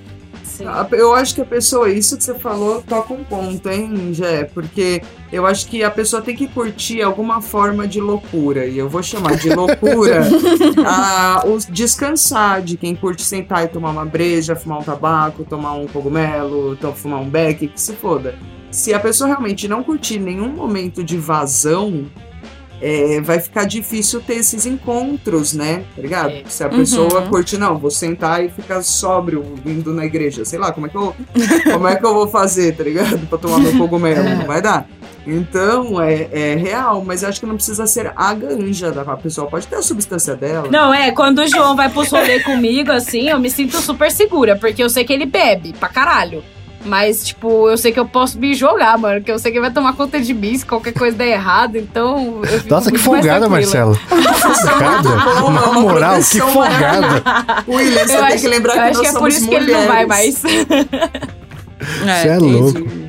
Sim. 0.57 0.67
A- 0.67 0.87
Eu 0.93 1.13
acho 1.15 1.35
que 1.35 1.41
a 1.41 1.45
pessoa, 1.45 1.91
isso 1.91 2.17
que 2.17 2.23
você 2.23 2.35
falou, 2.35 2.81
toca 2.83 3.13
um 3.13 3.25
ponto, 3.25 3.69
hein, 3.69 4.15
Jé? 4.15 4.45
Porque 4.45 5.03
eu 5.33 5.45
acho 5.47 5.67
que 5.67 5.83
a 5.83 5.91
pessoa 5.91 6.23
tem 6.23 6.37
que 6.37 6.47
curtir 6.47 7.03
alguma 7.03 7.43
forma 7.43 7.89
de 7.89 8.01
loucura. 8.01 8.65
E 8.67 8.79
eu 8.79 8.89
vou 8.89 9.03
chamar 9.03 9.37
de 9.37 9.49
loucura 9.53 10.23
a, 10.87 11.43
os 11.51 11.67
descansar 11.67 12.63
de 12.63 12.77
quem 12.77 12.95
curte 12.95 13.23
sentar 13.23 13.65
e 13.65 13.69
tomar 13.69 13.91
uma 13.91 14.05
breja, 14.05 14.55
fumar 14.55 14.79
um 14.79 14.83
tabaco, 14.85 15.45
tomar 15.45 15.73
um 15.75 15.87
cogumelo, 15.87 16.77
to- 16.77 16.93
fumar 16.93 17.21
um 17.21 17.29
beck, 17.29 17.67
que 17.69 17.81
se 17.81 17.93
foda. 17.95 18.37
Se 18.71 18.93
a 18.95 18.99
pessoa 19.01 19.29
realmente 19.29 19.67
não 19.69 19.83
curtir 19.83 20.19
nenhum 20.19 20.49
momento 20.49 21.03
de 21.03 21.17
vazão, 21.17 22.07
é, 22.87 23.21
vai 23.23 23.41
ficar 23.41 23.65
difícil 23.65 24.21
ter 24.21 24.35
esses 24.35 24.67
encontros, 24.67 25.55
né? 25.55 25.85
Tá 25.97 26.03
ligado? 26.03 26.31
É. 26.33 26.43
Se 26.47 26.63
a 26.63 26.69
pessoa 26.69 27.21
Uhum. 27.23 27.29
curte, 27.29 27.57
não, 27.57 27.79
vou 27.79 27.91
sentar 27.91 28.45
e 28.45 28.51
ficar 28.51 28.83
sóbrio 28.83 29.43
indo 29.65 29.95
na 29.95 30.05
igreja. 30.05 30.45
Sei 30.45 30.59
lá, 30.59 30.71
como 30.73 30.87
é 30.87 30.91
que 30.91 30.97
eu, 30.97 31.15
como 31.73 31.89
é 31.89 31.97
que 31.97 32.05
eu 32.05 32.13
vou 32.13 32.29
fazer, 32.29 32.77
tá 32.77 32.85
ligado? 32.85 33.27
Pra 33.27 33.39
tomar 33.39 33.59
meu 33.59 33.77
cogumelo. 33.79 34.23
Não 34.23 34.47
vai 34.47 34.61
dar. 34.61 34.87
Então, 35.27 36.01
é, 36.03 36.29
é 36.31 36.55
real, 36.55 37.03
mas 37.05 37.25
acho 37.25 37.41
que 37.41 37.47
não 37.47 37.55
precisa 37.57 37.87
ser 37.87 38.13
a 38.15 38.35
ganja 38.35 38.93
da 38.93 39.01
a 39.03 39.17
pessoa. 39.17 39.47
Pode 39.49 39.67
ter 39.67 39.77
a 39.77 39.83
substância 39.83 40.37
dela. 40.37 40.69
Não, 40.71 40.93
é, 40.93 41.11
quando 41.13 41.39
o 41.39 41.47
João 41.49 41.75
vai 41.75 41.89
pros 41.89 42.11
rolê 42.11 42.41
comigo, 42.41 42.93
assim, 42.93 43.29
eu 43.29 43.39
me 43.39 43.51
sinto 43.51 43.79
super 43.81 44.11
segura, 44.11 44.57
porque 44.57 44.83
eu 44.83 44.91
sei 44.91 45.05
que 45.05 45.13
ele 45.13 45.25
bebe 45.27 45.73
pra 45.79 45.89
caralho. 45.89 46.45
Mas, 46.85 47.25
tipo, 47.25 47.69
eu 47.69 47.79
sei 47.79 47.93
que 47.93 47.99
eu 47.99 48.07
posso 48.07 48.39
me 48.39 48.55
jogar, 48.55 48.99
mano, 48.99 49.17
porque 49.21 49.33
eu 49.33 49.39
sei 49.39 49.51
que 49.51 49.57
ele 49.59 49.63
vai 49.67 49.73
tomar 49.73 49.95
conta 49.95 50.21
de 50.21 50.35
mim 50.35 50.57
se 50.57 50.67
qualquer 50.67 50.93
coisa 50.93 51.17
der 51.17 51.29
errado, 51.29 51.77
então. 51.77 52.41
Eu 52.43 52.61
fico 52.61 52.75
Nossa, 52.75 52.93
que 52.93 52.99
folgada. 52.99 53.49
Marcelo. 53.49 53.95
Folgada. 54.05 55.09
Na 55.09 55.73
moral, 55.81 56.17
que 56.19 56.41
folgada. 56.41 57.23
William, 57.67 58.05
você 58.07 58.15
Eu 58.15 58.19
tem 58.19 58.27
acho, 58.27 58.39
que 58.43 58.49
lembrar 58.49 58.73
eu 58.75 58.81
que 58.83 58.89
acho 58.89 58.99
nós 58.99 59.11
que 59.11 59.17
é 59.17 59.19
por 59.19 59.29
isso 59.29 59.49
que 59.49 59.55
ele 59.55 59.73
não 59.73 59.87
vai 59.87 60.05
mulheres. 60.07 60.43
mais. 60.43 60.65
Você 62.21 62.29
é 62.29 62.39
louco. 62.39 63.05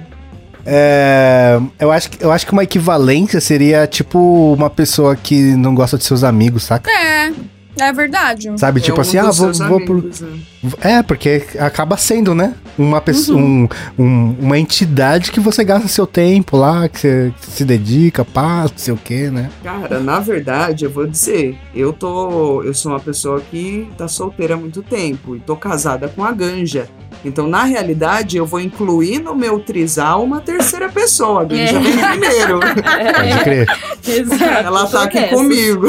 É, 0.67 1.59
eu, 1.79 1.91
acho 1.91 2.09
que, 2.09 2.23
eu 2.23 2.31
acho 2.31 2.45
que 2.45 2.51
uma 2.51 2.63
equivalência 2.63 3.39
seria 3.39 3.85
tipo 3.85 4.53
uma 4.53 4.69
pessoa 4.69 5.15
que 5.15 5.55
não 5.55 5.75
gosta 5.75 5.97
de 5.97 6.03
seus 6.03 6.23
amigos, 6.23 6.63
saca? 6.63 6.89
É, 6.89 7.31
é 7.79 7.91
verdade. 7.93 8.51
Sabe? 8.57 8.81
tipo 8.81 8.95
É 8.95 8.99
um 8.99 9.01
assim, 9.01 9.17
ah, 9.17 9.31
vou, 9.31 9.53
vou 9.53 9.81
pro. 9.85 10.01
né? 10.21 10.39
É, 10.81 11.03
porque 11.03 11.43
acaba 11.59 11.95
sendo, 11.97 12.33
né? 12.33 12.53
Uma 12.77 12.99
pessoa, 12.99 13.37
um, 13.39 13.67
um- 13.97 14.35
uma 14.39 14.57
entidade 14.59 15.31
que 15.31 15.39
você 15.39 15.63
gasta 15.63 15.87
seu 15.87 16.07
tempo 16.07 16.57
lá, 16.57 16.89
que 16.89 16.99
você, 16.99 17.33
se 17.39 17.63
dedica, 17.63 18.25
pá, 18.25 18.63
não 18.63 18.71
sei 18.77 18.93
o 18.93 18.97
quê, 18.97 19.29
né? 19.29 19.49
Cara, 19.63 19.99
na 19.99 20.19
verdade, 20.19 20.85
eu 20.85 20.89
vou 20.91 21.05
dizer, 21.07 21.57
eu 21.73 21.93
tô. 21.93 22.63
Eu 22.63 22.73
sou 22.73 22.91
uma 22.91 22.99
pessoa 22.99 23.41
que 23.51 23.87
tá 23.97 24.07
solteira 24.07 24.55
há 24.55 24.57
muito 24.57 24.81
tempo 24.81 25.35
e 25.35 25.39
tô 25.39 25.55
casada 25.55 26.07
com 26.07 26.23
a 26.23 26.31
ganja. 26.31 26.87
Então, 27.23 27.47
na 27.47 27.63
realidade, 27.63 28.37
eu 28.37 28.45
vou 28.45 28.59
incluir 28.59 29.19
no 29.19 29.33
meu 29.33 29.59
trisal 29.59 30.23
uma 30.23 30.41
terceira 30.41 30.89
pessoa. 30.89 31.41
A 31.41 31.45
ganja 31.45 31.77
É. 31.77 31.79
vem 31.79 31.97
primeiro. 31.97 32.59
Pode 32.85 33.43
crer, 33.43 33.67
Exato. 34.07 34.43
Ela 34.43 34.85
tá 34.87 35.03
aqui 35.03 35.27
comigo. 35.29 35.87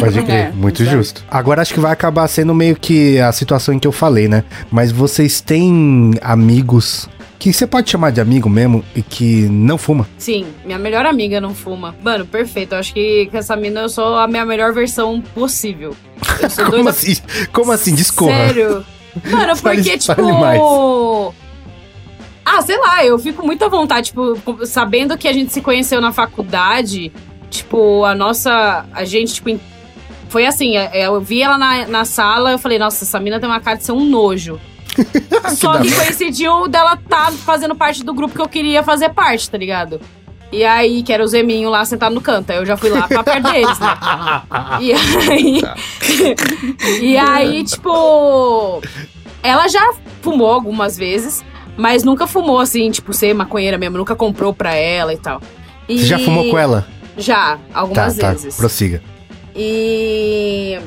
pode 0.00 0.22
crer. 0.22 0.34
É, 0.48 0.50
muito 0.52 0.82
exato. 0.82 1.11
Agora 1.30 1.62
acho 1.62 1.74
que 1.74 1.80
vai 1.80 1.92
acabar 1.92 2.26
sendo 2.28 2.54
meio 2.54 2.76
que 2.76 3.18
a 3.18 3.32
situação 3.32 3.74
em 3.74 3.78
que 3.78 3.86
eu 3.86 3.92
falei, 3.92 4.28
né? 4.28 4.44
Mas 4.70 4.92
vocês 4.92 5.40
têm 5.40 6.12
amigos 6.20 7.08
que 7.42 7.52
você 7.52 7.66
pode 7.66 7.90
chamar 7.90 8.12
de 8.12 8.20
amigo 8.20 8.48
mesmo 8.48 8.84
e 8.94 9.02
que 9.02 9.48
não 9.48 9.76
fuma? 9.76 10.06
Sim, 10.16 10.46
minha 10.64 10.78
melhor 10.78 11.04
amiga 11.04 11.40
não 11.40 11.52
fuma. 11.52 11.92
Mano, 12.00 12.24
perfeito. 12.24 12.72
Eu 12.72 12.78
acho 12.78 12.94
que 12.94 13.26
com 13.32 13.36
essa 13.36 13.56
mina 13.56 13.80
eu 13.80 13.88
sou 13.88 14.16
a 14.16 14.28
minha 14.28 14.46
melhor 14.46 14.72
versão 14.72 15.20
possível. 15.20 15.96
Como 16.54 16.70
doida. 16.70 16.90
assim? 16.90 17.16
Como 17.52 17.72
assim? 17.72 17.94
Discorra. 17.96 18.46
Sério? 18.46 18.86
Mano, 19.28 19.56
porque, 19.60 19.98
tipo. 19.98 20.22
mais. 20.38 20.60
Ah, 22.44 22.62
sei 22.62 22.78
lá, 22.78 23.04
eu 23.04 23.18
fico 23.18 23.44
muito 23.44 23.64
à 23.64 23.68
vontade, 23.68 24.06
tipo, 24.06 24.64
sabendo 24.64 25.18
que 25.18 25.26
a 25.26 25.32
gente 25.32 25.52
se 25.52 25.60
conheceu 25.60 26.00
na 26.00 26.12
faculdade, 26.12 27.12
tipo, 27.50 28.04
a 28.04 28.14
nossa. 28.14 28.84
A 28.92 29.04
gente, 29.04 29.34
tipo, 29.34 29.50
foi 30.32 30.46
assim, 30.46 30.78
é, 30.78 31.06
eu 31.06 31.20
vi 31.20 31.42
ela 31.42 31.58
na, 31.58 31.86
na 31.86 32.04
sala, 32.06 32.52
eu 32.52 32.58
falei, 32.58 32.78
nossa, 32.78 33.04
essa 33.04 33.20
mina 33.20 33.38
tem 33.38 33.46
uma 33.46 33.60
cara 33.60 33.76
de 33.76 33.84
ser 33.84 33.92
um 33.92 34.02
nojo. 34.02 34.58
Só 35.54 35.78
que 35.78 35.92
hora. 35.92 36.04
coincidiu 36.04 36.66
dela 36.68 36.96
tá 36.96 37.30
fazendo 37.44 37.74
parte 37.76 38.02
do 38.02 38.14
grupo 38.14 38.34
que 38.34 38.40
eu 38.40 38.48
queria 38.48 38.82
fazer 38.82 39.10
parte, 39.10 39.50
tá 39.50 39.58
ligado? 39.58 40.00
E 40.50 40.64
aí, 40.64 41.02
que 41.02 41.12
era 41.12 41.22
o 41.22 41.26
Zeminho 41.26 41.68
lá 41.68 41.84
sentado 41.84 42.14
no 42.14 42.20
canto. 42.20 42.50
Aí 42.50 42.56
eu 42.58 42.64
já 42.66 42.76
fui 42.78 42.88
lá 42.88 43.06
pra 43.08 43.22
perto 43.22 43.50
deles, 43.52 43.78
né? 43.78 43.96
E 44.80 44.92
aí. 44.92 45.62
e 47.00 47.16
aí, 47.18 47.64
tipo. 47.64 48.82
Ela 49.42 49.68
já 49.68 49.94
fumou 50.20 50.50
algumas 50.50 50.96
vezes, 50.96 51.42
mas 51.76 52.04
nunca 52.04 52.26
fumou 52.26 52.58
assim, 52.58 52.90
tipo, 52.90 53.12
ser 53.14 53.34
maconheira 53.34 53.78
mesmo. 53.78 53.96
Nunca 53.98 54.14
comprou 54.14 54.52
pra 54.52 54.74
ela 54.74 55.12
e 55.12 55.18
tal. 55.18 55.40
E 55.88 55.98
Você 55.98 56.06
já 56.06 56.18
fumou 56.18 56.50
com 56.50 56.58
ela? 56.58 56.86
Já, 57.16 57.56
Tá, 57.56 57.58
algumas 57.72 58.16
tá. 58.16 58.30
vezes. 58.30 58.56
Prossiga. 58.56 59.02
E. 59.54 60.78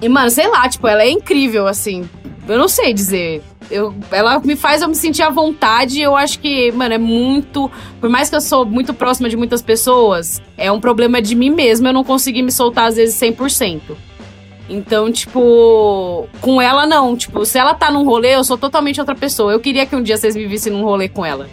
E, 0.00 0.08
mano, 0.08 0.30
sei 0.30 0.48
lá, 0.48 0.68
tipo, 0.68 0.86
ela 0.86 1.02
é 1.02 1.10
incrível, 1.10 1.66
assim. 1.66 2.08
Eu 2.48 2.58
não 2.58 2.68
sei 2.68 2.92
dizer. 2.92 3.42
Eu, 3.70 3.94
ela 4.10 4.38
me 4.40 4.54
faz 4.56 4.82
eu 4.82 4.88
me 4.88 4.94
sentir 4.94 5.22
à 5.22 5.30
vontade. 5.30 6.00
Eu 6.00 6.14
acho 6.14 6.38
que, 6.38 6.70
mano, 6.72 6.94
é 6.94 6.98
muito. 6.98 7.70
Por 8.00 8.10
mais 8.10 8.28
que 8.28 8.36
eu 8.36 8.40
sou 8.40 8.66
muito 8.66 8.92
próxima 8.92 9.28
de 9.28 9.36
muitas 9.36 9.62
pessoas, 9.62 10.42
é 10.56 10.70
um 10.70 10.80
problema 10.80 11.22
de 11.22 11.34
mim 11.34 11.50
mesma 11.50 11.88
eu 11.88 11.92
não 11.92 12.04
conseguir 12.04 12.42
me 12.42 12.52
soltar, 12.52 12.88
às 12.88 12.96
vezes, 12.96 13.18
100%. 13.18 13.80
Então, 14.68 15.10
tipo, 15.12 16.26
com 16.40 16.60
ela 16.60 16.86
não. 16.86 17.16
Tipo, 17.16 17.44
se 17.44 17.58
ela 17.58 17.74
tá 17.74 17.90
num 17.90 18.04
rolê, 18.04 18.34
eu 18.34 18.44
sou 18.44 18.58
totalmente 18.58 19.00
outra 19.00 19.14
pessoa. 19.14 19.52
Eu 19.52 19.60
queria 19.60 19.86
que 19.86 19.96
um 19.96 20.02
dia 20.02 20.16
vocês 20.16 20.36
me 20.36 20.46
vissem 20.46 20.72
num 20.72 20.82
rolê 20.82 21.08
com 21.08 21.24
ela. 21.24 21.48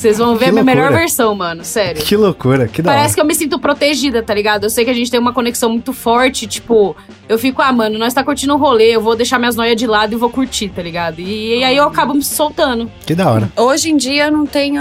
Vocês 0.00 0.16
vão 0.16 0.34
ver 0.34 0.44
Que 0.44 0.50
a 0.50 0.52
minha 0.52 0.64
melhor 0.64 0.90
versão, 0.92 1.34
mano, 1.34 1.62
sério. 1.62 2.02
Que 2.02 2.16
loucura, 2.16 2.66
que 2.66 2.80
da 2.80 2.90
Parece 2.90 3.08
hora. 3.08 3.14
que 3.16 3.20
eu 3.20 3.24
me 3.26 3.34
sinto 3.34 3.58
protegida, 3.58 4.22
tá 4.22 4.32
ligado? 4.32 4.64
Eu 4.64 4.70
sei 4.70 4.82
que 4.82 4.90
a 4.90 4.94
gente 4.94 5.10
tem 5.10 5.20
uma 5.20 5.34
conexão 5.34 5.68
muito 5.68 5.92
forte, 5.92 6.46
tipo, 6.46 6.96
eu 7.28 7.38
fico, 7.38 7.60
ah, 7.60 7.70
mano, 7.70 7.98
nós 7.98 8.14
tá 8.14 8.24
curtindo 8.24 8.54
o 8.54 8.56
rolê, 8.56 8.96
eu 8.96 9.00
vou 9.02 9.14
deixar 9.14 9.38
minhas 9.38 9.56
noias 9.56 9.76
de 9.76 9.86
lado 9.86 10.14
e 10.14 10.16
vou 10.16 10.30
curtir, 10.30 10.70
tá 10.70 10.82
ligado? 10.82 11.20
E, 11.20 11.58
e 11.58 11.64
aí 11.64 11.76
eu 11.76 11.84
acabo 11.84 12.14
me 12.14 12.22
soltando. 12.24 12.90
Que 13.04 13.14
da 13.14 13.30
hora. 13.30 13.52
Hoje 13.56 13.90
em 13.90 13.96
dia 13.98 14.28
eu 14.28 14.32
não 14.32 14.46
tenho 14.46 14.80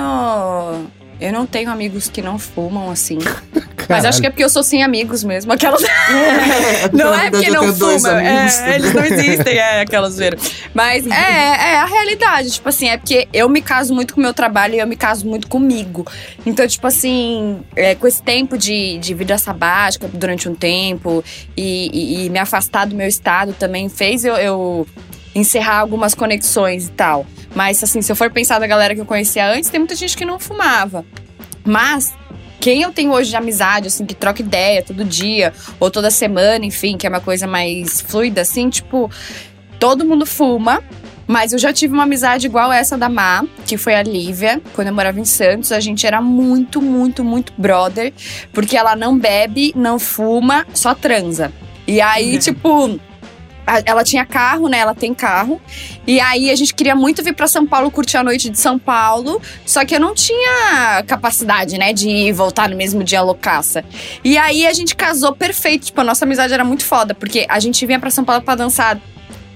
Eu 1.20 1.34
não 1.34 1.46
tenho 1.46 1.70
amigos 1.70 2.08
que 2.08 2.22
não 2.22 2.40
fumam, 2.40 2.90
assim. 2.90 3.18
Mas 3.90 4.06
acho 4.06 4.22
que 4.22 4.28
é 4.28 4.30
porque 4.30 4.44
eu 4.44 4.50
sou 4.50 4.62
sem 4.62 4.84
amigos 4.84 5.24
mesmo. 5.24 5.52
Aquelas. 5.52 5.82
não 6.94 7.14
é 7.14 7.32
porque 7.32 7.50
não 7.50 7.74
fuma. 7.74 8.22
É, 8.22 8.76
eles 8.76 8.94
não 8.94 9.04
existem, 9.04 9.58
é 9.58 9.82
aquelas 9.82 10.16
veiras. 10.16 10.52
Mas 10.74 11.08
é, 11.08 11.72
é 11.72 11.76
a 11.78 11.86
realidade. 11.86 12.52
Tipo 12.52 12.70
assim, 12.70 12.88
é 12.88 12.98
porque 12.98 13.28
eu 13.34 13.50
me 13.50 13.62
caso 13.62 13.94
muito 13.94 14.14
com 14.14 14.20
o 14.20 14.24
meu 14.24 14.34
trabalho 14.34 14.76
e 14.76 14.80
eu 14.80 14.88
me 14.88 14.96
caso 14.96 15.26
muito 15.26 15.48
comigo. 15.48 16.06
Então, 16.46 16.68
tipo 16.68 16.86
assim, 16.86 17.62
é, 17.76 17.96
com 17.96 18.06
esse 18.06 18.22
tempo 18.22 18.58
de, 18.58 19.00
de 19.00 19.14
vida 19.16 19.38
sabática 19.40 20.08
durante 20.14 20.48
um 20.48 20.54
tempo 20.54 21.24
e, 21.58 21.90
e, 21.92 22.26
e 22.26 22.30
me 22.30 22.38
afastar 22.38 22.86
do 22.86 22.96
meu 22.96 23.08
estado 23.08 23.54
também 23.54 23.90
fez 23.90 24.24
eu, 24.24 24.36
eu 24.36 24.88
encerrar 25.34 25.80
algumas 25.80 26.14
conexões 26.14 26.88
e 26.88 26.92
tal. 26.92 27.26
Mas, 27.56 27.84
assim, 27.84 28.02
se 28.02 28.12
eu 28.12 28.16
for 28.16 28.30
pensar 28.30 28.60
da 28.60 28.68
galera 28.68 28.94
que 28.94 29.02
eu 29.02 29.06
conhecia 29.06 29.52
antes, 29.52 29.70
tem 29.70 29.80
muita 29.80 29.96
gente 29.96 30.16
que 30.16 30.26
não 30.26 30.40
fumava. 30.40 31.04
Mas 31.66 32.14
quem 32.60 32.82
eu 32.82 32.92
tenho 32.92 33.12
hoje 33.12 33.30
de 33.30 33.36
amizade, 33.36 33.88
assim, 33.88 34.06
que 34.06 34.14
troca 34.14 34.42
ideia 34.42 34.84
todo 34.84 35.04
dia, 35.06 35.54
ou 35.80 35.90
toda 35.90 36.12
semana, 36.12 36.66
enfim, 36.66 36.98
que 36.98 37.08
é 37.08 37.10
uma 37.10 37.22
coisa 37.22 37.48
mais 37.48 38.02
fluida, 38.02 38.42
assim, 38.42 38.70
tipo, 38.70 39.10
todo 39.80 40.06
mundo 40.06 40.26
fuma. 40.26 40.84
Mas 41.26 41.54
eu 41.54 41.60
já 41.60 41.72
tive 41.72 41.94
uma 41.94 42.04
amizade 42.04 42.48
igual 42.48 42.74
essa 42.74 42.98
da 42.98 43.08
Má, 43.08 43.46
que 43.68 43.78
foi 43.78 43.94
a 43.94 44.02
Lívia, 44.02 44.60
quando 44.74 44.88
eu 44.88 44.94
morava 44.96 45.20
em 45.20 45.26
Santos. 45.26 45.72
A 45.72 45.80
gente 45.80 46.08
era 46.08 46.20
muito, 46.20 46.82
muito, 46.82 47.24
muito 47.24 47.54
brother, 47.56 48.12
porque 48.52 48.76
ela 48.76 48.96
não 48.96 49.16
bebe, 49.16 49.72
não 49.76 50.00
fuma, 50.00 50.66
só 50.74 50.96
transa. 50.96 51.54
E 51.86 52.02
aí, 52.02 52.34
uhum. 52.34 52.40
tipo, 52.42 53.00
ela 53.86 54.04
tinha 54.04 54.26
carro, 54.26 54.68
né? 54.68 54.80
Ela 54.80 54.96
tem 54.96 55.14
carro. 55.14 55.62
E 56.08 56.20
aí 56.20 56.50
a 56.50 56.56
gente 56.56 56.74
queria 56.74 56.96
muito 56.96 57.24
vir 57.24 57.34
para 57.34 57.48
São 57.48 57.66
Paulo 57.66 57.92
curtir 57.92 58.18
a 58.18 58.24
noite 58.24 58.50
de 58.50 58.60
São 58.60 58.80
Paulo, 58.80 59.42
só 59.66 59.86
que 59.86 59.96
eu 59.96 60.00
não 60.00 60.16
tinha 60.16 61.04
capacidade, 61.06 61.78
né, 61.78 61.94
de 61.94 62.10
ir 62.10 62.32
voltar 62.32 62.70
no 62.70 62.76
mesmo 62.76 63.04
dia 63.04 63.22
loucaça. 63.22 63.84
E 64.24 64.38
aí 64.38 64.66
a 64.66 64.74
gente 64.74 64.96
casou 64.96 65.34
perfeito, 65.34 65.88
tipo, 65.88 66.02
a 66.02 66.04
nossa 66.04 66.26
amizade 66.26 66.54
era 66.54 66.64
muito 66.64 66.84
foda, 66.84 67.14
porque 67.14 67.46
a 67.50 67.60
gente 67.60 67.86
vinha 67.86 68.00
para 68.00 68.10
São 68.10 68.24
Paulo 68.24 68.42
para 68.42 68.56
dançar 68.56 69.00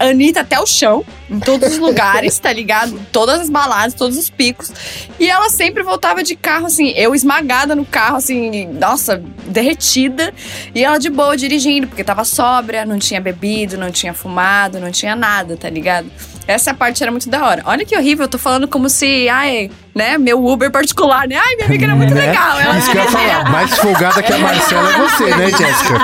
Anitta 0.09 0.41
até 0.41 0.59
o 0.59 0.65
chão, 0.65 1.05
em 1.29 1.39
todos 1.39 1.73
os 1.73 1.77
lugares, 1.77 2.37
tá 2.39 2.51
ligado? 2.51 2.99
Todas 3.11 3.41
as 3.41 3.49
baladas, 3.49 3.93
todos 3.93 4.17
os 4.17 4.29
picos. 4.29 4.71
E 5.19 5.29
ela 5.29 5.49
sempre 5.49 5.83
voltava 5.83 6.23
de 6.23 6.35
carro, 6.35 6.65
assim, 6.65 6.89
eu 6.95 7.15
esmagada 7.15 7.75
no 7.75 7.85
carro, 7.85 8.17
assim, 8.17 8.65
nossa, 8.67 9.21
derretida. 9.47 10.33
E 10.73 10.83
ela 10.83 10.97
de 10.97 11.09
boa 11.09 11.35
dirigindo, 11.37 11.87
porque 11.87 12.03
tava 12.03 12.23
sóbria, 12.23 12.85
não 12.85 12.99
tinha 12.99 13.21
bebido, 13.21 13.77
não 13.77 13.91
tinha 13.91 14.13
fumado, 14.13 14.79
não 14.79 14.91
tinha 14.91 15.15
nada, 15.15 15.55
tá 15.57 15.69
ligado? 15.69 16.09
Essa 16.47 16.73
parte 16.73 17.01
era 17.01 17.11
muito 17.11 17.29
da 17.29 17.45
hora. 17.45 17.61
Olha 17.65 17.85
que 17.85 17.95
horrível, 17.97 18.25
eu 18.25 18.29
tô 18.29 18.37
falando 18.37 18.67
como 18.67 18.89
se, 18.89 19.29
ai, 19.29 19.71
né, 19.95 20.17
meu 20.17 20.43
Uber 20.45 20.71
particular, 20.71 21.27
né? 21.27 21.35
Ai, 21.35 21.55
minha 21.55 21.67
amiga 21.67 21.85
era 21.85 21.95
muito 21.95 22.13
né? 22.13 22.27
legal. 22.27 22.59
Ela 22.59 22.77
Isso 22.77 22.91
que 22.91 22.97
eu 22.97 23.03
ia 23.03 23.09
falar. 23.09 23.51
Mais 23.51 23.77
folgada 23.77 24.23
que 24.23 24.33
a 24.33 24.37
Marcela 24.37 24.89
é 24.89 24.97
você, 24.97 25.35
né, 25.35 25.51
Jéssica? 25.51 25.99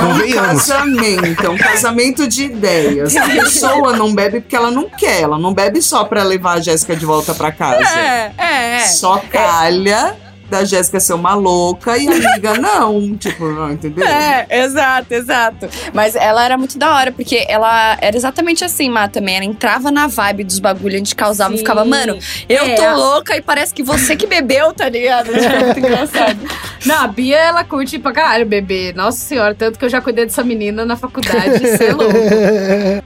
Convenhamos. 0.00 0.68
É 0.68 0.76
um 0.78 0.96
casamento, 0.96 1.46
é 1.46 1.48
um 1.48 1.58
casamento 1.58 2.28
de 2.28 2.44
ideias. 2.44 3.16
A 3.16 3.26
pessoa 3.26 3.96
não 3.96 4.14
bebe 4.14 4.40
porque 4.40 4.56
ela 4.56 4.70
não 4.70 4.88
quer. 4.88 5.22
Ela 5.22 5.38
não 5.38 5.52
bebe 5.52 5.80
só 5.82 6.04
pra 6.04 6.22
levar 6.22 6.54
a 6.54 6.60
Jéssica 6.60 6.94
de 6.94 7.06
volta 7.06 7.34
pra 7.34 7.50
casa. 7.50 7.98
É, 7.98 8.32
é, 8.36 8.76
é. 8.76 8.80
Só 8.80 9.18
calha 9.30 10.23
da 10.50 10.64
Jéssica 10.64 11.00
ser 11.00 11.14
uma 11.14 11.34
louca 11.34 11.96
e 11.96 12.06
a 12.08 12.12
amiga 12.12 12.54
não, 12.60 13.16
tipo, 13.16 13.46
não, 13.46 13.72
entendeu? 13.72 14.06
É, 14.06 14.46
exato, 14.64 15.12
exato. 15.12 15.68
Mas 15.92 16.14
ela 16.14 16.44
era 16.44 16.56
muito 16.56 16.78
da 16.78 16.94
hora, 16.94 17.12
porque 17.12 17.44
ela 17.48 17.96
era 18.00 18.16
exatamente 18.16 18.64
assim, 18.64 18.88
Má, 18.88 19.08
também. 19.08 19.36
Ela 19.36 19.44
entrava 19.44 19.90
na 19.90 20.06
vibe 20.06 20.44
dos 20.44 20.58
bagulho, 20.58 20.94
a 20.94 20.98
gente 20.98 21.14
causava 21.14 21.54
e 21.54 21.58
ficava, 21.58 21.84
mano, 21.84 22.18
eu 22.48 22.64
é. 22.64 22.74
tô 22.74 22.94
louca 22.94 23.36
e 23.36 23.40
parece 23.40 23.74
que 23.74 23.82
você 23.82 24.16
que 24.16 24.26
bebeu, 24.26 24.72
tá 24.72 24.88
ligado? 24.88 25.32
Tipo, 25.32 25.44
é 25.44 25.64
muito 25.64 25.78
engraçado. 25.78 26.38
Não, 26.84 26.96
a 26.96 27.06
Bia, 27.06 27.38
ela 27.38 27.64
curte 27.64 27.98
pra 27.98 28.12
caralho 28.12 28.44
beber. 28.44 28.94
Nossa 28.94 29.18
senhora, 29.18 29.54
tanto 29.54 29.78
que 29.78 29.84
eu 29.84 29.88
já 29.88 30.00
cuidei 30.00 30.26
dessa 30.26 30.44
menina 30.44 30.84
na 30.84 30.96
faculdade, 30.96 31.58
você 31.58 31.84
é 31.86 31.92
louco. 31.92 32.14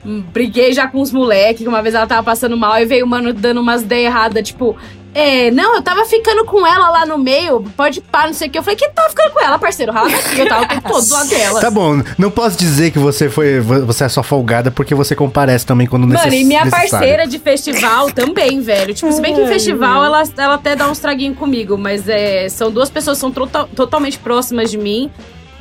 Briguei 0.32 0.72
já 0.72 0.89
com 0.89 1.01
os 1.01 1.12
moleques, 1.12 1.62
que 1.62 1.68
uma 1.68 1.80
vez 1.80 1.95
ela 1.95 2.07
tava 2.07 2.22
passando 2.22 2.57
mal 2.57 2.80
e 2.80 2.84
veio 2.84 3.05
o 3.05 3.09
mano 3.09 3.32
dando 3.32 3.61
umas 3.61 3.82
ideias 3.82 4.09
erradas, 4.12 4.49
tipo, 4.49 4.76
é, 5.18 5.50
não, 5.50 5.74
eu 5.74 5.82
tava 5.82 6.04
ficando 6.04 6.44
com 6.44 6.64
ela 6.64 6.90
lá 6.90 7.04
no 7.04 7.18
meio, 7.18 7.64
pode 7.76 8.00
pá, 8.00 8.28
não 8.28 8.32
sei 8.32 8.46
o 8.46 8.50
que. 8.52 8.58
Eu 8.58 8.62
falei, 8.62 8.76
que 8.76 8.88
tava 8.90 9.08
ficando 9.08 9.32
com 9.32 9.40
ela, 9.40 9.58
parceiro? 9.58 9.90
Rala 9.90 10.08
eu 10.36 10.48
tava 10.48 10.62
o 10.62 10.68
tempo 10.68 10.88
todo 10.88 11.04
do 11.04 11.12
lado 11.12 11.28
dela. 11.28 11.60
Tá 11.60 11.70
bom, 11.72 12.00
não 12.16 12.30
posso 12.30 12.56
dizer 12.56 12.92
que 12.92 13.00
você 13.00 13.28
foi, 13.28 13.58
você 13.58 14.04
é 14.04 14.08
só 14.08 14.22
folgada 14.22 14.70
porque 14.70 14.94
você 14.94 15.16
comparece 15.16 15.66
também 15.66 15.88
quando 15.88 16.06
necessário. 16.06 16.38
Mano, 16.38 16.44
e 16.44 16.46
minha 16.46 16.70
parceira 16.70 17.26
de 17.26 17.36
festival 17.40 18.12
também, 18.12 18.60
velho. 18.60 18.94
Tipo, 18.94 19.10
se 19.10 19.20
bem 19.20 19.34
que 19.34 19.40
em 19.40 19.48
festival 19.48 20.04
ela, 20.04 20.22
ela 20.38 20.54
até 20.54 20.76
dá 20.76 20.88
uns 20.88 21.00
traguinhos 21.00 21.36
comigo, 21.36 21.76
mas 21.76 22.08
é, 22.08 22.48
são 22.48 22.70
duas 22.70 22.88
pessoas 22.88 23.16
que 23.16 23.20
são 23.20 23.32
to 23.32 23.48
totalmente 23.74 24.20
próximas 24.20 24.70
de 24.70 24.78
mim 24.78 25.10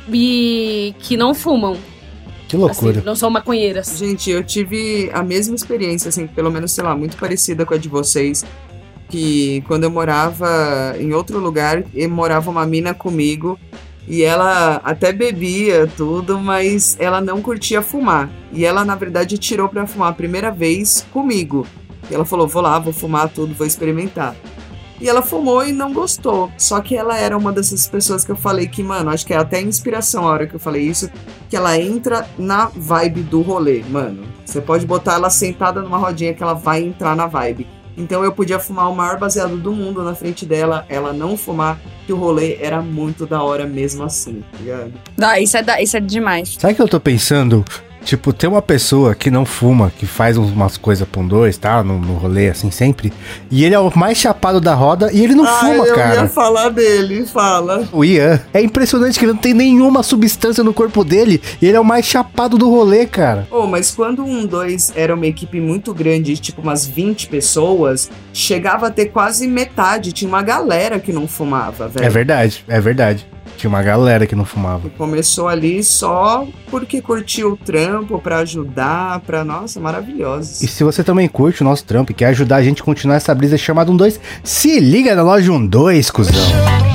e 0.08 0.94
que 1.00 1.16
não 1.16 1.34
fumam. 1.34 1.76
Que 2.46 2.56
loucura. 2.56 2.92
Assim, 2.92 3.02
não 3.04 3.16
são 3.16 3.28
maconheiras. 3.28 3.98
Gente, 3.98 4.30
eu 4.30 4.44
tive 4.44 5.10
a 5.12 5.22
mesma 5.22 5.56
experiência, 5.56 6.10
assim, 6.10 6.28
pelo 6.28 6.48
menos, 6.48 6.70
sei 6.70 6.84
lá, 6.84 6.94
muito 6.94 7.16
parecida 7.16 7.66
com 7.66 7.74
a 7.74 7.76
de 7.76 7.88
vocês 7.88 8.44
que 9.08 9.62
quando 9.66 9.84
eu 9.84 9.90
morava 9.90 10.94
em 10.98 11.12
outro 11.12 11.38
lugar, 11.38 11.82
morava 12.10 12.50
uma 12.50 12.66
mina 12.66 12.92
comigo 12.92 13.58
e 14.06 14.22
ela 14.22 14.80
até 14.84 15.12
bebia 15.12 15.86
tudo, 15.94 16.38
mas 16.38 16.96
ela 16.98 17.20
não 17.20 17.42
curtia 17.42 17.82
fumar. 17.82 18.30
E 18.50 18.64
ela, 18.64 18.82
na 18.82 18.94
verdade, 18.94 19.36
tirou 19.36 19.68
para 19.68 19.86
fumar 19.86 20.10
a 20.10 20.14
primeira 20.14 20.50
vez 20.50 21.06
comigo. 21.12 21.66
E 22.10 22.14
ela 22.14 22.24
falou: 22.24 22.48
vou 22.48 22.62
lá, 22.62 22.78
vou 22.78 22.92
fumar 22.92 23.28
tudo, 23.28 23.54
vou 23.54 23.66
experimentar. 23.66 24.34
E 25.00 25.08
ela 25.08 25.22
fumou 25.22 25.64
e 25.64 25.72
não 25.72 25.92
gostou. 25.92 26.50
Só 26.56 26.80
que 26.80 26.96
ela 26.96 27.18
era 27.18 27.36
uma 27.36 27.52
dessas 27.52 27.86
pessoas 27.86 28.24
que 28.24 28.32
eu 28.32 28.36
falei 28.36 28.66
que, 28.66 28.82
mano, 28.82 29.10
acho 29.10 29.26
que 29.26 29.34
é 29.34 29.36
até 29.36 29.60
inspiração 29.60 30.26
a 30.26 30.32
hora 30.32 30.46
que 30.46 30.56
eu 30.56 30.60
falei 30.60 30.82
isso, 30.82 31.08
que 31.48 31.56
ela 31.56 31.78
entra 31.78 32.26
na 32.38 32.70
vibe 32.74 33.22
do 33.22 33.42
rolê, 33.42 33.84
mano. 33.88 34.24
Você 34.44 34.60
pode 34.60 34.86
botar 34.86 35.14
ela 35.14 35.30
sentada 35.30 35.82
numa 35.82 35.98
rodinha 35.98 36.34
que 36.34 36.42
ela 36.42 36.54
vai 36.54 36.82
entrar 36.82 37.14
na 37.14 37.26
vibe. 37.26 37.66
Então 37.98 38.22
eu 38.22 38.32
podia 38.32 38.60
fumar 38.60 38.88
o 38.90 38.94
maior 38.94 39.18
baseado 39.18 39.56
do 39.56 39.72
mundo 39.72 40.04
na 40.04 40.14
frente 40.14 40.46
dela, 40.46 40.86
ela 40.88 41.12
não 41.12 41.36
fumar, 41.36 41.78
que 42.06 42.12
o 42.12 42.16
rolê 42.16 42.56
era 42.60 42.80
muito 42.80 43.26
da 43.26 43.42
hora 43.42 43.66
mesmo 43.66 44.04
assim, 44.04 44.42
tá 44.52 44.58
ligado? 44.58 44.92
Não, 45.16 45.34
isso 45.36 45.56
é, 45.56 45.62
da, 45.62 45.82
isso 45.82 45.96
é 45.96 46.00
demais. 46.00 46.56
Sabe 46.58 46.72
o 46.72 46.76
que 46.76 46.82
eu 46.82 46.88
tô 46.88 47.00
pensando? 47.00 47.64
Tipo, 48.08 48.32
tem 48.32 48.48
uma 48.48 48.62
pessoa 48.62 49.14
que 49.14 49.30
não 49.30 49.44
fuma, 49.44 49.92
que 49.98 50.06
faz 50.06 50.38
umas 50.38 50.78
coisas 50.78 51.06
com 51.12 51.28
dois, 51.28 51.58
tá? 51.58 51.84
No, 51.84 51.98
no 51.98 52.14
rolê, 52.14 52.48
assim, 52.48 52.70
sempre. 52.70 53.12
E 53.50 53.66
ele 53.66 53.74
é 53.74 53.78
o 53.78 53.92
mais 53.98 54.16
chapado 54.16 54.62
da 54.62 54.74
roda 54.74 55.12
e 55.12 55.22
ele 55.22 55.34
não 55.34 55.44
ah, 55.44 55.58
fuma, 55.60 55.86
eu 55.86 55.94
cara. 55.94 56.14
Eu 56.14 56.22
ia 56.22 56.28
falar 56.30 56.70
dele, 56.70 57.26
fala. 57.26 57.86
O 57.92 58.02
Ian. 58.02 58.40
É 58.54 58.62
impressionante 58.62 59.18
que 59.18 59.26
ele 59.26 59.32
não 59.32 59.38
tem 59.38 59.52
nenhuma 59.52 60.02
substância 60.02 60.64
no 60.64 60.72
corpo 60.72 61.04
dele 61.04 61.38
e 61.60 61.66
ele 61.66 61.76
é 61.76 61.80
o 61.80 61.84
mais 61.84 62.06
chapado 62.06 62.56
do 62.56 62.70
rolê, 62.70 63.04
cara. 63.04 63.46
Oh, 63.50 63.66
mas 63.66 63.90
quando 63.90 64.24
um 64.24 64.46
dois 64.46 64.90
era 64.96 65.14
uma 65.14 65.26
equipe 65.26 65.60
muito 65.60 65.92
grande, 65.92 66.34
tipo 66.38 66.62
umas 66.62 66.86
20 66.86 67.28
pessoas, 67.28 68.10
chegava 68.32 68.86
a 68.86 68.90
ter 68.90 69.10
quase 69.10 69.46
metade. 69.46 70.12
Tinha 70.12 70.30
uma 70.30 70.40
galera 70.40 70.98
que 70.98 71.12
não 71.12 71.28
fumava, 71.28 71.88
velho. 71.88 72.06
É 72.06 72.08
verdade, 72.08 72.64
é 72.66 72.80
verdade. 72.80 73.26
Tinha 73.58 73.68
uma 73.68 73.82
galera 73.82 74.24
que 74.24 74.36
não 74.36 74.44
fumava. 74.44 74.88
Começou 74.90 75.48
ali 75.48 75.82
só 75.82 76.46
porque 76.70 77.02
curtiu 77.02 77.54
o 77.54 77.56
trampo, 77.56 78.16
para 78.20 78.38
ajudar, 78.38 79.18
pra. 79.26 79.44
Nossa, 79.44 79.80
maravilhoso. 79.80 80.64
E 80.64 80.68
se 80.68 80.84
você 80.84 81.02
também 81.02 81.26
curte 81.26 81.62
o 81.62 81.64
nosso 81.64 81.84
trampo 81.84 82.12
e 82.12 82.14
quer 82.14 82.26
ajudar 82.26 82.56
a 82.56 82.62
gente 82.62 82.82
a 82.82 82.84
continuar 82.84 83.16
essa 83.16 83.34
brisa 83.34 83.58
chamada 83.58 83.90
12, 83.90 84.20
se 84.44 84.78
liga 84.78 85.12
na 85.16 85.22
loja 85.22 85.50
12, 85.58 86.12
cuzão. 86.12 86.87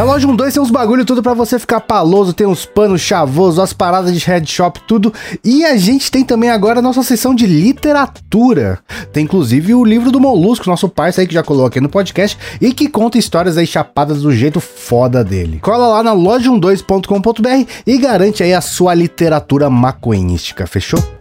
Na 0.00 0.06
loja 0.06 0.26
12 0.26 0.54
tem 0.54 0.62
uns 0.62 0.70
bagulho 0.70 1.04
tudo 1.04 1.22
para 1.22 1.34
você 1.34 1.58
ficar 1.58 1.78
paloso, 1.78 2.32
tem 2.32 2.46
uns 2.46 2.64
panos 2.64 3.02
chavosos, 3.02 3.58
as 3.58 3.74
paradas 3.74 4.18
de 4.18 4.24
headshop, 4.24 4.80
tudo. 4.88 5.12
E 5.44 5.62
a 5.62 5.76
gente 5.76 6.10
tem 6.10 6.24
também 6.24 6.48
agora 6.48 6.78
a 6.78 6.82
nossa 6.82 7.02
sessão 7.02 7.34
de 7.34 7.44
literatura. 7.44 8.78
Tem 9.12 9.24
inclusive 9.24 9.74
o 9.74 9.84
livro 9.84 10.10
do 10.10 10.18
Molusco, 10.18 10.70
nosso 10.70 10.88
parceiro 10.88 11.26
aí 11.26 11.28
que 11.28 11.34
já 11.34 11.42
colocou 11.42 11.66
aqui 11.66 11.82
no 11.82 11.90
podcast 11.90 12.38
e 12.62 12.72
que 12.72 12.88
conta 12.88 13.18
histórias 13.18 13.58
aí 13.58 13.66
chapadas 13.66 14.22
do 14.22 14.32
jeito 14.32 14.58
foda 14.58 15.22
dele. 15.22 15.58
Cola 15.60 15.86
lá 15.88 16.02
na 16.02 16.16
loja12.com.br 16.16 17.70
e 17.86 17.98
garante 17.98 18.42
aí 18.42 18.54
a 18.54 18.62
sua 18.62 18.94
literatura 18.94 19.68
maconhística, 19.68 20.66
fechou? 20.66 21.19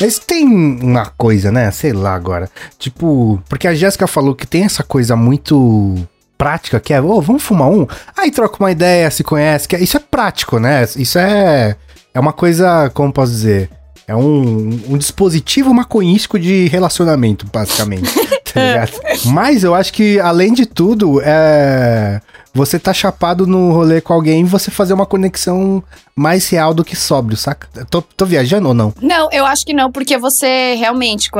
Mas 0.00 0.18
tem 0.18 0.46
uma 0.46 1.06
coisa, 1.06 1.52
né? 1.52 1.70
Sei 1.70 1.92
lá 1.92 2.14
agora. 2.14 2.48
Tipo, 2.78 3.42
porque 3.48 3.68
a 3.68 3.74
Jéssica 3.74 4.06
falou 4.06 4.34
que 4.34 4.46
tem 4.46 4.64
essa 4.64 4.82
coisa 4.82 5.14
muito 5.14 5.96
prática 6.38 6.80
que 6.80 6.94
é, 6.94 7.00
ô, 7.00 7.16
oh, 7.16 7.20
vamos 7.20 7.42
fumar 7.42 7.68
um? 7.68 7.86
Aí 8.16 8.30
troca 8.30 8.56
uma 8.58 8.70
ideia, 8.70 9.10
se 9.10 9.22
conhece, 9.22 9.68
que 9.68 9.76
é, 9.76 9.80
isso 9.82 9.96
é 9.96 10.00
prático, 10.00 10.58
né? 10.58 10.84
Isso 10.96 11.18
é 11.18 11.76
é 12.12 12.18
uma 12.18 12.32
coisa, 12.32 12.90
como 12.92 13.12
posso 13.12 13.30
dizer, 13.30 13.70
é 14.06 14.16
um, 14.16 14.80
um 14.88 14.98
dispositivo 14.98 15.72
maconhístico 15.72 16.38
de 16.38 16.66
relacionamento, 16.66 17.46
basicamente. 17.52 18.12
tá? 18.52 18.88
Mas 19.26 19.62
eu 19.62 19.74
acho 19.74 19.92
que, 19.92 20.18
além 20.18 20.52
de 20.52 20.66
tudo, 20.66 21.20
é 21.22 22.20
você 22.52 22.80
tá 22.80 22.92
chapado 22.92 23.46
no 23.46 23.70
rolê 23.72 24.00
com 24.00 24.12
alguém 24.12 24.40
e 24.40 24.44
você 24.44 24.72
fazer 24.72 24.92
uma 24.92 25.06
conexão 25.06 25.82
mais 26.14 26.48
real 26.48 26.74
do 26.74 26.84
que 26.84 26.96
sóbrio, 26.96 27.36
saca? 27.36 27.68
Tô, 27.86 28.02
tô 28.02 28.26
viajando 28.26 28.68
ou 28.68 28.74
não? 28.74 28.92
Não, 29.00 29.28
eu 29.32 29.46
acho 29.46 29.64
que 29.64 29.72
não, 29.72 29.90
porque 29.90 30.18
você 30.18 30.74
realmente, 30.74 31.30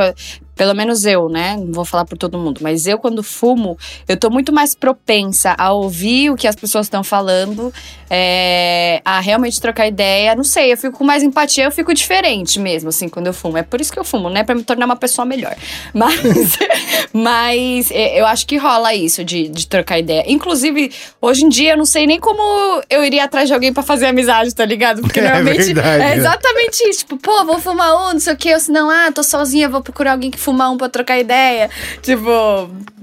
pelo 0.55 0.73
menos 0.73 1.05
eu, 1.05 1.29
né? 1.29 1.57
Não 1.57 1.71
vou 1.71 1.85
falar 1.85 2.05
por 2.05 2.17
todo 2.17 2.37
mundo, 2.37 2.59
mas 2.61 2.85
eu, 2.85 2.97
quando 2.99 3.23
fumo, 3.23 3.77
eu 4.07 4.17
tô 4.17 4.29
muito 4.29 4.51
mais 4.53 4.75
propensa 4.75 5.55
a 5.57 5.71
ouvir 5.71 6.29
o 6.29 6.35
que 6.35 6.47
as 6.47 6.55
pessoas 6.55 6.85
estão 6.85 7.03
falando, 7.03 7.73
é, 8.09 9.01
a 9.05 9.19
realmente 9.19 9.59
trocar 9.59 9.87
ideia. 9.87 10.35
Não 10.35 10.43
sei, 10.43 10.73
eu 10.73 10.77
fico 10.77 10.97
com 10.97 11.03
mais 11.03 11.23
empatia, 11.23 11.63
eu 11.63 11.71
fico 11.71 11.93
diferente 11.93 12.59
mesmo, 12.59 12.89
assim, 12.89 13.07
quando 13.07 13.27
eu 13.27 13.33
fumo. 13.33 13.57
É 13.57 13.63
por 13.63 13.79
isso 13.81 13.91
que 13.91 13.97
eu 13.97 14.03
fumo, 14.03 14.29
né? 14.29 14.43
Pra 14.43 14.53
me 14.53 14.63
tornar 14.63 14.85
uma 14.85 14.95
pessoa 14.95 15.25
melhor. 15.25 15.55
Mas, 15.93 16.19
mas 17.13 17.91
é, 17.91 18.19
eu 18.19 18.25
acho 18.25 18.45
que 18.45 18.57
rola 18.57 18.93
isso 18.93 19.23
de, 19.23 19.47
de 19.49 19.67
trocar 19.67 19.99
ideia. 19.99 20.23
Inclusive, 20.27 20.91
hoje 21.21 21.45
em 21.45 21.49
dia, 21.49 21.71
eu 21.73 21.77
não 21.77 21.85
sei 21.85 22.05
nem 22.07 22.19
como 22.19 22.41
eu 22.89 23.03
iria 23.03 23.25
atrás 23.25 23.47
de 23.47 23.53
alguém 23.53 23.73
pra 23.73 23.83
fazer 23.83 24.05
amizade, 24.07 24.53
tá 24.61 24.65
ligado? 24.65 25.01
Porque 25.01 25.19
É 25.19 25.23
normalmente 25.23 25.73
verdade, 25.73 26.03
é 26.03 26.17
exatamente 26.17 26.87
isso. 26.87 26.99
Tipo, 26.99 27.17
pô, 27.17 27.43
vou 27.45 27.59
fumar 27.59 27.95
um, 27.95 28.13
não 28.13 28.19
sei 28.19 28.33
o 28.33 28.37
quê. 28.37 28.53
Ou 28.53 28.59
se 28.59 28.71
não, 28.71 28.91
ah, 28.91 29.11
tô 29.11 29.23
sozinha, 29.23 29.67
vou 29.67 29.81
procurar 29.81 30.11
alguém 30.11 30.29
que 30.29 30.39
fuma 30.39 30.69
um 30.69 30.77
pra 30.77 30.87
trocar 30.87 31.19
ideia. 31.19 31.67
Tipo, 32.01 32.29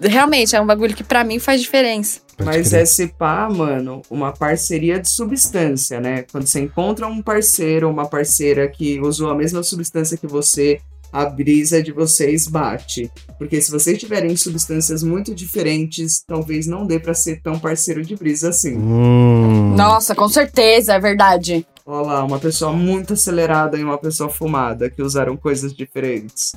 realmente, 0.01 0.55
é 0.55 0.61
um 0.61 0.67
bagulho 0.67 0.95
que 0.95 1.03
pra 1.03 1.25
mim 1.25 1.41
faz 1.41 1.61
diferença. 1.61 2.21
Mas 2.45 2.73
é 2.73 2.85
se 2.85 3.09
pá, 3.09 3.49
mano, 3.51 4.03
uma 4.09 4.33
parceria 4.33 5.01
de 5.01 5.11
substância, 5.11 5.99
né? 5.99 6.25
Quando 6.31 6.47
você 6.47 6.61
encontra 6.61 7.09
um 7.09 7.21
parceiro 7.21 7.89
ou 7.89 7.93
uma 7.93 8.07
parceira 8.07 8.69
que 8.69 9.01
usou 9.01 9.31
a 9.31 9.35
mesma 9.35 9.65
substância 9.65 10.17
que 10.17 10.29
você, 10.29 10.79
a 11.13 11.25
brisa 11.27 11.83
de 11.83 11.93
vocês 11.93 12.47
bate. 12.47 13.11
Porque 13.39 13.61
se 13.61 13.71
vocês 13.71 13.99
tiverem 13.99 14.37
substâncias 14.37 15.03
muito 15.03 15.35
diferentes, 15.35 16.23
talvez 16.27 16.67
não 16.67 16.87
dê 16.87 16.99
pra 16.99 17.15
ser 17.15 17.41
tão 17.43 17.59
parceiro 17.59 18.03
de 18.03 18.17
brisa 18.17 18.51
assim. 18.51 18.77
Hum. 18.77 19.75
Nossa, 19.77 20.15
com 20.15 20.29
certeza, 20.29 20.95
é 20.95 21.01
verdade. 21.01 21.67
Olha 21.87 22.07
lá, 22.07 22.25
uma 22.25 22.39
pessoa 22.39 22.73
muito 22.73 23.15
acelerada 23.15 23.79
e 23.79 23.83
uma 23.83 23.97
pessoa 23.97 24.29
fumada, 24.29 24.91
que 24.91 25.01
usaram 25.01 25.37
coisas 25.37 25.75
diferentes. 25.75 26.53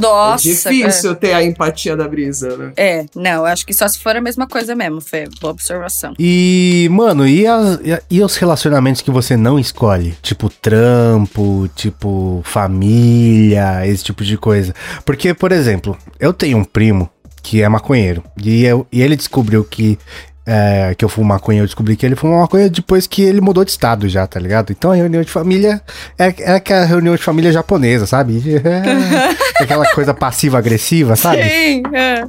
Nossa. 0.00 0.48
é 0.48 0.52
difícil 0.52 1.14
ter 1.16 1.32
a 1.32 1.42
empatia 1.42 1.96
da 1.96 2.06
brisa, 2.08 2.56
né? 2.56 2.72
É, 2.76 3.04
não, 3.14 3.44
acho 3.44 3.64
que 3.66 3.72
só 3.74 3.86
se 3.88 3.98
for 3.98 4.16
a 4.16 4.20
mesma 4.20 4.46
coisa 4.46 4.74
mesmo, 4.74 5.00
Fê. 5.00 5.28
Boa 5.40 5.52
observação. 5.52 6.14
E, 6.18 6.88
mano, 6.90 7.26
e, 7.26 7.46
as- 7.46 7.80
e 7.84 7.92
a- 7.92 8.02
e 8.10 8.22
os 8.22 8.36
relacionamentos 8.36 9.02
que 9.02 9.10
você 9.10 9.36
não 9.36 9.58
escolhe? 9.58 10.14
Tipo, 10.22 10.48
trampo, 10.48 11.68
tipo, 11.74 12.42
família, 12.44 13.86
esse 13.86 14.04
tipo 14.04 14.24
de 14.24 14.36
coisa. 14.36 14.74
Porque, 15.04 15.34
por 15.34 15.52
exemplo, 15.52 15.96
eu 16.18 16.32
tenho 16.32 16.58
um 16.58 16.64
primo 16.64 17.08
que 17.42 17.62
é 17.62 17.68
maconheiro. 17.68 18.22
E, 18.42 18.64
eu- 18.64 18.86
e 18.90 19.02
ele 19.02 19.16
descobriu 19.16 19.64
que. 19.64 19.98
É, 20.46 20.94
que 20.96 21.04
eu 21.04 21.08
fumo 21.08 21.28
maconha, 21.28 21.60
eu 21.60 21.66
descobri 21.66 21.96
que 21.96 22.04
ele 22.04 22.16
fuma 22.16 22.40
maconha 22.40 22.68
depois 22.68 23.06
que 23.06 23.22
ele 23.22 23.40
mudou 23.40 23.64
de 23.64 23.70
estado 23.70 24.08
já, 24.08 24.26
tá 24.26 24.38
ligado? 24.38 24.70
Então 24.72 24.90
a 24.90 24.94
reunião 24.94 25.22
de 25.22 25.30
família 25.30 25.80
é, 26.18 26.34
é 26.38 26.54
aquela 26.54 26.84
reunião 26.84 27.16
de 27.16 27.22
família 27.22 27.52
japonesa, 27.52 28.06
sabe? 28.06 28.42
É 29.56 29.62
aquela 29.62 29.86
coisa 29.92 30.12
passiva-agressiva, 30.12 31.14
sabe? 31.14 31.44
Sim, 31.44 31.82
é. 31.94 32.24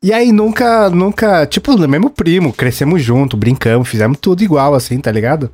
E 0.00 0.12
aí 0.12 0.30
nunca, 0.30 0.88
nunca, 0.88 1.44
tipo, 1.44 1.76
no 1.76 1.88
mesmo 1.88 2.08
primo, 2.10 2.52
crescemos 2.52 3.02
junto, 3.02 3.36
brincamos, 3.36 3.88
fizemos 3.88 4.18
tudo 4.20 4.44
igual, 4.44 4.74
assim, 4.74 5.00
tá 5.00 5.10
ligado? 5.10 5.50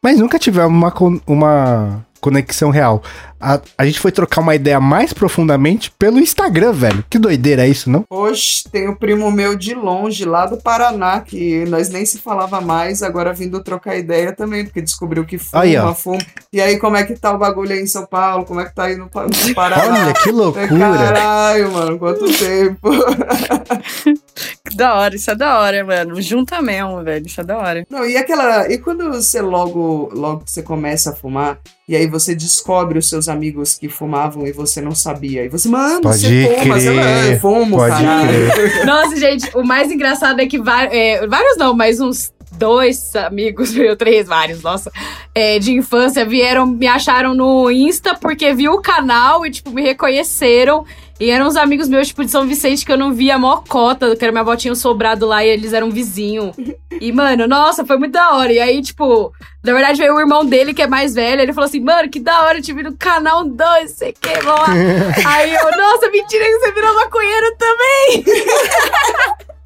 Mas 0.00 0.18
nunca 0.20 0.38
tivemos 0.38 0.70
uma, 0.70 0.94
uma 1.26 2.06
conexão 2.20 2.70
real. 2.70 3.02
A, 3.40 3.60
a 3.78 3.86
gente 3.86 3.98
foi 3.98 4.12
trocar 4.12 4.40
uma 4.40 4.54
ideia 4.54 4.78
mais 4.78 5.12
profundamente 5.12 5.90
pelo 5.98 6.18
Instagram, 6.18 6.72
velho. 6.72 7.04
Que 7.08 7.18
doideira 7.18 7.64
é 7.66 7.68
isso, 7.68 7.88
não? 7.90 8.04
Oxe, 8.10 8.64
tem 8.70 8.88
o 8.88 8.96
primo 8.96 9.30
meu 9.30 9.56
de 9.56 9.74
longe, 9.74 10.24
lá 10.24 10.46
do 10.46 10.58
Paraná, 10.58 11.20
que 11.20 11.64
nós 11.66 11.88
nem 11.88 12.04
se 12.04 12.18
falava 12.18 12.60
mais, 12.60 13.02
agora 13.02 13.32
vindo 13.32 13.62
trocar 13.62 13.96
ideia 13.96 14.32
também, 14.32 14.64
porque 14.64 14.82
descobriu 14.82 15.24
que 15.24 15.38
fuma, 15.38 15.62
Aí, 15.62 15.76
ó. 15.76 15.94
fuma. 15.94 16.18
E 16.52 16.60
aí, 16.60 16.78
como 16.78 16.96
é 16.96 17.04
que 17.04 17.14
tá 17.14 17.32
o 17.32 17.38
bagulho 17.38 17.72
aí 17.72 17.80
em 17.80 17.86
São 17.86 18.04
Paulo? 18.06 18.44
Como 18.44 18.60
é 18.60 18.64
que 18.66 18.74
tá 18.74 18.84
aí 18.84 18.96
no, 18.96 19.04
no 19.04 19.54
Paraná? 19.54 20.04
Olha, 20.04 20.12
que 20.14 20.30
loucura. 20.32 20.68
Caralho, 20.68 21.72
mano, 21.72 21.98
quanto 21.98 22.26
tempo. 22.36 22.90
Que 24.68 24.76
da 24.76 24.94
hora, 24.94 25.14
isso 25.14 25.30
é 25.30 25.34
da 25.34 25.58
hora, 25.60 25.84
mano. 25.84 26.20
Junta 26.20 26.60
mesmo, 26.60 27.02
velho. 27.02 27.26
Isso 27.26 27.40
é 27.40 27.44
da 27.44 27.58
hora. 27.58 27.86
Não, 27.90 28.04
e 28.04 28.16
aquela. 28.16 28.70
E 28.70 28.78
quando 28.78 29.10
você 29.10 29.40
logo, 29.40 30.10
logo 30.12 30.44
que 30.44 30.50
você 30.50 30.62
começa 30.62 31.10
a 31.10 31.14
fumar, 31.14 31.58
e 31.88 31.96
aí 31.96 32.06
você 32.06 32.34
descobre 32.34 32.98
os 32.98 33.08
seus 33.08 33.28
amigos 33.30 33.78
que 33.78 33.88
fumavam 33.88 34.46
e 34.46 34.52
você 34.52 34.82
não 34.82 34.94
sabia. 34.94 35.44
E 35.44 35.48
você, 35.48 35.68
mano, 35.68 36.02
Pode 36.02 36.18
você 36.18 36.44
fuma, 36.44 36.60
crer, 36.60 36.82
você 36.82 36.90
não, 36.90 37.24
eu 37.24 37.40
fumo, 37.40 37.76
pode 37.76 37.94
caralho. 37.94 38.84
Nossa, 38.84 39.16
gente, 39.16 39.56
o 39.56 39.62
mais 39.62 39.90
engraçado 39.90 40.40
é 40.40 40.46
que 40.46 40.58
é, 40.90 41.26
vários 41.26 41.56
não, 41.56 41.74
mas 41.74 42.00
uns 42.00 42.32
dois 42.52 43.14
amigos, 43.16 43.72
meu, 43.74 43.96
três, 43.96 44.26
vários, 44.26 44.62
nossa, 44.62 44.90
é, 45.34 45.58
de 45.58 45.72
infância 45.72 46.24
vieram, 46.24 46.66
me 46.66 46.86
acharam 46.86 47.34
no 47.34 47.70
Insta 47.70 48.14
porque 48.14 48.52
viu 48.52 48.72
o 48.72 48.82
canal 48.82 49.46
e, 49.46 49.50
tipo, 49.50 49.70
me 49.70 49.82
reconheceram. 49.82 50.84
E 51.20 51.28
eram 51.28 51.48
uns 51.48 51.56
amigos 51.56 51.86
meus, 51.86 52.08
tipo, 52.08 52.24
de 52.24 52.30
São 52.30 52.46
Vicente, 52.46 52.82
que 52.84 52.90
eu 52.90 52.96
não 52.96 53.12
via 53.12 53.34
a 53.34 53.38
maior 53.38 53.62
cota, 53.68 54.16
que 54.16 54.24
era 54.24 54.32
minha 54.32 54.40
avó 54.40 54.56
tinha 54.56 54.72
um 54.72 54.76
sobrado 54.76 55.26
lá 55.26 55.44
e 55.44 55.50
eles 55.50 55.74
eram 55.74 55.90
vizinho. 55.90 56.50
E, 56.98 57.12
mano, 57.12 57.46
nossa, 57.46 57.84
foi 57.84 57.98
muito 57.98 58.12
da 58.12 58.36
hora. 58.36 58.50
E 58.50 58.58
aí, 58.58 58.80
tipo, 58.80 59.30
na 59.62 59.74
verdade 59.74 59.98
veio 59.98 60.14
o 60.14 60.20
irmão 60.20 60.46
dele, 60.46 60.72
que 60.72 60.80
é 60.80 60.86
mais 60.86 61.14
velho, 61.14 61.42
ele 61.42 61.52
falou 61.52 61.68
assim, 61.68 61.80
mano, 61.80 62.08
que 62.08 62.18
da 62.18 62.44
hora, 62.44 62.56
eu 62.56 62.62
te 62.62 62.72
vi 62.72 62.82
no 62.82 62.96
canal 62.96 63.44
2, 63.44 63.90
sei 63.90 64.14
que, 64.18 64.32
vamos 64.40 64.60
lá. 64.60 64.68
aí 65.26 65.54
eu, 65.54 65.70
nossa, 65.76 66.10
mentira 66.10 66.42
que 66.42 66.58
você 66.58 66.72
virou 66.72 66.94
maconheiro 66.94 67.56
também. 67.58 68.24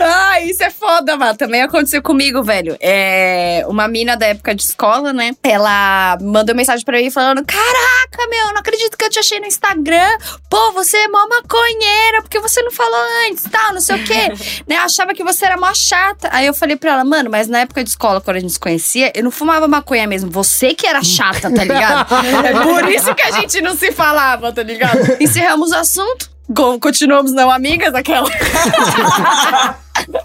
Ah, 0.00 0.40
isso 0.40 0.62
é 0.62 0.70
foda, 0.70 1.16
mano. 1.16 1.36
Também 1.36 1.62
aconteceu 1.62 2.02
comigo, 2.02 2.42
velho. 2.42 2.76
É, 2.80 3.64
uma 3.68 3.86
mina 3.86 4.16
da 4.16 4.26
época 4.26 4.54
de 4.54 4.62
escola, 4.62 5.12
né? 5.12 5.32
Ela 5.42 6.18
mandou 6.20 6.54
mensagem 6.54 6.84
pra 6.84 6.98
mim 6.98 7.10
falando: 7.10 7.44
Caraca, 7.44 8.28
meu, 8.28 8.48
não 8.48 8.58
acredito 8.58 8.96
que 8.96 9.04
eu 9.04 9.10
te 9.10 9.18
achei 9.18 9.38
no 9.40 9.46
Instagram. 9.46 10.18
Pô, 10.50 10.72
você 10.72 10.96
é 10.96 11.08
mó 11.08 11.26
maconheira, 11.28 12.22
porque 12.22 12.40
você 12.40 12.62
não 12.62 12.72
falou 12.72 13.00
antes, 13.28 13.44
tal, 13.50 13.72
não 13.72 13.80
sei 13.80 13.96
o 13.96 14.04
quê. 14.04 14.28
né? 14.66 14.76
Eu 14.76 14.82
achava 14.82 15.14
que 15.14 15.22
você 15.22 15.46
era 15.46 15.56
mó 15.56 15.72
chata. 15.72 16.28
Aí 16.32 16.46
eu 16.46 16.54
falei 16.54 16.76
pra 16.76 16.92
ela, 16.92 17.04
mano, 17.04 17.30
mas 17.30 17.48
na 17.48 17.60
época 17.60 17.82
de 17.82 17.90
escola, 17.90 18.20
quando 18.20 18.36
a 18.36 18.40
gente 18.40 18.52
se 18.52 18.60
conhecia, 18.60 19.12
eu 19.14 19.22
não 19.22 19.30
fumava 19.30 19.68
maconha 19.68 20.06
mesmo. 20.06 20.30
Você 20.30 20.74
que 20.74 20.86
era 20.86 21.02
chata, 21.02 21.52
tá 21.52 21.64
ligado? 21.64 22.06
é 22.44 22.52
por 22.52 22.88
isso 22.90 23.14
que 23.14 23.22
a 23.22 23.30
gente 23.30 23.60
não 23.60 23.76
se 23.76 23.92
falava, 23.92 24.52
tá 24.52 24.62
ligado? 24.62 24.98
Encerramos 25.22 25.70
o 25.70 25.76
assunto. 25.76 26.33
Continuamos 26.80 27.32
não 27.32 27.50
amigas, 27.50 27.94
aquela. 27.94 28.28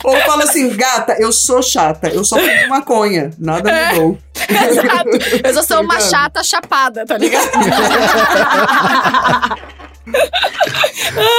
Ou 0.04 0.18
fala 0.22 0.44
assim, 0.44 0.76
gata, 0.76 1.16
eu 1.20 1.32
sou 1.32 1.62
chata, 1.62 2.10
eu 2.10 2.26
só 2.26 2.38
fumo 2.38 2.70
maconha, 2.70 3.32
nada 3.38 3.72
mudou. 3.94 4.18
Exato. 4.50 5.10
Eu 5.44 5.54
só 5.54 5.64
sou 5.64 5.82
uma 5.82 5.94
Obrigado. 5.94 6.10
chata 6.10 6.44
chapada, 6.44 7.06
tá 7.06 7.18
ligado? 7.18 7.50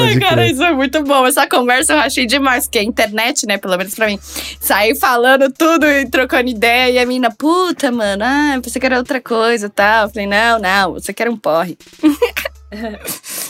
Ai, 0.01 0.19
cara, 0.19 0.47
isso 0.47 0.63
é 0.63 0.73
muito 0.73 1.03
bom. 1.03 1.27
Essa 1.27 1.47
conversa 1.47 1.93
eu 1.93 1.99
achei 1.99 2.27
demais, 2.27 2.67
porque 2.67 2.79
a 2.79 2.85
internet, 2.85 3.47
né, 3.47 3.59
pelo 3.59 3.77
menos 3.77 3.95
pra 3.95 4.07
mim, 4.07 4.19
sair 4.61 4.97
falando 4.97 5.51
tudo 5.53 5.87
e 5.87 6.09
trocando 6.09 6.49
ideia. 6.49 6.93
E 6.93 6.99
a 6.99 7.07
menina, 7.07 7.31
puta, 7.31 7.91
mano, 7.91 8.25
ah, 8.25 8.59
pensei 8.63 8.81
que 8.81 8.87
era 8.87 8.99
outra 8.99 9.21
coisa 9.21 9.67
e 9.67 9.71
tal. 9.71 10.07
Eu 10.07 10.11
falei, 10.11 10.27
não, 10.27 10.59
não, 10.59 10.93
você 10.95 11.13
quer 11.13 11.29
um 11.29 11.37
porre. 11.37 11.77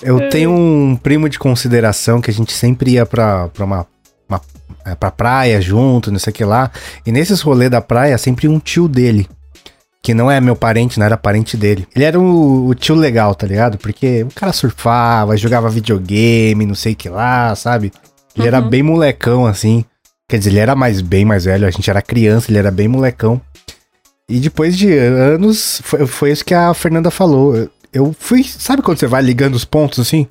Eu 0.02 0.28
tenho 0.30 0.50
um 0.50 0.96
primo 0.96 1.28
de 1.28 1.38
consideração 1.38 2.20
que 2.20 2.30
a 2.30 2.34
gente 2.34 2.52
sempre 2.52 2.92
ia 2.92 3.04
pra, 3.04 3.48
pra 3.48 3.64
uma. 3.64 3.86
uma 4.28 4.40
é, 4.84 4.94
pra 4.94 5.10
praia 5.10 5.60
junto, 5.60 6.10
não 6.10 6.18
sei 6.18 6.30
o 6.30 6.34
que 6.34 6.44
lá. 6.44 6.70
E 7.04 7.12
nesses 7.12 7.40
rolês 7.40 7.70
da 7.70 7.80
praia, 7.80 8.16
sempre 8.16 8.48
um 8.48 8.58
tio 8.58 8.88
dele. 8.88 9.28
Que 10.02 10.14
não 10.14 10.30
é 10.30 10.40
meu 10.40 10.56
parente, 10.56 10.98
não 10.98 11.04
era 11.04 11.16
parente 11.16 11.56
dele. 11.56 11.86
Ele 11.94 12.04
era 12.04 12.18
o, 12.18 12.68
o 12.68 12.74
tio 12.74 12.94
legal, 12.94 13.34
tá 13.34 13.46
ligado? 13.46 13.76
Porque 13.76 14.22
o 14.22 14.34
cara 14.34 14.52
surfava, 14.52 15.36
jogava 15.36 15.68
videogame, 15.68 16.64
não 16.64 16.74
sei 16.74 16.94
o 16.94 16.96
que 16.96 17.08
lá, 17.08 17.54
sabe? 17.54 17.92
Ele 18.34 18.48
era 18.48 18.62
bem 18.62 18.82
molecão, 18.82 19.46
assim. 19.46 19.84
Quer 20.26 20.38
dizer, 20.38 20.50
ele 20.50 20.60
era 20.60 20.74
mais 20.74 21.02
bem 21.02 21.24
mais 21.24 21.44
velho, 21.44 21.66
a 21.66 21.70
gente 21.70 21.90
era 21.90 22.00
criança, 22.00 22.50
ele 22.50 22.58
era 22.58 22.70
bem 22.70 22.88
molecão. 22.88 23.40
E 24.28 24.38
depois 24.38 24.78
de 24.78 24.96
anos, 24.96 25.82
foi, 25.84 26.06
foi 26.06 26.30
isso 26.30 26.44
que 26.44 26.54
a 26.54 26.72
Fernanda 26.72 27.10
falou. 27.10 27.68
Eu- 27.92 28.14
fui. 28.18 28.44
Sabe 28.44 28.82
quando 28.82 28.98
você 28.98 29.06
vai 29.06 29.22
ligando 29.22 29.54
os 29.54 29.64
pontos 29.64 29.98
assim? 29.98 30.26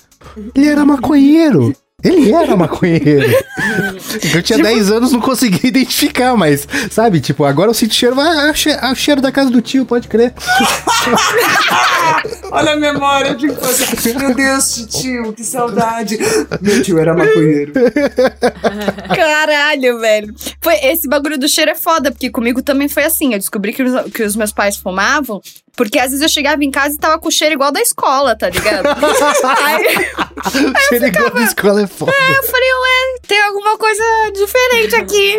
Ele 0.56 0.68
era 0.68 0.86
maconheiro. 0.86 1.76
Ele 2.02 2.32
era 2.32 2.56
maconheiro. 2.56 3.28
eu 4.34 4.42
tinha 4.42 4.58
10 4.58 4.90
anos, 4.90 5.12
não 5.12 5.20
conseguia 5.20 5.68
identificar, 5.68 6.34
mas, 6.38 6.66
sabe, 6.90 7.20
tipo, 7.20 7.44
agora 7.44 7.70
eu 7.70 7.74
sinto 7.74 7.94
cheiro, 7.94 8.18
ah, 8.18 8.48
é 8.48 8.52
o 8.52 8.56
che- 8.56 8.70
é 8.70 8.90
o 8.90 8.96
cheiro 8.96 9.20
da 9.22 9.34
casa 9.34 9.50
do 9.50 9.62
tio, 9.62 9.86
pode 9.86 10.08
crer. 10.08 10.34
Olha 12.52 12.72
a 12.72 12.76
memória 12.78 13.36
de 13.36 13.48
infância. 13.48 14.18
Meu 14.18 14.34
Deus, 14.34 14.88
tio, 14.90 15.34
que 15.34 15.44
saudade. 15.44 16.18
Meu 16.62 16.82
tio 16.82 16.98
era 16.98 17.14
maconheiro. 17.14 17.74
Caralho, 19.16 20.00
velho. 20.00 20.34
Foi, 20.62 20.76
esse 20.84 21.08
bagulho 21.08 21.38
do 21.38 21.48
cheiro 21.48 21.72
é 21.72 21.76
foda, 21.76 22.12
porque 22.12 22.30
comigo 22.30 22.62
também 22.62 22.88
foi 22.88 23.04
assim. 23.04 23.34
Eu 23.34 23.40
descobri 23.40 23.74
que 23.74 23.84
os, 23.84 24.12
que 24.12 24.24
os 24.24 24.36
meus 24.36 24.52
pais 24.52 24.78
fumavam 24.78 25.42
Porque 25.76 25.98
às 26.00 26.08
vezes 26.12 26.22
eu 26.22 26.30
chegava 26.30 26.64
em 26.64 26.72
casa 26.72 26.96
e 26.96 27.00
tava 27.00 27.20
com 27.20 27.28
o 27.28 27.32
cheiro 27.32 27.56
igual 27.56 27.72
da 27.72 27.82
escola, 27.82 28.36
tá 28.36 28.50
ligado? 28.50 28.88
Aí 29.66 30.74
Cheiro 30.88 31.08
igual 31.08 31.30
da 31.32 31.42
escola 31.44 31.82
é 31.82 31.88
foda. 31.88 32.12
eu 32.12 32.44
falei, 32.44 32.70
ué, 32.70 33.20
tem 33.28 33.42
alguma 33.42 33.78
coisa 33.78 34.04
diferente 34.34 34.96
aqui. 34.96 35.38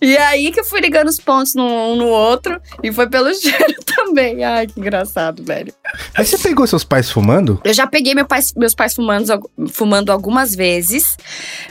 E 0.00 0.16
aí 0.16 0.52
que 0.52 0.60
eu 0.60 0.64
fui 0.64 0.80
ligando 0.80 1.08
os 1.08 1.18
pontos 1.18 1.54
num 1.54 1.92
um 1.92 1.96
no 1.96 2.06
outro 2.08 2.60
e 2.82 2.92
foi 2.92 3.08
pelo 3.08 3.32
cheiro 3.34 3.74
também. 3.84 4.44
Ai, 4.44 4.66
que 4.66 4.78
engraçado, 4.78 5.42
velho. 5.44 5.72
Aí 6.14 6.24
você 6.24 6.36
pegou 6.38 6.66
seus 6.66 6.84
pais 6.84 7.10
fumando? 7.10 7.60
Eu 7.64 7.72
já 7.74 7.86
peguei 7.86 8.14
meu 8.14 8.26
pais- 8.26 8.52
meus 8.56 8.74
pais 8.74 8.94
fumando, 8.94 9.50
fumando 9.72 10.10
algumas 10.12 10.54
vezes, 10.54 11.16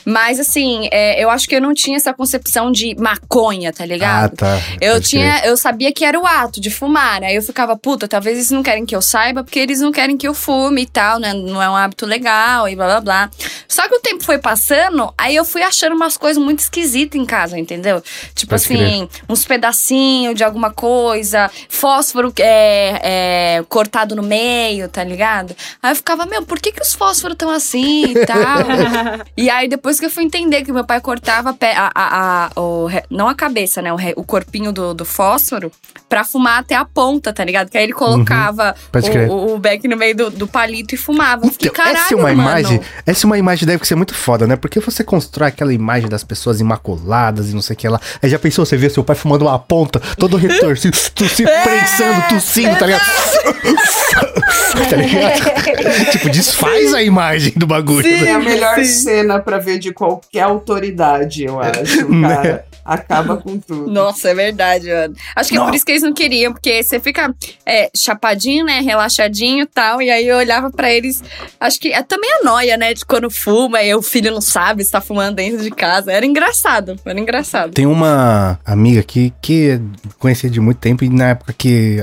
mas 0.06 0.39
assim, 0.39 0.88
é, 0.91 1.22
eu 1.24 1.30
acho 1.30 1.48
que 1.48 1.56
eu 1.56 1.62
não 1.62 1.74
tinha 1.74 1.98
essa 1.98 2.14
concepção 2.14 2.72
de 2.72 2.96
maconha, 2.98 3.72
tá 3.72 3.84
Ah, 3.84 3.88
ligado? 3.88 4.36
tá. 4.38 4.60
Eu 4.82 4.94
Pode 4.96 5.10
tinha, 5.10 5.39
crer. 5.39 5.50
eu 5.50 5.58
sabia 5.58 5.94
que 5.94 6.04
era 6.06 6.20
o 6.20 6.26
ato 6.26 6.60
de 6.60 6.70
fumar, 6.70 7.22
né? 7.22 7.28
Aí 7.28 7.36
eu 7.36 7.41
ficava, 7.41 7.78
puta, 7.78 7.93
talvez 7.98 8.38
eles 8.38 8.52
não 8.52 8.62
querem 8.64 8.86
que 8.86 8.96
eu 8.96 9.02
saiba, 9.02 9.44
porque 9.44 9.60
eles 9.60 9.80
não 9.80 9.91
querem 9.91 10.18
que 10.18 10.28
eu 10.28 10.34
fume 10.34 10.82
e 10.84 10.86
tal, 10.86 11.20
né? 11.20 11.34
Não 11.34 11.62
é 11.62 11.70
um 11.70 11.76
hábito 11.76 12.06
legal 12.06 12.68
e 12.68 12.76
blá 12.76 12.86
blá 12.86 13.02
blá. 13.02 13.30
Só 13.68 13.88
que 13.88 13.96
o 13.96 14.00
tempo 14.00 14.24
foi 14.24 14.38
passando, 14.38 15.14
aí 15.18 15.36
eu 15.36 15.46
fui 15.46 15.62
achando 15.64 15.96
umas 15.96 16.18
coisas 16.18 16.41
muito 16.41 16.60
esquisitas 16.60 17.20
em 17.20 17.26
casa, 17.26 17.58
entendeu? 17.58 18.02
Tipo 18.36 18.52
Pode 18.52 18.64
assim, 18.64 19.08
uns 19.30 19.46
pedacinhos 19.46 20.36
de 20.36 20.44
alguma 20.44 20.72
coisa, 20.72 21.50
fósforo 21.70 22.34
é, 22.39 23.58
é, 23.60 23.64
cortado 23.70 24.16
no 24.16 24.24
meio, 24.24 24.88
tá 24.89 25.04
ligado? 25.04 25.56
Aí 25.82 25.91
eu 25.91 25.96
ficava, 25.96 26.26
meu, 26.26 26.44
por 26.46 26.60
que, 26.60 26.72
que 26.72 26.82
os 26.82 26.94
fósforos 26.94 27.34
estão 27.36 27.50
assim 27.50 28.06
e 28.12 28.14
tal? 28.26 29.24
E 29.36 29.50
aí, 29.50 29.68
depois 29.68 30.00
que 30.00 30.06
eu 30.06 30.10
fui 30.10 30.24
entender 30.24 30.64
que 30.64 30.72
meu 30.72 30.84
pai 30.86 31.02
cortava 31.02 31.50
a, 31.76 31.91
a- 31.96 32.46
a- 32.56 32.60
o 32.60 32.88
não 33.10 33.28
a 33.28 33.36
cabeça, 33.36 33.82
né? 33.82 33.91
O, 33.94 33.98
o 34.18 34.24
corpinho 34.24 34.72
do, 34.72 34.94
do 34.94 35.06
fósforo 35.06 35.72
pra 36.08 36.24
fumar 36.24 36.60
até 36.60 36.76
a 36.76 36.86
ponta, 36.86 37.34
tá 37.34 37.44
ligado? 37.44 37.70
Que 37.74 37.78
aí 37.80 37.86
ele 37.86 37.93
colocava 37.93 38.76
Uhum. 38.93 39.28
O, 39.30 39.55
o, 39.55 39.57
beck 39.57 39.88
no 39.88 39.97
meio 39.97 40.15
do, 40.15 40.30
do 40.30 40.47
palito 40.47 40.93
e 40.93 40.97
fumava. 40.97 41.43
Então, 41.47 41.74
caralho, 41.74 41.97
essa 41.97 42.13
é 42.13 42.15
uma 42.17 42.24
mano. 42.32 42.41
imagem, 42.41 42.82
essa 43.03 43.26
é 43.26 43.28
uma 43.28 43.38
imagem 43.39 43.65
deve 43.65 43.84
ser 43.88 43.95
muito 43.95 44.13
foda, 44.13 44.45
né? 44.45 44.55
Porque 44.55 44.80
você 44.80 45.03
constrói 45.03 45.47
aquela 45.47 45.74
imagem 45.74 46.07
das 46.07 46.24
pessoas 46.24 46.59
imaculadas 46.61 47.49
e 47.49 47.55
não 47.55 47.61
sei 47.63 47.74
o 47.74 47.78
que 47.78 47.88
lá. 47.89 47.99
Aí 48.21 48.30
já 48.30 48.38
pensou, 48.38 48.63
você 48.63 48.78
vê 48.78 48.91
seu 48.91 49.03
pai 49.03 49.15
fumando 49.15 49.41
uma 49.45 49.57
ponta, 49.57 49.99
todo 50.19 50.38
retorcido, 50.38 50.95
se 51.26 51.43
É, 51.43 51.63
prensando, 51.63 52.21
tossindo, 52.30 52.76
tá 52.78 52.86
ligado? 52.86 53.01
tá 54.89 54.95
ligado? 54.95 56.11
tipo, 56.11 56.30
desfaz 56.30 56.93
a 56.93 57.01
imagem 57.01 57.53
do 57.55 57.65
bagulho. 57.65 58.05
É 58.07 58.21
né? 58.21 58.32
a 58.34 58.39
melhor 58.39 58.76
Sim. 58.78 58.84
cena 58.86 59.39
pra 59.39 59.57
ver 59.57 59.80
de 59.80 59.91
qualquer 59.91 60.41
autoridade, 60.41 61.43
eu 61.45 61.59
acho, 61.59 62.07
Né? 62.07 62.36
cara. 62.36 62.65
Acaba 62.86 63.38
com 63.38 63.57
tudo. 63.57 63.89
Nossa, 63.89 64.29
é 64.29 64.34
verdade, 64.36 64.88
mano. 64.91 65.15
Acho 65.36 65.49
que 65.49 65.57
é 65.57 65.63
por 65.63 65.73
isso 65.73 65.86
que 65.86 65.91
eles 65.93 66.03
não 66.03 66.13
queriam, 66.13 66.51
porque 66.51 66.84
você 66.84 66.99
fica 66.99 67.34
é, 67.65 67.89
chapadinho, 67.95 68.65
né? 68.65 68.81
Relaxadinho 68.81 69.63
e 69.63 69.65
tal. 69.67 70.01
E 70.01 70.09
aí 70.11 70.27
eu 70.27 70.38
olhava 70.38 70.69
pra 70.69 70.91
eles. 70.91 71.23
Acho 71.59 71.79
que 71.79 71.93
é 71.93 72.01
também 72.03 72.29
a 72.41 72.43
noia, 72.43 72.75
né? 72.77 72.93
De 72.93 73.05
quando 73.05 73.29
fuma 73.29 73.81
e 73.81 73.93
o 73.95 74.01
filho 74.01 74.31
não 74.31 74.41
sabe 74.41 74.84
se 74.84 74.91
tá 74.91 74.99
fumando 74.99 75.36
dentro 75.36 75.63
de 75.63 75.71
casa. 75.71 76.11
Era 76.11 76.25
engraçado, 76.25 76.95
era 77.05 77.19
engraçado. 77.19 77.71
Tem 77.71 77.86
uma 77.86 78.59
amiga 78.65 78.99
aqui 78.99 79.34
que 79.41 79.79
conhecia 80.19 80.49
de 80.49 80.59
muito 80.59 80.77
tempo 80.79 81.03
e 81.03 81.09
na 81.09 81.29
época 81.29 81.53
que 81.53 81.99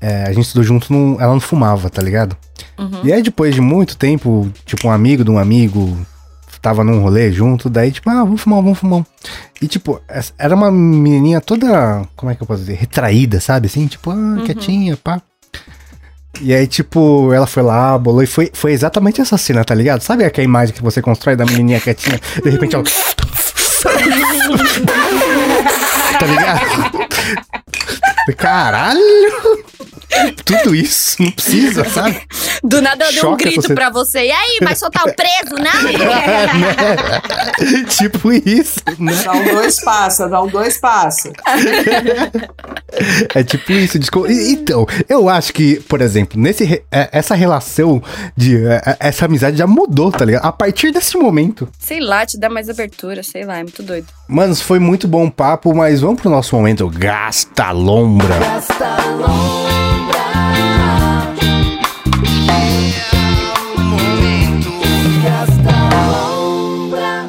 é, 0.00 0.24
a 0.24 0.32
gente 0.32 0.44
estudou 0.44 0.62
junto, 0.62 0.92
não- 0.92 1.20
ela 1.20 1.32
não 1.32 1.40
fumava, 1.40 1.88
tá 1.88 2.02
ligado? 2.02 2.36
Uhum. 2.78 3.00
E 3.04 3.12
aí 3.12 3.22
depois 3.22 3.54
de 3.54 3.60
muito 3.60 3.96
tempo, 3.96 4.48
tipo, 4.64 4.86
um 4.88 4.90
amigo 4.92 5.24
de 5.24 5.30
um 5.30 5.38
amigo 5.38 5.96
tava 6.68 6.84
num 6.84 7.00
rolê 7.00 7.32
junto, 7.32 7.70
daí 7.70 7.90
tipo, 7.90 8.10
ah, 8.10 8.22
vamos 8.24 8.42
fumar, 8.42 8.62
vamos 8.62 8.78
fumar. 8.78 9.02
E 9.60 9.66
tipo, 9.66 9.98
era 10.38 10.54
uma 10.54 10.70
menininha 10.70 11.40
toda, 11.40 12.06
como 12.14 12.30
é 12.30 12.34
que 12.34 12.42
eu 12.42 12.46
posso 12.46 12.60
dizer, 12.60 12.74
retraída, 12.74 13.40
sabe? 13.40 13.68
Assim, 13.68 13.86
tipo, 13.86 14.10
ah, 14.10 14.42
quietinha, 14.44 14.94
pá. 14.96 15.22
E 16.42 16.52
aí, 16.54 16.66
tipo, 16.66 17.32
ela 17.32 17.46
foi 17.46 17.62
lá, 17.62 17.96
bolou 17.96 18.22
e 18.22 18.26
foi, 18.26 18.50
foi 18.52 18.72
exatamente 18.72 19.18
essa 19.20 19.38
cena, 19.38 19.64
tá 19.64 19.74
ligado? 19.74 20.02
Sabe 20.02 20.24
aquela 20.24 20.44
imagem 20.44 20.74
que 20.74 20.82
você 20.82 21.00
constrói 21.00 21.34
da 21.34 21.46
menininha 21.46 21.80
quietinha? 21.80 22.20
De 22.42 22.50
repente 22.50 22.74
ela. 22.74 22.84
tá 26.20 26.26
ligado? 26.26 26.60
Caralho! 28.36 29.00
Tudo 30.44 30.74
isso, 30.74 31.22
não 31.22 31.30
precisa, 31.30 31.84
sabe? 31.84 32.20
Do 32.64 32.80
nada 32.80 33.04
eu 33.04 33.12
dei 33.12 33.24
um 33.24 33.36
grito 33.36 33.62
você. 33.62 33.74
pra 33.74 33.90
você. 33.90 34.26
E 34.26 34.30
aí, 34.32 34.58
vai 34.62 34.74
soltar 34.74 35.04
o 35.06 35.14
preso, 35.14 35.54
não? 35.54 35.68
Né? 37.58 37.84
tipo 37.90 38.32
isso, 38.32 38.80
né? 38.98 39.12
Dá 39.24 39.32
um 39.32 39.44
dois 39.54 39.80
passa, 39.82 40.28
dá 40.28 40.42
um 40.42 40.48
dois 40.48 40.78
passa. 40.78 41.30
É 43.34 43.44
tipo 43.44 43.70
isso. 43.72 43.98
desco- 43.98 44.26
Então, 44.26 44.86
eu 45.08 45.28
acho 45.28 45.52
que, 45.52 45.78
por 45.80 46.00
exemplo, 46.00 46.40
nesse, 46.40 46.64
re- 46.64 46.82
é, 46.90 47.08
essa 47.12 47.34
relação 47.34 48.02
de. 48.36 48.56
é, 48.64 48.82
é, 48.86 48.96
Essa 49.00 49.26
amizade 49.26 49.56
já 49.58 49.66
mudou, 49.66 50.10
tá 50.10 50.24
ligado? 50.24 50.44
A 50.46 50.52
partir 50.52 50.90
desse 50.90 51.16
momento. 51.18 51.68
sei 51.78 52.00
lá, 52.00 52.24
te 52.24 52.38
dá 52.38 52.48
mais 52.48 52.68
abertura, 52.70 53.22
sei 53.22 53.44
lá, 53.44 53.58
é 53.58 53.62
muito 53.62 53.82
doido. 53.82 54.06
Manos, 54.30 54.60
foi 54.60 54.78
muito 54.78 55.08
bom 55.08 55.24
o 55.24 55.30
papo, 55.30 55.74
mas 55.74 56.02
vamos 56.02 56.20
pro 56.20 56.28
nosso 56.28 56.54
momento 56.54 56.86
Gasta 56.86 57.70
Lombra. 57.70 58.36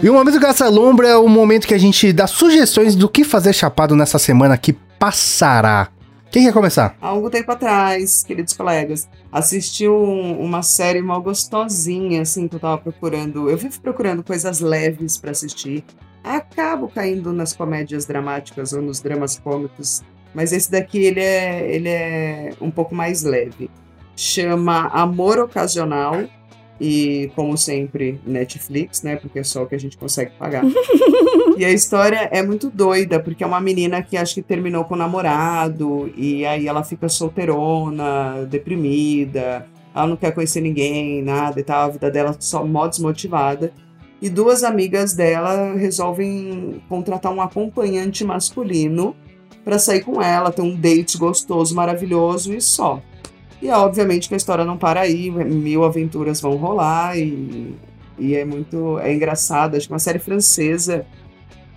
E 0.04 0.10
o 0.10 0.14
momento 0.14 0.40
Gasta 0.42 0.68
Lombra 0.68 1.08
é 1.08 1.16
o 1.16 1.30
momento 1.30 1.66
que 1.66 1.74
a 1.74 1.78
gente 1.78 2.12
dá 2.12 2.28
sugestões 2.28 2.96
do 2.96 3.08
que 3.08 3.24
fazer 3.24 3.54
chapado 3.54 3.96
nessa 3.96 4.20
semana 4.20 4.58
que 4.58 4.74
passará. 4.74 5.88
Quem 6.32 6.44
quer 6.44 6.54
começar? 6.54 6.96
Há 7.02 7.08
algum 7.08 7.30
tempo 7.30 7.52
atrás, 7.52 8.24
queridos 8.24 8.54
colegas, 8.54 9.10
assisti 9.32 9.88
um- 9.88 10.40
uma 10.40 10.62
série 10.62 11.02
mal 11.02 11.22
gostosinha, 11.24 12.22
assim, 12.22 12.48
que 12.48 12.56
eu 12.56 12.60
tava 12.60 12.78
procurando. 12.78 13.50
Eu 13.50 13.58
vivo 13.58 13.82
procurando 13.82 14.24
coisas 14.24 14.60
leves 14.60 15.18
pra 15.18 15.32
assistir. 15.32 15.84
Acabo 16.24 16.88
caindo 16.88 17.34
nas 17.34 17.54
comédias 17.54 18.06
dramáticas 18.06 18.74
ou 18.74 18.82
nos 18.82 19.00
dramas 19.00 19.40
cômicos, 19.40 20.04
mas 20.34 20.52
esse 20.54 20.70
daqui, 20.70 21.00
ele 21.00 21.20
é, 21.22 21.68
ele 21.76 21.90
é 21.90 22.54
um 22.62 22.70
pouco 22.70 22.94
mais 22.94 23.24
leve. 23.24 23.70
Chama 24.16 24.88
Amor 24.90 25.40
Ocasional 25.40 26.16
e, 26.80 27.32
como 27.36 27.58
sempre, 27.58 28.20
Netflix, 28.26 29.04
né? 29.04 29.16
Porque 29.16 29.40
é 29.40 29.44
só 29.44 29.64
o 29.64 29.68
que 29.68 29.76
a 29.76 29.80
gente 29.80 29.98
consegue 29.98 30.32
pagar. 30.38 30.64
E 31.58 31.66
a 31.66 31.74
história 31.74 32.30
é 32.32 32.42
muito 32.42 32.70
doida, 32.70 33.20
porque 33.20 33.44
é 33.44 33.48
uma 33.48 33.60
menina 33.60 34.02
que 34.02 34.16
acho 34.16 34.36
que 34.36 34.42
terminou 34.42 34.86
com 34.86 34.94
o 34.94 34.98
namorado, 34.98 36.10
e 36.16 36.46
aí 36.46 36.66
ela 36.66 36.86
fica 36.86 37.10
solteirona, 37.10 38.48
deprimida, 38.50 39.68
ela 39.94 40.08
não 40.08 40.16
quer 40.16 40.34
conhecer 40.34 40.62
ninguém, 40.62 41.22
nada 41.22 41.60
e 41.60 41.64
tal, 41.64 41.82
a 41.82 41.90
vida 41.90 42.10
dela 42.10 42.34
só 42.40 42.66
mó 42.66 42.88
desmotivada. 42.88 43.74
E 44.22 44.30
duas 44.30 44.64
amigas 44.64 45.14
dela 45.14 45.74
resolvem 45.74 46.82
contratar 46.88 47.34
um 47.34 47.42
acompanhante 47.42 48.24
masculino 48.24 49.14
para 49.66 49.78
sair 49.78 50.02
com 50.02 50.22
ela, 50.22 50.54
ter 50.54 50.62
um 50.62 50.74
date 50.74 51.18
gostoso, 51.18 51.76
maravilhoso 51.76 52.54
e 52.54 52.62
só. 52.62 53.02
E 53.62 53.70
obviamente 53.70 54.28
que 54.28 54.34
a 54.34 54.38
história 54.38 54.64
não 54.64 54.78
para 54.78 55.02
aí, 55.02 55.30
mil 55.30 55.84
aventuras 55.84 56.40
vão 56.40 56.56
rolar 56.56 57.18
e, 57.18 57.76
e 58.18 58.36
é 58.36 58.46
muito 58.46 58.98
é 59.00 59.14
engraçado, 59.14 59.76
acho 59.76 59.88
que 59.88 59.94
é 59.94 59.96
uma 59.96 60.00
série 60.00 60.20
francesa 60.20 61.06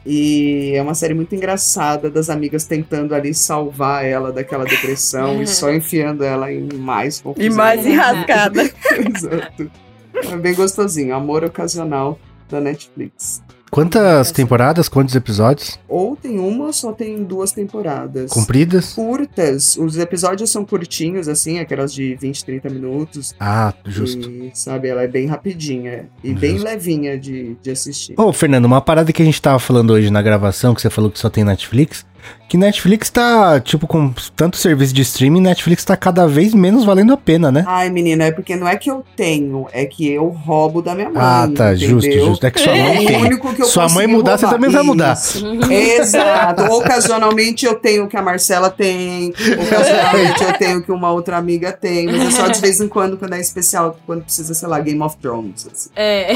e 0.05 0.73
é 0.75 0.83
uma 0.83 0.95
série 0.95 1.15
muito 1.15 1.35
engraçada 1.35 2.11
das 2.11 2.29
amigas 2.29 2.65
tentando 2.65 3.15
ali 3.15 3.33
salvar 3.33 4.05
ela 4.05 4.33
daquela 4.33 4.65
depressão 4.65 5.43
e 5.43 5.47
só 5.47 5.71
enfiando 5.75 6.25
ela 6.25 6.53
em 6.53 6.69
mais 6.73 7.21
confusão. 7.21 7.47
E 7.47 7.51
mais 7.51 7.87
enrascada. 7.87 8.63
Exato. 9.17 9.71
É 10.15 10.37
bem 10.37 10.55
gostosinho. 10.55 11.15
Amor 11.15 11.45
Ocasional 11.45 12.19
da 12.49 12.61
Netflix. 12.61 13.42
Quantas 13.73 14.31
temporadas, 14.31 14.87
quantos 14.87 15.17
episódios? 15.17 15.79
Ou 15.89 16.15
tem 16.15 16.39
uma 16.39 16.67
ou 16.67 16.73
só 16.75 16.93
tem 16.93 17.25
duas 17.25 17.53
temporadas. 17.53 18.31
Compridas? 18.31 18.93
Curtas. 18.93 19.79
Os 19.79 19.97
episódios 19.97 20.51
são 20.51 20.63
curtinhos, 20.63 21.27
assim, 21.27 21.59
aquelas 21.59 21.91
de 21.91 22.15
20, 22.17 22.45
30 22.45 22.69
minutos. 22.69 23.35
Ah, 23.41 23.73
justo. 23.87 24.29
E, 24.31 24.51
sabe, 24.53 24.89
ela 24.89 25.03
é 25.03 25.09
bem 25.09 25.27
rapidinha 25.27 26.11
e 26.23 26.35
bem 26.35 26.59
levinha 26.59 27.19
de, 27.19 27.57
de 27.63 27.71
assistir. 27.71 28.13
Ô, 28.21 28.31
Fernando, 28.31 28.67
uma 28.67 28.83
parada 28.83 29.11
que 29.11 29.23
a 29.23 29.25
gente 29.25 29.41
tava 29.41 29.59
falando 29.59 29.95
hoje 29.95 30.11
na 30.11 30.21
gravação, 30.21 30.75
que 30.75 30.83
você 30.83 30.91
falou 30.91 31.11
que 31.11 31.19
só 31.19 31.31
tem 31.31 31.43
Netflix, 31.43 32.05
que 32.49 32.57
Netflix 32.59 33.09
tá, 33.09 33.59
tipo, 33.61 33.87
com 33.87 34.13
tanto 34.37 34.57
serviço 34.59 34.93
de 34.93 35.01
streaming, 35.03 35.41
Netflix 35.41 35.85
tá 35.85 35.97
cada 35.97 36.27
vez 36.27 36.53
menos 36.55 36.85
valendo 36.85 37.13
a 37.13 37.17
pena, 37.17 37.51
né? 37.51 37.65
Ai, 37.67 37.89
menina, 37.89 38.25
é 38.25 38.31
porque 38.31 38.55
não 38.57 38.69
é 38.69 38.77
que 38.77 38.91
eu 38.91 39.03
tenho, 39.17 39.67
é 39.73 39.87
que 39.87 40.11
eu 40.13 40.29
roubo 40.29 40.83
da 40.83 40.95
minha 40.95 41.09
mãe. 41.09 41.17
Ah, 41.23 41.49
tá, 41.55 41.73
entendeu? 41.73 41.89
justo, 42.01 42.13
justo. 42.13 42.47
É 42.47 42.51
que 42.51 42.61
sua 42.61 42.77
É 42.77 42.83
mãe 42.95 43.05
o 43.05 43.07
tem. 43.09 43.23
único 43.23 43.55
que 43.55 43.63
eu 43.63 43.67
Sua 43.67 43.89
mãe 43.89 44.07
mudar, 44.07 44.37
você 44.37 44.45
roubar. 44.45 44.57
também 44.61 44.71
vai 44.71 44.83
mudar. 44.83 45.15
Isso. 45.15 45.47
Exato. 45.71 46.63
Ocasionalmente 46.75 47.65
eu 47.65 47.75
tenho 47.77 48.05
o 48.05 48.09
que 48.09 48.17
a 48.17 48.23
Marcela 48.23 48.69
tem, 48.71 49.31
ocasionalmente 49.31 50.45
eu 50.45 50.53
tenho 50.59 50.79
o 50.79 50.83
que 50.83 50.93
uma 50.93 51.11
outra 51.11 51.39
amiga 51.39 51.73
tem, 51.73 52.07
mas 52.07 52.21
é 52.23 52.31
só 52.31 52.49
de 52.49 52.61
vez 52.61 52.81
em 52.81 52.89
quando, 52.89 53.17
quando 53.17 53.33
é 53.35 53.41
especial, 53.41 53.99
quando 54.07 54.25
precisa, 54.25 54.53
sei 54.55 54.69
lá, 54.69 54.79
Game 54.81 55.01
of 55.01 55.17
Thrones. 55.17 55.67
assim. 55.73 55.91
É. 55.97 56.33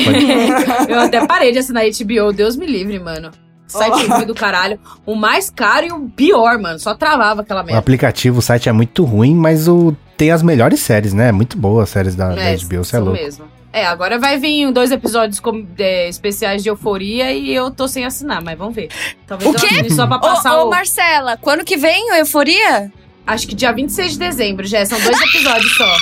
Eu 0.89 1.01
até 1.01 1.27
parei 1.27 1.53
de 1.53 1.59
assinar 1.59 1.83
HBO, 1.85 2.33
Deus 2.33 2.57
me 2.57 2.67
livre, 2.67 2.99
mano. 2.99 3.31
Site 3.67 4.07
ruim 4.07 4.27
do 4.27 4.35
caralho. 4.35 4.79
O 5.05 5.15
mais 5.15 5.51
caro 5.51 5.87
e 5.87 5.93
o 5.93 6.09
pior, 6.09 6.59
mano. 6.59 6.79
Só 6.79 6.95
travava 6.95 7.43
aquela 7.43 7.63
O 7.63 7.65
merda. 7.65 7.79
aplicativo, 7.79 8.39
o 8.39 8.43
site 8.43 8.69
é 8.69 8.73
muito 8.73 9.05
ruim, 9.05 9.35
mas 9.35 9.67
o 9.69 9.95
tem 10.17 10.31
as 10.31 10.43
melhores 10.43 10.81
séries, 10.81 11.13
né? 11.13 11.31
Muito 11.33 11.59
boas 11.59 11.85
as 11.85 11.91
séries 11.91 12.15
da, 12.15 12.35
da 12.35 12.41
É, 12.43 12.57
HBO, 12.57 12.85
você 12.85 12.97
é 12.97 12.99
louco. 12.99 13.21
mesmo. 13.21 13.45
É, 13.73 13.85
agora 13.85 14.19
vai 14.19 14.39
vir 14.39 14.73
dois 14.73 14.91
episódios 14.91 15.39
com- 15.39 15.67
é, 15.79 16.09
especiais 16.09 16.63
de 16.63 16.71
euforia 16.71 17.31
e 17.33 17.53
eu 17.55 17.71
tô 17.71 17.87
sem 17.87 18.07
assinar, 18.07 18.43
mas 18.43 18.57
vamos 18.57 18.75
ver. 18.75 18.89
Talvez 19.27 19.51
O 19.51 19.55
eu 19.55 19.61
quê? 19.83 19.91
só 19.91 20.07
pra 20.07 20.19
passar 20.19 20.57
Ô, 20.57 20.63
ô, 20.63 20.67
o. 20.69 20.71
Marcela, 20.71 21.37
quando 21.37 21.63
que 21.65 21.77
vem 21.77 22.11
o 22.13 22.15
Euforia? 22.15 22.91
Acho 23.27 23.47
que 23.47 23.55
dia 23.55 23.73
26 23.73 24.13
de 24.13 24.19
dezembro, 24.21 24.65
já 24.67 24.87
são 24.87 24.99
dois 25.01 25.21
episódios 25.21 25.77
só. 25.77 25.97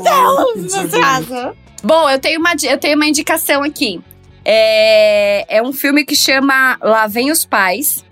Bom, 1.82 2.08
eu 2.10 2.18
tenho 2.18 2.38
uma, 2.38 2.52
eu 2.62 2.78
tenho 2.78 2.96
uma 2.96 3.06
indicação 3.06 3.62
aqui. 3.62 4.00
É, 4.44 5.56
é 5.58 5.62
um 5.62 5.72
filme 5.72 6.04
que 6.04 6.16
chama 6.16 6.78
Lá 6.82 7.06
Vem 7.06 7.30
os 7.30 7.44
Pais. 7.44 8.04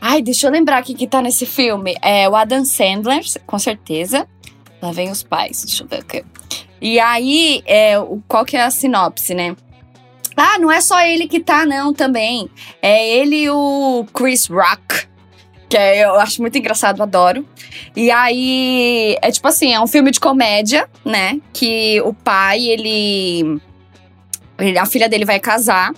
Ai, 0.00 0.20
deixa 0.22 0.46
eu 0.46 0.50
lembrar 0.50 0.82
o 0.82 0.84
que 0.84 0.94
que 0.94 1.06
tá 1.06 1.20
nesse 1.22 1.46
filme. 1.46 1.96
É 2.02 2.28
o 2.28 2.36
Adam 2.36 2.64
Sandler, 2.64 3.22
com 3.46 3.58
certeza. 3.58 4.26
Lá 4.82 4.92
Vem 4.92 5.10
os 5.10 5.22
Pais, 5.22 5.64
deixa 5.64 5.82
eu 5.82 5.88
ver 5.88 6.00
aqui. 6.00 6.24
E 6.80 7.00
aí, 7.00 7.62
é, 7.66 7.98
o- 7.98 8.22
qual 8.28 8.44
que 8.44 8.56
é 8.56 8.62
a 8.62 8.70
sinopse, 8.70 9.34
né? 9.34 9.56
Ah, 10.36 10.58
não 10.58 10.70
é 10.70 10.80
só 10.80 11.00
ele 11.00 11.26
que 11.28 11.40
tá, 11.40 11.64
não, 11.64 11.94
também. 11.94 12.50
É 12.82 13.08
ele 13.16 13.44
e 13.44 13.50
o 13.50 14.04
Chris 14.12 14.46
Rock. 14.46 15.06
Que 15.68 15.76
é- 15.78 16.04
eu 16.04 16.14
acho 16.20 16.42
muito 16.42 16.58
engraçado, 16.58 17.02
adoro. 17.02 17.46
E 17.96 18.10
aí, 18.10 19.16
é 19.22 19.30
tipo 19.30 19.48
assim, 19.48 19.72
é 19.72 19.80
um 19.80 19.86
filme 19.86 20.10
de 20.10 20.20
comédia, 20.20 20.88
né? 21.04 21.40
Que 21.52 22.00
o 22.02 22.12
pai, 22.12 22.66
ele. 22.66 23.60
A 24.80 24.86
filha 24.86 25.08
dele 25.08 25.24
vai 25.24 25.40
casar. 25.40 25.92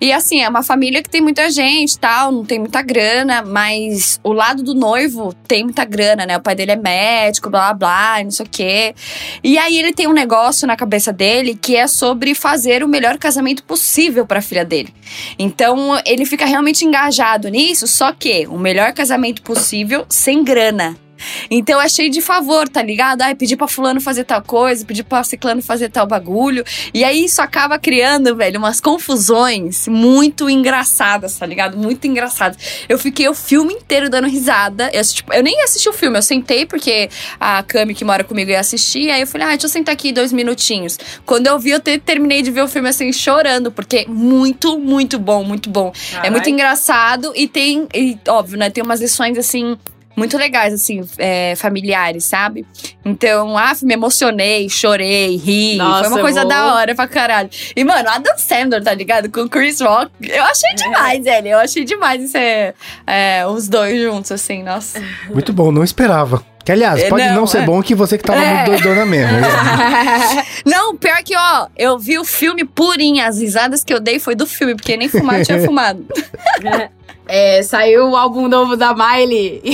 E 0.00 0.12
assim, 0.12 0.42
é 0.42 0.48
uma 0.48 0.62
família 0.62 1.02
que 1.02 1.08
tem 1.08 1.20
muita 1.20 1.50
gente 1.50 1.98
tal, 1.98 2.30
não 2.30 2.44
tem 2.44 2.58
muita 2.58 2.82
grana, 2.82 3.42
mas 3.42 4.20
o 4.22 4.32
lado 4.32 4.62
do 4.62 4.74
noivo 4.74 5.32
tem 5.48 5.64
muita 5.64 5.84
grana, 5.84 6.26
né? 6.26 6.36
O 6.36 6.42
pai 6.42 6.54
dele 6.54 6.72
é 6.72 6.76
médico, 6.76 7.48
blá 7.48 7.72
blá, 7.72 8.22
não 8.22 8.30
sei 8.30 8.44
o 8.44 8.48
quê. 8.48 8.94
E 9.42 9.56
aí 9.56 9.78
ele 9.78 9.92
tem 9.92 10.06
um 10.06 10.12
negócio 10.12 10.66
na 10.66 10.76
cabeça 10.76 11.12
dele 11.12 11.54
que 11.60 11.76
é 11.76 11.86
sobre 11.86 12.34
fazer 12.34 12.82
o 12.82 12.88
melhor 12.88 13.16
casamento 13.16 13.62
possível 13.64 14.26
pra 14.26 14.42
filha 14.42 14.64
dele. 14.64 14.92
Então 15.38 15.98
ele 16.04 16.26
fica 16.26 16.44
realmente 16.44 16.84
engajado 16.84 17.48
nisso, 17.48 17.86
só 17.86 18.12
que 18.12 18.46
o 18.46 18.58
melhor 18.58 18.92
casamento 18.92 19.42
possível 19.42 20.04
sem 20.08 20.44
grana. 20.44 21.03
Então 21.50 21.80
é 21.80 21.88
cheio 21.88 22.10
de 22.10 22.20
favor, 22.20 22.68
tá 22.68 22.82
ligado? 22.82 23.22
Ai, 23.22 23.34
pedir 23.34 23.56
pra 23.56 23.68
fulano 23.68 24.00
fazer 24.00 24.24
tal 24.24 24.42
coisa, 24.42 24.84
pedir 24.84 25.04
pra 25.04 25.22
ciclano 25.24 25.62
fazer 25.62 25.88
tal 25.90 26.06
bagulho. 26.06 26.64
E 26.92 27.04
aí 27.04 27.24
isso 27.24 27.40
acaba 27.40 27.78
criando, 27.78 28.34
velho, 28.36 28.58
umas 28.58 28.80
confusões 28.80 29.86
muito 29.88 30.48
engraçadas, 30.50 31.36
tá 31.38 31.46
ligado? 31.46 31.76
Muito 31.76 32.06
engraçadas. 32.06 32.56
Eu 32.88 32.98
fiquei 32.98 33.28
o 33.28 33.34
filme 33.34 33.74
inteiro 33.74 34.10
dando 34.10 34.26
risada. 34.28 34.90
Eu, 34.92 35.00
assisti- 35.00 35.24
eu 35.32 35.42
nem 35.42 35.62
assisti 35.62 35.88
o 35.88 35.92
filme, 35.92 36.18
eu 36.18 36.22
sentei 36.22 36.66
porque 36.66 37.08
a 37.38 37.62
Cami 37.62 37.94
que 37.94 38.04
mora 38.04 38.24
comigo 38.24 38.50
ia 38.50 38.60
assistir. 38.60 39.10
Aí 39.10 39.20
eu 39.20 39.26
falei, 39.26 39.46
ah, 39.46 39.50
deixa 39.50 39.66
eu 39.66 39.70
sentar 39.70 39.94
aqui 39.94 40.12
dois 40.12 40.32
minutinhos. 40.32 40.98
Quando 41.24 41.46
eu 41.46 41.58
vi, 41.58 41.70
eu 41.70 41.80
te- 41.80 41.98
terminei 41.98 42.42
de 42.42 42.50
ver 42.50 42.62
o 42.62 42.68
filme 42.68 42.88
assim, 42.88 43.12
chorando, 43.12 43.70
porque 43.70 44.04
muito, 44.08 44.78
muito 44.78 45.18
bom, 45.18 45.44
muito 45.44 45.70
bom. 45.70 45.92
É 46.22 46.30
muito 46.30 46.48
engraçado 46.50 47.32
e 47.36 47.46
tem, 47.46 47.86
e, 47.94 48.18
óbvio, 48.28 48.58
né? 48.58 48.68
Tem 48.70 48.82
umas 48.82 49.00
lições 49.00 49.38
assim. 49.38 49.76
Muito 50.16 50.38
legais, 50.38 50.72
assim, 50.72 51.00
é, 51.18 51.54
familiares, 51.56 52.24
sabe? 52.24 52.64
Então, 53.04 53.58
ah, 53.58 53.72
me 53.82 53.94
emocionei, 53.94 54.68
chorei, 54.68 55.36
ri. 55.36 55.76
Nossa, 55.76 56.04
foi 56.04 56.08
uma 56.12 56.20
coisa 56.20 56.40
vou- 56.40 56.48
da 56.48 56.74
hora 56.74 56.94
pra 56.94 57.08
caralho. 57.08 57.50
E, 57.74 57.82
mano, 57.84 58.08
Adam 58.08 58.38
Sandler, 58.38 58.82
tá 58.82 58.94
ligado? 58.94 59.28
Com 59.30 59.40
o 59.42 59.48
Chris 59.48 59.80
Rock. 59.80 60.10
Eu 60.22 60.44
achei 60.44 60.72
demais, 60.76 61.26
ele. 61.26 61.48
Eu 61.48 61.58
achei 61.58 61.84
demais 61.84 62.22
isso 62.22 62.36
é, 62.36 62.74
é, 63.06 63.46
os 63.46 63.68
dois 63.68 64.00
juntos, 64.00 64.30
assim, 64.30 64.62
nossa. 64.62 65.02
Muito 65.30 65.52
bom, 65.52 65.72
não 65.72 65.82
esperava. 65.82 66.44
Que, 66.64 66.72
aliás, 66.72 66.98
É, 67.02 67.08
pode 67.10 67.26
não, 67.26 67.34
não, 67.34 67.46
ser 67.46 67.58
é. 67.58 67.62
bom 67.66 67.82
que 67.82 67.94
você 67.94 68.16
que 68.16 68.24
tava 68.24 68.42
É. 68.42 68.54
muito 68.54 68.70
doidona 68.70 69.04
mesmo. 69.04 69.36
Não, 70.64 70.96
pior 70.96 71.22
que, 71.22 71.36
ó, 71.36 71.66
eu 71.76 71.98
vi 71.98 72.18
o 72.18 72.24
filme 72.24 72.64
purinho. 72.64 73.22
As 73.22 73.38
risadas 73.38 73.84
que 73.84 73.92
eu 73.92 74.00
dei 74.00 74.18
foi 74.18 74.34
do 74.34 74.46
filme, 74.46 74.74
porque 74.74 74.96
nem 74.96 75.06
fumar 75.08 75.40
eu 75.40 75.44
tinha 75.44 75.60
fumado. 75.66 76.06
É, 77.26 77.62
saiu 77.62 78.10
o 78.10 78.16
álbum 78.16 78.48
novo 78.48 78.76
da 78.76 78.94
Miley. 78.94 79.62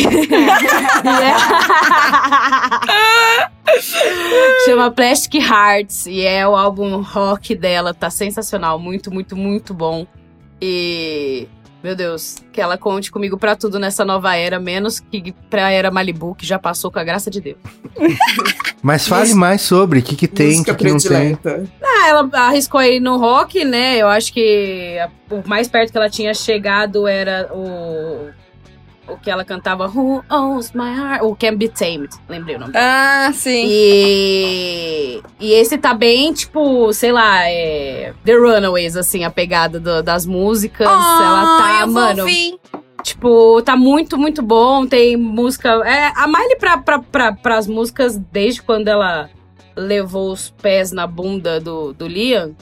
Chama 4.64 4.90
Plastic 4.90 5.34
Hearts 5.34 6.06
e 6.06 6.22
é 6.22 6.46
o 6.46 6.56
álbum 6.56 7.02
rock 7.02 7.54
dela. 7.54 7.92
Tá 7.92 8.10
sensacional, 8.10 8.78
muito, 8.78 9.10
muito, 9.12 9.36
muito 9.36 9.74
bom. 9.74 10.06
E 10.60 11.48
meu 11.82 11.96
Deus, 11.96 12.36
que 12.52 12.60
ela 12.60 12.76
conte 12.76 13.10
comigo 13.10 13.38
pra 13.38 13.56
tudo 13.56 13.78
nessa 13.78 14.04
nova 14.04 14.36
era, 14.36 14.60
menos 14.60 15.00
que 15.00 15.34
pra 15.48 15.70
era 15.70 15.90
Malibu, 15.90 16.34
que 16.34 16.44
já 16.46 16.58
passou 16.58 16.90
com 16.90 16.98
a 16.98 17.04
graça 17.04 17.30
de 17.30 17.40
Deus. 17.40 17.56
Mas 18.82 19.06
fale 19.06 19.34
mais 19.34 19.60
sobre 19.60 19.98
o 19.98 20.02
que, 20.02 20.16
que 20.16 20.26
tem, 20.26 20.60
o 20.60 20.64
que, 20.64 20.74
que 20.74 20.84
não 20.84 20.98
tem. 20.98 21.38
Ah, 21.82 22.08
ela 22.08 22.28
arriscou 22.32 22.80
aí 22.80 22.98
no 22.98 23.18
rock, 23.18 23.62
né? 23.64 23.98
Eu 23.98 24.08
acho 24.08 24.32
que 24.32 24.98
a- 24.98 25.10
o 25.34 25.46
mais 25.46 25.68
perto 25.68 25.90
que 25.92 25.98
ela 25.98 26.08
tinha 26.08 26.32
chegado 26.32 27.06
era 27.06 27.50
o. 27.54 28.30
O 29.12 29.18
que 29.18 29.30
ela 29.30 29.44
cantava 29.44 29.86
Who 29.86 30.24
Owns 30.30 30.72
My 30.72 30.88
Heart? 30.96 31.22
O 31.24 31.34
Can 31.36 31.56
Be 31.56 31.68
Tamed. 31.68 32.08
Lembrei 32.28 32.56
o 32.56 32.58
nome. 32.60 32.72
Ah, 32.76 33.30
sim. 33.34 33.64
E, 33.68 35.22
e 35.40 35.52
esse 35.52 35.76
tá 35.78 35.92
bem, 35.94 36.32
tipo, 36.32 36.92
sei 36.92 37.12
lá, 37.12 37.48
é, 37.48 38.12
The 38.24 38.34
Runaways, 38.34 38.96
assim, 38.96 39.24
a 39.24 39.30
pegada 39.30 39.78
do- 39.80 40.02
das 40.02 40.24
músicas. 40.26 40.86
ela 40.88 41.58
tá, 41.58 41.86
mano, 41.86 42.22
ouvir. 42.22 42.58
tipo, 43.02 43.60
tá 43.62 43.76
muito, 43.76 44.16
muito 44.18 44.42
bom. 44.42 44.86
Tem 44.86 45.16
música. 45.16 45.68
É, 45.86 46.12
a 46.16 46.26
Miley 46.26 46.56
pra, 46.58 46.78
pra, 46.78 46.98
pra, 46.98 47.32
pras 47.32 47.66
músicas, 47.66 48.16
desde 48.16 48.62
quando 48.62 48.88
ela 48.88 49.28
levou 49.76 50.32
os 50.32 50.50
pés 50.50 50.92
na 50.92 51.06
bunda 51.06 51.60
do, 51.60 51.92
do 51.92 52.06
Liam. 52.06 52.54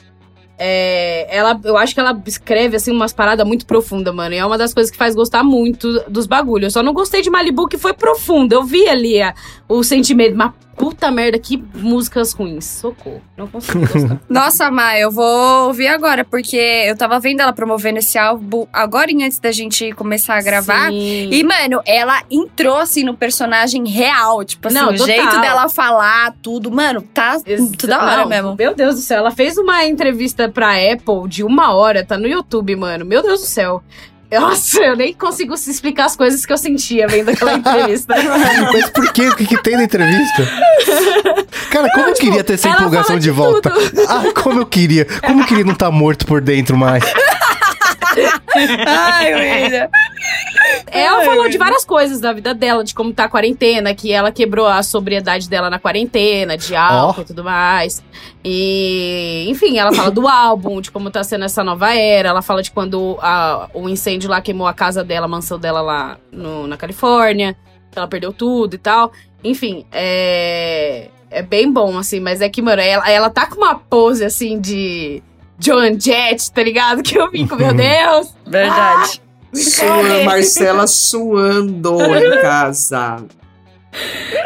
É, 0.61 1.25
ela, 1.35 1.57
eu 1.63 1.77
acho 1.77 1.93
que 1.93 1.99
ela 2.01 2.21
escreve 2.27 2.75
assim 2.75 2.91
umas 2.91 3.13
paradas 3.13 3.47
muito 3.47 3.65
profundas, 3.65 4.13
mano. 4.13 4.35
E 4.35 4.37
é 4.37 4.45
uma 4.45 4.57
das 4.57 4.73
coisas 4.73 4.91
que 4.91 4.97
faz 4.97 5.15
gostar 5.15 5.41
muito 5.43 6.03
dos 6.09 6.27
bagulhos. 6.27 6.65
Eu 6.65 6.71
só 6.71 6.83
não 6.83 6.93
gostei 6.93 7.21
de 7.21 7.29
Malibu, 7.29 7.65
que 7.67 7.77
foi 7.77 7.93
profundo. 7.93 8.51
Eu 8.53 8.63
vi 8.63 8.87
ali 8.87 9.21
a- 9.21 9.33
o 9.69 9.81
sentimento, 9.83 10.35
mas 10.35 10.51
puta 10.79 11.11
merda, 11.11 11.37
que 11.37 11.61
músicas 11.75 12.31
ruins. 12.31 12.63
Socorro. 12.63 13.21
Não 13.35 13.47
consigo 13.47 13.81
gostar. 13.81 14.21
Nossa, 14.29 14.71
Má, 14.71 14.97
eu 14.97 15.11
vou 15.11 15.67
ouvir 15.67 15.87
agora, 15.87 16.23
porque 16.23 16.55
eu 16.55 16.95
tava 16.95 17.19
vendo 17.19 17.41
ela 17.41 17.51
promovendo 17.51 17.99
esse 17.99 18.17
álbum 18.17 18.65
agora 18.71 19.09
antes 19.11 19.39
da 19.39 19.51
gente 19.51 19.91
começar 19.91 20.37
a 20.37 20.41
gravar. 20.41 20.89
Sim. 20.89 21.29
E, 21.31 21.43
mano, 21.43 21.81
ela 21.85 22.23
entrou, 22.31 22.77
assim, 22.77 23.03
no 23.03 23.17
personagem 23.17 23.85
real. 23.89 24.45
Tipo 24.45 24.67
assim, 24.67 24.77
Não, 24.77 24.89
o 24.89 24.91
total. 24.93 25.07
jeito 25.07 25.41
dela 25.41 25.67
falar, 25.67 26.33
tudo. 26.41 26.71
Mano, 26.71 27.01
tá 27.01 27.37
muito 27.45 27.85
da 27.85 28.01
hora 28.01 28.21
Não, 28.21 28.29
mesmo. 28.29 28.55
Meu 28.57 28.73
Deus 28.73 28.95
do 28.95 29.01
céu, 29.01 29.17
ela 29.17 29.31
fez 29.31 29.57
uma 29.57 29.83
entrevista 29.85 30.47
pra 30.47 30.75
Apple 30.75 31.27
de 31.27 31.43
uma 31.43 31.73
hora, 31.73 32.05
tá 32.05 32.17
no 32.17 32.27
YouTube, 32.27 32.75
mano. 32.77 33.03
Meu 33.03 33.21
Deus 33.21 33.41
do 33.41 33.47
céu. 33.47 33.83
Nossa, 34.31 34.79
eu 34.81 34.95
nem 34.95 35.13
consigo 35.13 35.57
se 35.57 35.71
explicar 35.71 36.05
as 36.05 36.15
coisas 36.15 36.45
que 36.45 36.53
eu 36.53 36.57
sentia 36.57 37.07
vendo 37.07 37.29
aquela 37.29 37.53
entrevista. 37.53 38.13
Mas 38.71 38.89
por 38.91 39.11
quê? 39.11 39.27
O 39.29 39.35
que, 39.35 39.47
que 39.47 39.61
tem 39.63 39.75
na 39.75 39.83
entrevista? 39.83 40.47
Cara, 41.71 41.89
como 41.91 42.09
eu 42.09 42.13
queria 42.13 42.43
ter 42.43 42.53
essa 42.53 42.69
empolgação 42.69 43.15
de, 43.15 43.23
de 43.23 43.31
volta. 43.31 43.73
Ah, 44.07 44.23
como 44.39 44.59
eu 44.59 44.65
queria. 44.65 45.05
Como 45.05 45.41
eu 45.41 45.45
queria 45.45 45.63
não 45.63 45.73
estar 45.73 45.89
morto 45.89 46.25
por 46.27 46.41
dentro 46.41 46.77
mais. 46.77 47.03
Ai, 48.85 49.33
William. 49.33 49.89
Ela 50.91 51.19
Ai, 51.19 51.25
falou 51.25 51.49
de 51.49 51.57
várias 51.57 51.83
coisas 51.85 52.19
da 52.19 52.31
vida 52.33 52.53
dela, 52.53 52.83
de 52.83 52.93
como 52.93 53.13
tá 53.13 53.25
a 53.25 53.29
quarentena, 53.29 53.93
que 53.93 54.11
ela 54.11 54.31
quebrou 54.31 54.65
a 54.67 54.81
sobriedade 54.83 55.49
dela 55.49 55.69
na 55.69 55.77
quarentena, 55.79 56.57
de 56.57 56.75
álcool 56.75 57.21
e 57.21 57.25
tudo 57.25 57.43
mais. 57.43 58.03
E, 58.43 59.45
enfim, 59.47 59.77
ela 59.77 59.93
fala 59.93 60.11
do 60.11 60.27
álbum, 60.27 60.81
de 60.81 60.91
como 60.91 61.09
tá 61.11 61.23
sendo 61.23 61.45
essa 61.45 61.63
nova 61.63 61.93
era. 61.95 62.29
Ela 62.29 62.41
fala 62.41 62.61
de 62.63 62.71
quando 62.71 63.17
a- 63.21 63.69
o 63.73 63.87
incêndio 63.89 64.29
lá 64.29 64.41
queimou 64.41 64.67
a 64.67 64.73
casa 64.73 65.03
dela, 65.03 65.25
a 65.25 65.29
mansão 65.29 65.59
dela 65.59 65.81
lá 65.81 66.17
no- 66.31 66.67
na 66.67 66.77
Califórnia. 66.77 67.55
Ela 67.95 68.07
perdeu 68.07 68.31
tudo 68.33 68.75
e 68.75 68.77
tal. 68.77 69.11
Enfim, 69.43 69.85
é. 69.91 71.07
É 71.31 71.43
bem 71.43 71.71
bom, 71.71 71.95
assim, 71.95 72.19
mas 72.19 72.41
é 72.41 72.49
que, 72.49 72.59
mano, 72.59 72.81
ela, 72.81 73.07
ela 73.07 73.29
tá 73.29 73.45
com 73.45 73.57
uma 73.57 73.75
pose, 73.75 74.25
assim, 74.25 74.59
de 74.59 75.21
Joan 75.59 75.99
Jett, 75.99 76.51
tá 76.51 76.63
ligado? 76.63 77.03
Que 77.03 77.19
eu 77.19 77.29
fico, 77.29 77.55
meu 77.55 77.71
Deus! 77.75 78.33
Verdade. 78.47 79.21
Sua 79.53 80.23
Marcela 80.23 80.85
suando 80.87 81.97
em 82.15 82.29
casa. 82.41 83.25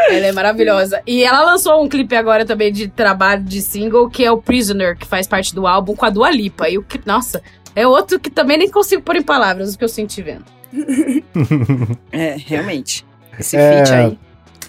Ela 0.10 0.28
é 0.28 0.32
maravilhosa. 0.32 1.02
E 1.06 1.24
ela 1.24 1.44
lançou 1.44 1.84
um 1.84 1.90
clipe 1.90 2.16
agora 2.16 2.46
também 2.46 2.72
de 2.72 2.88
trabalho 2.88 3.44
de 3.44 3.62
single, 3.62 4.10
que 4.10 4.24
é 4.24 4.32
o 4.32 4.38
Prisoner, 4.42 4.98
que 4.98 5.06
faz 5.06 5.28
parte 5.28 5.54
do 5.54 5.68
álbum 5.68 5.96
com 5.96 6.06
a 6.06 6.10
Dua 6.10 6.32
Lipa. 6.32 6.70
E 6.70 6.78
o 6.78 6.84
que, 6.84 7.00
nossa, 7.06 7.42
é 7.76 7.86
outro 7.86 8.20
que 8.20 8.30
também 8.30 8.58
nem 8.58 8.70
consigo 8.70 9.02
pôr 9.02 9.16
em 9.18 9.22
palavras 9.22 9.74
o 9.74 9.78
que 9.78 9.84
eu 9.84 9.90
senti 9.90 10.22
vendo. 10.22 10.46
É, 12.12 12.36
realmente. 12.38 13.06
Esse 13.40 13.58
É. 13.58 13.78
feat 13.86 13.94
aí. 13.94 14.20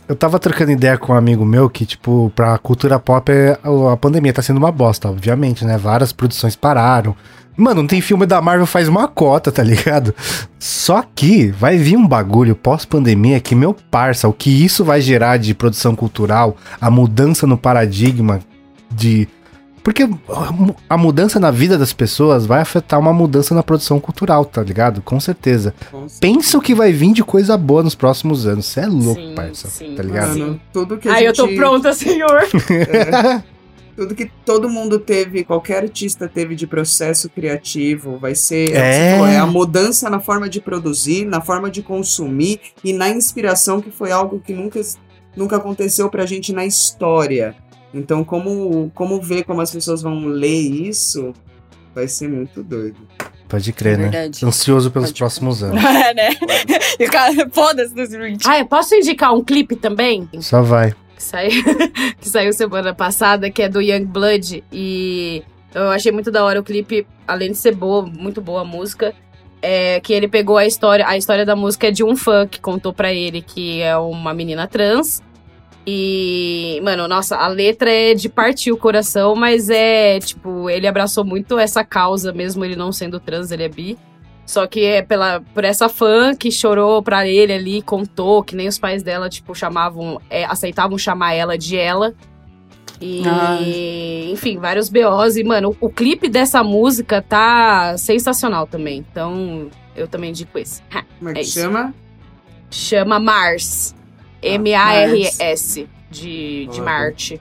Eu 0.07 0.15
tava 0.17 0.39
trocando 0.39 0.71
ideia 0.71 0.99
com 0.99 1.13
um 1.13 1.17
amigo 1.17 1.45
meu 1.47 1.71
que, 1.71 1.87
tipo, 1.87 2.31
pra 2.37 2.59
cultura 2.59 2.99
pop, 2.99 3.31
é- 3.33 3.59
a 3.91 3.97
pandemia 3.97 4.33
tá 4.35 4.43
sendo 4.43 4.59
uma 4.59 4.71
bosta, 4.71 5.09
obviamente, 5.09 5.65
né? 5.65 5.79
Várias 5.79 6.13
produções 6.13 6.55
pararam, 6.55 7.17
Mano, 7.57 7.83
não 7.83 7.87
tem 7.87 8.01
filme 8.01 8.27
da 8.27 8.41
Marvel 8.43 8.67
faz 8.67 8.89
uma 8.89 9.07
cota, 9.07 9.53
tá 9.53 9.63
ligado? 9.63 10.15
Só 10.59 11.05
que 11.15 11.49
vai 11.49 11.77
vir 11.77 11.97
um 11.97 12.07
bagulho 12.07 12.57
pós-pandemia 12.57 13.39
que, 13.41 13.55
meu 13.55 13.75
parça, 13.91 14.27
o 14.29 14.33
que 14.33 14.51
isso 14.65 14.85
vai 14.85 15.01
gerar 15.01 15.37
de 15.37 15.55
produção 15.55 15.95
cultural, 15.95 16.57
a 16.81 16.91
mudança 16.91 17.47
no 17.47 17.57
paradigma 17.57 18.41
de. 18.91 19.29
Porque 19.85 20.09
a 20.89 20.97
mudança 20.97 21.39
na 21.39 21.51
vida 21.51 21.77
das 21.77 21.93
pessoas 21.93 22.47
vai 22.47 22.63
afetar 22.63 22.99
uma 22.99 23.13
mudança 23.13 23.55
na 23.55 23.63
produção 23.63 24.01
cultural, 24.01 24.43
tá 24.47 24.63
ligado? 24.63 25.03
Com 25.03 25.21
certeza. 25.21 25.75
Com 25.91 26.09
certeza. 26.09 26.21
Pensa 26.23 26.57
o 26.57 26.61
que 26.63 26.75
vai 26.75 26.91
vir 26.91 27.13
de 27.13 27.23
coisa 27.23 27.55
boa 27.59 27.83
nos 27.83 27.95
próximos 27.95 28.47
anos. 28.47 28.65
Você 28.65 28.81
é 28.81 28.87
louco, 28.87 29.21
Sim, 29.21 29.35
parça. 29.37 29.69
sim. 29.69 29.95
Tá 29.95 30.03
ligado? 30.03 30.39
Mano, 30.39 30.61
tudo 30.73 30.97
que 30.97 31.07
a 31.07 31.13
Ai, 31.13 31.27
eu 31.27 31.35
gente... 31.35 31.37
tô 31.37 31.49
pronta, 31.55 31.93
senhor. 31.93 32.45
Tudo 33.97 34.15
que 34.15 34.31
todo 34.45 34.69
mundo 34.69 34.99
teve, 34.99 35.45
qualquer 35.45 35.85
artista 35.85 36.29
teve 36.29 36.57
de 36.57 36.67
processo 36.67 37.29
criativo, 37.29 38.19
vai 38.19 38.35
ser 38.35 38.73
É. 38.75 39.13
falou, 39.13 39.27
é 39.27 39.39
a 39.39 39.47
mudança 39.47 40.11
na 40.11 40.19
forma 40.19 40.49
de 40.49 40.61
produzir, 40.61 41.25
na 41.25 41.41
forma 41.41 41.71
de 41.71 41.83
consumir 41.83 42.61
e 42.83 42.93
na 42.93 43.09
inspiração, 43.09 43.81
que 43.81 43.91
foi 43.91 44.11
algo 44.11 44.41
que 44.41 44.53
nunca, 44.53 44.81
nunca 45.37 45.57
aconteceu 45.57 46.11
pra 46.11 46.27
gente 46.27 46.53
na 46.53 46.67
história. 46.67 47.55
Então, 47.93 48.25
como, 48.25 48.91
como 48.95 49.21
ver 49.21 49.45
como 49.45 49.61
as 49.61 49.71
pessoas 49.71 50.03
vão 50.03 50.27
ler 50.27 50.61
isso, 50.61 51.33
vai 51.95 52.09
ser 52.09 52.29
muito 52.29 52.63
doido. 52.63 52.97
Pode 53.49 53.73
crer, 53.73 53.97
né? 53.97 54.05
Verdade. 54.05 54.45
Ansioso 54.45 54.91
pelos 54.91 55.11
Pode 55.11 55.19
próximos 55.19 55.63
anos. 55.63 55.81
É, 55.85 56.13
né? 56.13 56.31
E 56.99 57.51
foda-se 57.53 57.95
2020. 57.95 58.45
Ah, 58.49 58.59
eu 58.59 58.67
posso 58.67 58.95
indicar 58.95 59.33
um 59.33 59.45
clipe 59.45 59.77
também? 59.77 60.29
Só 60.41 60.63
vai. 60.63 60.95
Saiu, 61.25 61.63
que 62.21 62.29
saiu 62.29 62.53
semana 62.53 62.95
passada, 62.95 63.51
que 63.51 63.63
é 63.63 63.69
do 63.69 63.81
Young 63.81 64.05
Blood. 64.05 64.63
E 64.73 65.43
eu 65.75 65.91
achei 65.91 66.13
muito 66.13 66.31
da 66.31 66.45
hora 66.45 66.61
o 66.61 66.65
clipe, 66.65 67.07
além 67.27 67.51
de 67.51 67.59
ser 67.59 67.75
boa, 67.75 68.03
muito 68.03 68.41
boa 68.41 68.63
a 68.63 68.65
música. 68.65 69.15
É 69.61 69.99
que 70.01 70.13
ele 70.13 70.29
pegou 70.29 70.59
a 70.59 70.67
história. 70.67 71.07
A 71.07 71.17
história 71.17 71.45
da 71.45 71.57
música 71.57 71.89
é 71.89 71.91
de 71.91 72.05
um 72.05 72.15
fã 72.15 72.47
que 72.47 72.61
contou 72.61 72.93
pra 72.93 73.13
ele 73.13 73.41
que 73.41 73.81
é 73.81 73.97
uma 73.97 74.35
menina 74.35 74.67
trans. 74.67 75.23
E, 75.87 76.81
mano, 76.83 77.07
nossa, 77.07 77.37
a 77.37 77.47
letra 77.47 77.91
é 77.91 78.15
de 78.15 78.29
partir 78.29 78.73
o 78.73 78.77
coração, 78.77 79.35
mas 79.35 79.69
é, 79.69 80.19
tipo, 80.19 80.71
ele 80.71 80.87
abraçou 80.87 81.25
muito 81.25 81.59
essa 81.59 81.85
causa, 81.85 82.33
mesmo 82.33 82.65
ele 82.65 82.75
não 82.75 82.91
sendo 82.91 83.21
trans, 83.21 83.51
ele 83.51 83.65
é 83.65 83.69
bi. 83.69 83.99
Só 84.47 84.67
que 84.67 84.85
é 84.85 85.01
pela, 85.03 85.41
por 85.55 85.65
essa 85.65 85.89
fã 85.89 86.35
que 86.37 86.51
chorou 86.53 87.03
pra 87.03 87.27
ele 87.27 87.53
ali, 87.53 87.83
contou 87.83 88.43
que 88.43 88.55
nem 88.55 88.69
os 88.69 88.79
pais 88.79 89.03
dela, 89.03 89.29
tipo, 89.29 89.55
chamavam, 89.55 90.21
é, 90.29 90.45
aceitavam 90.45 90.99
chamar 90.99 91.33
ela 91.35 91.57
de 91.57 91.77
ela. 91.79 92.15
E, 93.01 93.23
Ai. 93.27 94.29
enfim, 94.33 94.59
vários 94.59 94.89
BOs. 94.89 95.37
E, 95.37 95.45
mano, 95.45 95.77
o, 95.81 95.87
o 95.87 95.91
clipe 95.91 96.29
dessa 96.29 96.63
música 96.63 97.23
tá 97.23 97.97
sensacional 97.99 98.67
também. 98.67 98.99
Então, 99.11 99.69
eu 99.97 100.07
também 100.07 100.31
indico 100.31 100.59
esse. 100.59 100.83
Ha, 100.93 101.03
Como 101.19 101.31
é 101.31 101.33
É 101.33 101.35
que 101.37 101.41
isso. 101.41 101.61
chama? 101.61 101.95
Chama 102.71 103.19
Mars. 103.19 103.95
M-A-R-S. 104.43 105.89
De, 106.11 106.67
de. 106.67 106.81
Marte. 106.81 107.41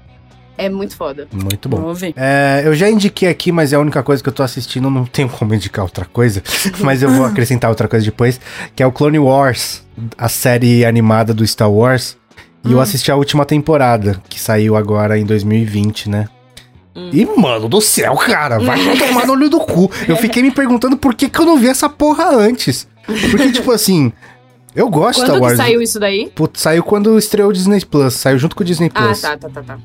É 0.57 0.69
muito 0.69 0.95
foda. 0.95 1.27
Muito 1.31 1.67
bom. 1.67 1.77
Vamos 1.77 1.99
ver. 1.99 2.13
É, 2.15 2.61
eu 2.65 2.75
já 2.75 2.89
indiquei 2.89 3.27
aqui, 3.29 3.51
mas 3.51 3.73
é 3.73 3.75
a 3.75 3.79
única 3.79 4.03
coisa 4.03 4.21
que 4.21 4.29
eu 4.29 4.33
tô 4.33 4.43
assistindo, 4.43 4.89
não 4.89 5.05
tenho 5.05 5.27
como 5.27 5.53
indicar 5.53 5.83
outra 5.83 6.05
coisa, 6.05 6.43
mas 6.79 7.01
eu 7.01 7.09
vou 7.09 7.25
acrescentar 7.25 7.69
outra 7.69 7.87
coisa 7.87 8.05
depois, 8.05 8.39
que 8.75 8.83
é 8.83 8.85
o 8.85 8.91
Clone 8.91 9.17
Wars, 9.19 9.83
a 10.17 10.29
série 10.29 10.85
animada 10.85 11.33
do 11.33 11.45
Star 11.45 11.71
Wars. 11.71 12.17
E 12.65 12.71
eu 12.71 12.79
assisti 12.79 13.11
a 13.11 13.15
última 13.17 13.43
temporada, 13.45 14.21
que 14.29 14.39
saiu 14.39 14.77
agora 14.77 15.19
em 15.19 15.25
2020, 15.25 16.09
né? 16.09 16.29
Hum. 16.95 17.09
E, 17.11 17.25
mano 17.25 17.67
do 17.67 17.81
céu, 17.81 18.15
cara, 18.15 18.57
vai 18.59 18.79
tomar 18.95 19.25
no 19.25 19.33
olho 19.33 19.49
do 19.49 19.59
cu. 19.59 19.91
Eu 20.07 20.15
fiquei 20.15 20.41
me 20.41 20.51
perguntando 20.51 20.95
por 20.95 21.13
que, 21.13 21.27
que 21.27 21.39
eu 21.39 21.45
não 21.45 21.57
vi 21.57 21.67
essa 21.67 21.89
porra 21.89 22.29
antes. 22.33 22.87
Porque, 23.05 23.51
tipo 23.51 23.69
assim, 23.71 24.13
eu 24.73 24.89
gosto 24.89 25.19
de 25.19 25.25
Quando 25.25 25.35
Star 25.35 25.41
Wars. 25.41 25.57
saiu 25.57 25.81
isso 25.81 25.99
daí? 25.99 26.31
Putz, 26.33 26.61
saiu 26.61 26.83
quando 26.83 27.17
estreou 27.17 27.49
o 27.49 27.53
Disney 27.53 27.83
Plus, 27.83 28.13
saiu 28.13 28.37
junto 28.37 28.55
com 28.55 28.63
o 28.63 28.65
Disney 28.65 28.89
Ah, 28.95 29.01
Plus. 29.07 29.19
tá, 29.21 29.35
tá, 29.37 29.49
tá, 29.49 29.61
tá. 29.61 29.77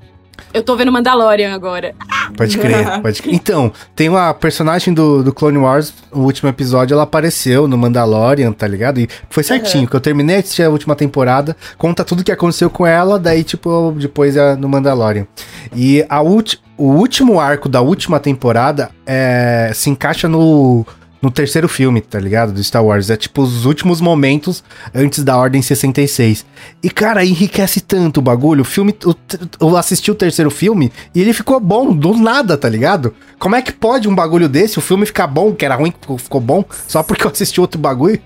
Eu 0.53 0.62
tô 0.62 0.76
vendo 0.76 0.91
Mandalorian 0.91 1.55
agora. 1.55 1.95
Pode 2.36 2.59
crer, 2.59 3.01
pode 3.03 3.22
crer. 3.22 3.34
Então, 3.34 3.72
tem 3.95 4.09
uma 4.09 4.32
personagem 4.34 4.93
do, 4.93 5.22
do 5.22 5.32
Clone 5.32 5.59
Wars, 5.59 5.93
no 6.12 6.24
último 6.24 6.49
episódio, 6.49 6.95
ela 6.95 7.03
apareceu 7.03 7.68
no 7.68 7.76
Mandalorian, 7.76 8.53
tá 8.53 8.66
ligado? 8.66 9.01
E 9.01 9.09
foi 9.30 9.43
certinho, 9.43 9.89
que 9.89 9.95
eu 9.95 10.01
terminei 10.01 10.36
de 10.36 10.43
assistir 10.45 10.62
a 10.62 10.70
última 10.70 10.95
temporada, 10.95 11.57
conta 11.76 12.05
tudo 12.05 12.24
que 12.24 12.32
aconteceu 12.32 12.70
com 12.70 12.86
ela, 12.86 13.18
daí, 13.18 13.45
tipo, 13.45 13.95
depois 13.99 14.36
é 14.36 14.57
no 14.57 14.68
Mandalorian. 14.68 15.26
E 15.74 16.05
a 16.09 16.22
ulti, 16.22 16.61
o 16.76 16.93
último 16.93 17.41
arco 17.41 17.68
da 17.68 17.80
última 17.80 18.20
temporada 18.20 18.91
é, 19.05 19.72
se 19.74 19.91
encaixa 19.91 20.28
no, 20.28 20.86
no 21.20 21.30
terceiro 21.30 21.68
filme, 21.68 22.00
tá 22.00 22.18
ligado? 22.18 22.52
Do 22.52 22.62
Star 22.62 22.84
Wars. 22.84 23.10
É 23.10 23.16
tipo 23.16 23.42
os 23.42 23.64
últimos 23.64 24.00
momentos 24.00 24.62
antes 24.94 25.22
da 25.24 25.36
Ordem 25.36 25.60
66. 25.60 26.46
E, 26.82 26.90
cara, 26.90 27.24
enriquece 27.24 27.80
tanto 27.80 28.18
o 28.18 28.22
bagulho. 28.22 28.62
O 28.62 28.64
filme. 28.64 28.94
Eu 29.60 29.76
assisti 29.76 30.10
o 30.10 30.14
terceiro 30.14 30.50
filme 30.50 30.92
e 31.14 31.20
ele 31.20 31.32
ficou 31.32 31.58
bom 31.60 31.94
do 31.94 32.14
nada, 32.14 32.56
tá 32.56 32.68
ligado? 32.68 33.14
Como 33.38 33.56
é 33.56 33.62
que 33.62 33.72
pode 33.72 34.08
um 34.08 34.14
bagulho 34.14 34.48
desse, 34.48 34.78
o 34.78 34.82
filme 34.82 35.06
ficar 35.06 35.26
bom, 35.26 35.52
que 35.52 35.64
era 35.64 35.74
ruim, 35.74 35.92
ficou 36.18 36.40
bom, 36.40 36.64
só 36.86 37.02
porque 37.02 37.24
eu 37.24 37.30
assisti 37.30 37.60
outro 37.60 37.80
bagulho? 37.80 38.20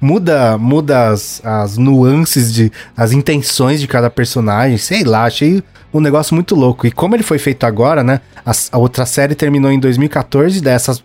Muda, 0.00 0.56
muda 0.56 1.08
as, 1.08 1.40
as 1.44 1.76
nuances 1.76 2.52
de. 2.52 2.72
as 2.96 3.12
intenções 3.12 3.80
de 3.80 3.86
cada 3.86 4.08
personagem, 4.08 4.78
sei 4.78 5.04
lá, 5.04 5.24
achei 5.24 5.62
um 5.92 6.00
negócio 6.00 6.34
muito 6.34 6.54
louco. 6.54 6.86
E 6.86 6.90
como 6.90 7.14
ele 7.14 7.22
foi 7.22 7.38
feito 7.38 7.64
agora, 7.64 8.02
né? 8.02 8.20
A, 8.44 8.52
a 8.72 8.78
outra 8.78 9.04
série 9.04 9.34
terminou 9.34 9.70
em 9.70 9.78
2014, 9.78 10.60
dessas. 10.60 11.02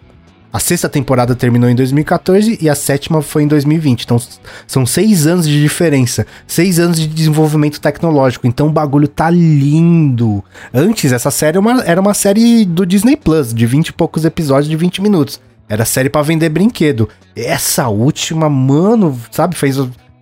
A 0.55 0.59
sexta 0.59 0.87
temporada 0.87 1.35
terminou 1.35 1.69
em 1.69 1.75
2014 1.75 2.59
e 2.61 2.69
a 2.69 2.75
sétima 2.75 3.21
foi 3.21 3.43
em 3.43 3.47
2020. 3.47 4.03
Então 4.03 4.17
são 4.65 4.85
seis 4.85 5.27
anos 5.27 5.45
de 5.45 5.61
diferença. 5.61 6.25
Seis 6.47 6.79
anos 6.79 6.97
de 6.97 7.07
desenvolvimento 7.07 7.81
tecnológico. 7.81 8.47
Então 8.47 8.67
o 8.67 8.71
bagulho 8.71 9.05
tá 9.05 9.29
lindo. 9.29 10.41
Antes, 10.73 11.11
essa 11.11 11.29
série 11.29 11.57
era 11.57 11.59
uma, 11.59 11.83
era 11.83 11.99
uma 11.99 12.13
série 12.13 12.63
do 12.63 12.85
Disney 12.85 13.17
Plus, 13.17 13.53
de 13.53 13.65
20 13.65 13.89
e 13.89 13.91
poucos 13.91 14.23
episódios 14.23 14.69
de 14.69 14.77
20 14.77 15.01
minutos. 15.01 15.41
Era 15.67 15.83
série 15.83 16.09
pra 16.09 16.21
vender 16.21 16.47
brinquedo. 16.47 17.09
Essa 17.35 17.89
última, 17.89 18.49
mano, 18.49 19.19
sabe, 19.31 19.57
fez. 19.57 19.77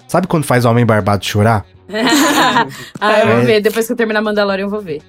Sabe 0.08 0.26
quando 0.26 0.46
faz 0.46 0.66
o 0.66 0.70
homem 0.72 0.84
barbado 0.84 1.24
chorar? 1.24 1.64
ah, 3.00 3.20
eu 3.20 3.28
É. 3.30 3.36
vou 3.36 3.46
ver. 3.46 3.62
Depois 3.62 3.86
que 3.86 3.94
eu 3.94 3.98
terminar 3.98 4.24
Mandalorian, 4.24 4.66
eu 4.66 4.70
vou 4.72 4.82
ver. 4.82 5.04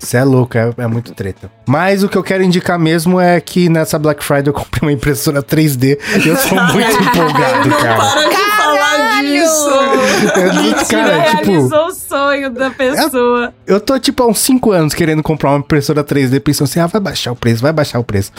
Você 0.00 0.16
é 0.16 0.24
louco, 0.24 0.56
é, 0.56 0.72
é 0.78 0.86
muito 0.86 1.12
treta. 1.12 1.50
Mas 1.68 2.02
o 2.02 2.08
que 2.08 2.16
eu 2.16 2.22
quero 2.22 2.42
indicar 2.42 2.78
mesmo 2.78 3.20
é 3.20 3.38
que 3.38 3.68
nessa 3.68 3.98
Black 3.98 4.24
Friday 4.24 4.48
eu 4.48 4.54
comprei 4.54 4.88
uma 4.88 4.92
impressora 4.92 5.42
3D 5.42 5.98
e 6.24 6.28
eu 6.28 6.36
sou 6.36 6.58
muito 6.72 7.02
empolgado, 7.02 7.68
cara. 7.68 7.96
Para 7.96 8.28
de 8.28 8.50
falar 8.56 9.22
disso! 9.22 9.68
Eu, 9.68 10.86
cara, 10.88 11.22
tipo, 11.24 11.44
realizou 11.44 11.86
o 11.86 11.92
sonho 11.92 12.50
da 12.50 12.70
pessoa. 12.70 13.52
eu 13.66 13.78
tô 13.78 13.98
tipo 13.98 14.22
há 14.22 14.26
uns 14.26 14.38
5 14.40 14.72
anos 14.72 14.94
querendo 14.94 15.22
comprar 15.22 15.50
uma 15.50 15.58
impressora 15.58 16.02
3D, 16.02 16.40
pensando 16.40 16.68
assim, 16.68 16.80
ah, 16.80 16.86
vai 16.86 17.00
baixar 17.00 17.32
o 17.32 17.36
preço, 17.36 17.60
vai 17.62 17.72
baixar 17.72 17.98
o 17.98 18.04
preço. 18.04 18.32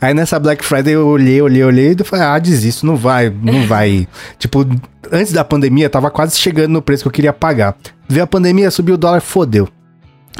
Aí 0.00 0.14
nessa 0.14 0.38
Black 0.38 0.64
Friday 0.64 0.94
eu 0.94 1.06
olhei, 1.08 1.42
olhei, 1.42 1.64
olhei 1.64 1.96
e 1.98 2.04
falei, 2.04 2.24
ah, 2.24 2.38
desisto, 2.38 2.86
não 2.86 2.96
vai, 2.96 3.28
não 3.28 3.66
vai. 3.66 4.06
tipo, 4.38 4.64
antes 5.10 5.32
da 5.32 5.44
pandemia 5.44 5.90
tava 5.90 6.10
quase 6.10 6.38
chegando 6.38 6.72
no 6.72 6.82
preço 6.82 7.02
que 7.02 7.08
eu 7.08 7.12
queria 7.12 7.32
pagar. 7.32 7.76
Veio 8.08 8.22
a 8.22 8.26
pandemia, 8.26 8.70
subiu 8.70 8.94
o 8.94 8.98
dólar, 8.98 9.20
fodeu. 9.20 9.68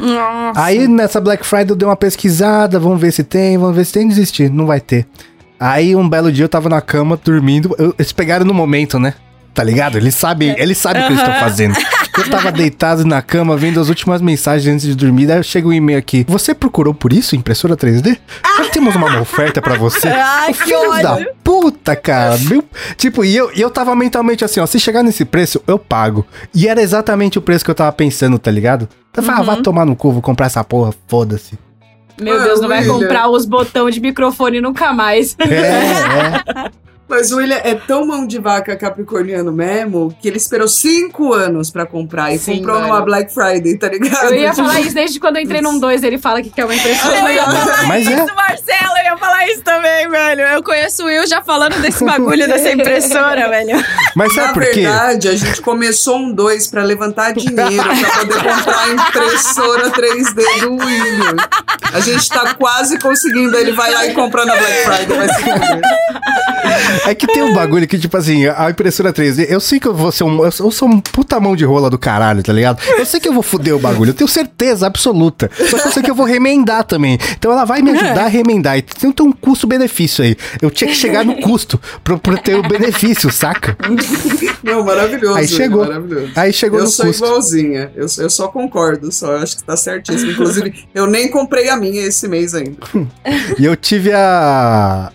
Nossa. 0.01 0.59
Aí 0.61 0.87
nessa 0.87 1.19
Black 1.19 1.45
Friday 1.45 1.71
eu 1.71 1.75
dei 1.75 1.87
uma 1.87 1.95
pesquisada, 1.95 2.79
vamos 2.79 2.99
ver 3.01 3.11
se 3.11 3.23
tem, 3.23 3.57
vamos 3.57 3.75
ver 3.75 3.85
se 3.85 3.93
tem, 3.93 4.07
desistir, 4.07 4.49
não 4.49 4.65
vai 4.65 4.79
ter. 4.79 5.05
Aí 5.59 5.95
um 5.95 6.07
belo 6.07 6.31
dia 6.31 6.45
eu 6.45 6.49
tava 6.49 6.69
na 6.69 6.79
cama 6.81 7.19
dormindo, 7.21 7.75
eu- 7.77 7.93
eles 7.99 8.11
pegaram 8.13 8.45
no 8.45 8.53
momento, 8.53 8.97
né? 8.97 9.13
Tá 9.53 9.63
ligado? 9.63 9.97
Eles 9.97 10.15
sabem, 10.15 10.55
eles 10.57 10.77
sabem 10.77 11.01
o 11.03 11.07
que 11.07 11.13
eles 11.13 11.21
estão 11.21 11.39
fazendo. 11.39 11.75
Eu 12.17 12.29
tava 12.29 12.51
deitado 12.51 13.03
na 13.05 13.21
cama 13.21 13.57
vendo 13.57 13.79
as 13.79 13.89
últimas 13.89 14.21
mensagens 14.21 14.73
antes 14.73 14.85
de 14.87 14.95
dormir, 14.95 15.25
daí 15.25 15.43
chega 15.43 15.67
um 15.67 15.73
e-mail 15.73 15.99
aqui. 15.99 16.25
Você 16.29 16.53
procurou 16.53 16.93
por 16.93 17.11
isso, 17.11 17.35
impressora 17.35 17.75
3D? 17.75 18.17
Nós 18.57 18.69
temos 18.69 18.95
uma 18.95 19.19
oferta 19.19 19.61
pra 19.61 19.75
você. 19.75 20.07
Ai, 20.07 20.51
Ô, 20.51 20.53
que 20.53 20.63
Filhos 20.63 21.01
da 21.01 21.17
puta, 21.43 21.95
cara. 21.95 22.37
Meu, 22.37 22.63
tipo, 22.95 23.25
e 23.25 23.35
eu, 23.35 23.51
e 23.53 23.59
eu 23.59 23.69
tava 23.69 23.95
mentalmente 23.95 24.45
assim, 24.45 24.59
ó, 24.59 24.65
se 24.65 24.79
chegar 24.79 25.03
nesse 25.03 25.25
preço, 25.25 25.61
eu 25.67 25.77
pago. 25.77 26.25
E 26.53 26.67
era 26.67 26.81
exatamente 26.81 27.37
o 27.37 27.41
preço 27.41 27.65
que 27.65 27.71
eu 27.71 27.75
tava 27.75 27.91
pensando, 27.91 28.37
tá 28.39 28.51
ligado? 28.51 28.87
Eu 29.15 29.23
falei, 29.23 29.41
ah, 29.41 29.43
vai 29.43 29.61
tomar 29.61 29.85
no 29.85 29.95
cu, 29.95 30.11
vou 30.11 30.21
comprar 30.21 30.45
essa 30.45 30.63
porra, 30.63 30.93
foda-se. 31.07 31.57
Meu 32.21 32.39
Ah, 32.39 32.43
Deus, 32.43 32.61
não 32.61 32.67
vai 32.67 32.85
comprar 32.85 33.29
os 33.29 33.45
botões 33.45 33.95
de 33.95 34.01
microfone 34.01 34.61
nunca 34.61 34.93
mais. 34.93 35.35
É, 35.39 35.45
é. 36.67 36.71
Mas 37.09 37.31
o 37.31 37.37
William 37.37 37.59
é 37.63 37.73
tão 37.73 38.05
mão 38.05 38.25
de 38.27 38.37
vaca 38.39 38.75
capricorniano 38.75 39.51
mesmo 39.51 40.15
que 40.21 40.27
ele 40.27 40.37
esperou 40.37 40.67
cinco 40.67 41.33
anos 41.33 41.71
pra 41.71 41.85
comprar 41.85 42.31
e 42.33 42.37
Sim, 42.37 42.57
comprou 42.57 42.75
mano. 42.75 42.87
numa 42.89 43.01
Black 43.01 43.33
Friday, 43.33 43.77
tá 43.77 43.89
ligado? 43.89 44.25
Eu 44.25 44.35
ia 44.35 44.51
Tipo, 44.51 44.61
falar 44.67 44.79
isso 44.81 44.93
desde 44.93 45.19
quando 45.19 45.37
eu 45.37 45.41
entrei 45.41 45.59
num 45.61 45.79
2, 45.79 46.03
ele 46.03 46.17
fala 46.19 46.41
que 46.41 46.49
quer 46.51 46.65
uma 46.65 46.75
impressora. 46.75 47.17
Eu 47.19 47.29
ia 47.31 47.43
falar 47.43 47.83
Mas 47.89 48.07
é. 48.07 48.11
isso, 48.13 48.35
Marcelo, 48.35 48.97
eu 48.99 49.03
ia 49.05 49.17
falar 49.17 49.47
isso 49.47 49.61
também, 49.63 50.07
velho. 50.09 50.41
Eu 50.41 50.63
conheço 50.63 51.03
o 51.03 51.05
Will 51.07 51.25
já 51.27 51.41
falando 51.41 51.81
desse 51.81 52.03
bagulho 52.05 52.47
dessa 52.47 52.71
impressora, 52.71 53.49
velho. 53.49 53.83
Mas 54.15 54.35
Na 54.35 54.41
sabe 54.43 54.53
por 54.53 54.63
quê? 54.71 54.81
verdade, 54.81 55.27
a 55.29 55.35
gente 55.35 55.61
começou 55.61 56.17
um 56.17 56.31
2 56.31 56.67
pra 56.67 56.83
levantar 56.83 57.33
dinheiro 57.33 57.83
pra 57.83 58.11
poder 58.19 58.43
comprar 58.43 58.79
a 58.83 58.89
impressora 58.89 59.89
3D 59.91 60.59
do 60.61 60.73
William. 60.75 61.35
A 61.91 61.99
gente 62.01 62.29
tá 62.29 62.53
quase 62.53 62.99
conseguindo. 62.99 63.57
Ele 63.57 63.71
vai 63.71 63.91
lá 63.91 64.05
e 64.05 64.13
compra 64.13 64.45
na 64.45 64.55
Black 64.55 64.83
Friday, 64.83 65.17
vai 65.17 65.27
se 65.27 65.41
fuder. 65.41 65.81
É 67.05 67.15
que 67.15 67.27
tem 67.27 67.43
um 67.43 67.53
bagulho 67.53 67.87
que, 67.87 67.97
tipo 67.97 68.15
assim, 68.17 68.47
a 68.47 68.69
impressora 68.69 69.11
3D, 69.13 69.47
eu 69.49 69.59
sei 69.59 69.79
que 69.79 69.87
eu 69.87 69.93
vou 69.93 70.11
ser 70.11 70.23
um. 70.23 70.43
Eu 70.43 70.51
sou 70.51 70.87
um 70.87 70.99
puta 70.99 71.39
mão 71.39 71.55
de 71.55 71.65
rola 71.65 71.89
do 71.89 71.97
caralho, 71.97 72.43
tá 72.43 72.53
ligado? 72.53 72.81
Eu 72.97 73.05
sei 73.05 73.19
que 73.19 73.27
eu 73.27 73.33
vou 73.33 73.43
foder 73.43 73.75
o 73.75 73.79
bagulho, 73.79 74.09
eu 74.09 74.13
tenho 74.13 74.27
certeza 74.27 74.85
absoluta. 74.87 75.49
Só 75.69 75.79
que 75.79 75.87
eu 75.87 75.91
sei 75.91 76.03
que 76.03 76.11
eu 76.11 76.15
vou 76.15 76.25
remendar 76.25 76.83
também. 76.83 77.17
Então 77.37 77.51
ela 77.51 77.65
vai 77.65 77.81
me 77.81 77.91
ajudar 77.91 78.25
a 78.25 78.27
remendar. 78.27 78.77
E 78.77 78.81
tem, 78.81 79.13
um 79.21 79.31
custo-benefício 79.31 80.23
aí. 80.23 80.35
Eu 80.61 80.69
tinha 80.69 80.89
que 80.89 80.95
chegar 80.95 81.25
no 81.25 81.35
custo 81.41 81.79
pra, 82.03 82.17
pra 82.17 82.37
ter 82.37 82.55
o 82.55 82.61
benefício, 82.61 83.31
saca? 83.31 83.77
Não, 84.63 84.83
maravilhoso. 84.83 85.37
Aí 85.37 85.47
chegou. 85.47 85.85
Maravilhoso. 85.85 86.31
Aí 86.35 86.53
chegou 86.53 86.79
eu 86.79 86.85
no 86.85 86.91
sou 86.91 87.05
custo. 87.05 87.23
igualzinha. 87.25 87.91
Eu, 87.95 88.07
eu 88.17 88.29
só 88.29 88.47
concordo, 88.47 89.11
só 89.11 89.33
eu 89.33 89.37
acho 89.39 89.57
que 89.57 89.63
tá 89.63 89.75
certíssimo. 89.75 90.31
Inclusive, 90.31 90.85
eu 90.93 91.07
nem 91.07 91.29
comprei 91.29 91.69
a 91.69 91.77
minha 91.77 92.01
esse 92.05 92.27
mês 92.27 92.53
ainda. 92.53 92.77
E 93.57 93.65
eu 93.65 93.75
tive 93.75 94.11
a, 94.13 95.11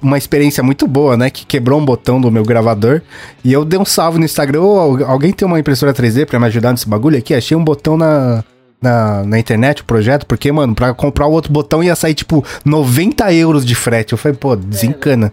uma 0.00 0.16
experiência 0.16 0.62
muito 0.62 0.86
boa, 0.86 1.16
né? 1.16 1.28
Que 1.30 1.44
quebrou 1.44 1.78
um 1.80 1.84
botão 1.84 2.20
do 2.20 2.30
meu 2.30 2.42
gravador. 2.42 3.02
E 3.44 3.52
eu 3.52 3.64
dei 3.64 3.78
um 3.78 3.84
salve 3.84 4.18
no 4.18 4.24
Instagram. 4.24 4.60
Al- 4.62 5.04
alguém 5.04 5.32
tem 5.32 5.46
uma 5.46 5.60
impressora 5.60 5.92
3D 5.92 6.26
pra 6.26 6.38
me 6.40 6.46
ajudar 6.46 6.70
nesse 6.72 6.88
bagulho 6.88 7.18
aqui? 7.18 7.34
Achei 7.34 7.56
um 7.56 7.62
botão 7.62 7.96
na, 7.96 8.42
na, 8.80 9.22
na 9.24 9.38
internet, 9.38 9.82
o 9.82 9.84
projeto. 9.84 10.24
Porque, 10.26 10.50
mano, 10.50 10.74
pra 10.74 10.94
comprar 10.94 11.26
o 11.26 11.32
outro 11.32 11.52
botão 11.52 11.82
ia 11.84 11.94
sair, 11.94 12.14
tipo, 12.14 12.44
90 12.64 13.32
euros 13.34 13.64
de 13.64 13.74
frete. 13.74 14.12
Eu 14.12 14.18
falei, 14.18 14.36
pô, 14.38 14.56
desencana. 14.56 15.32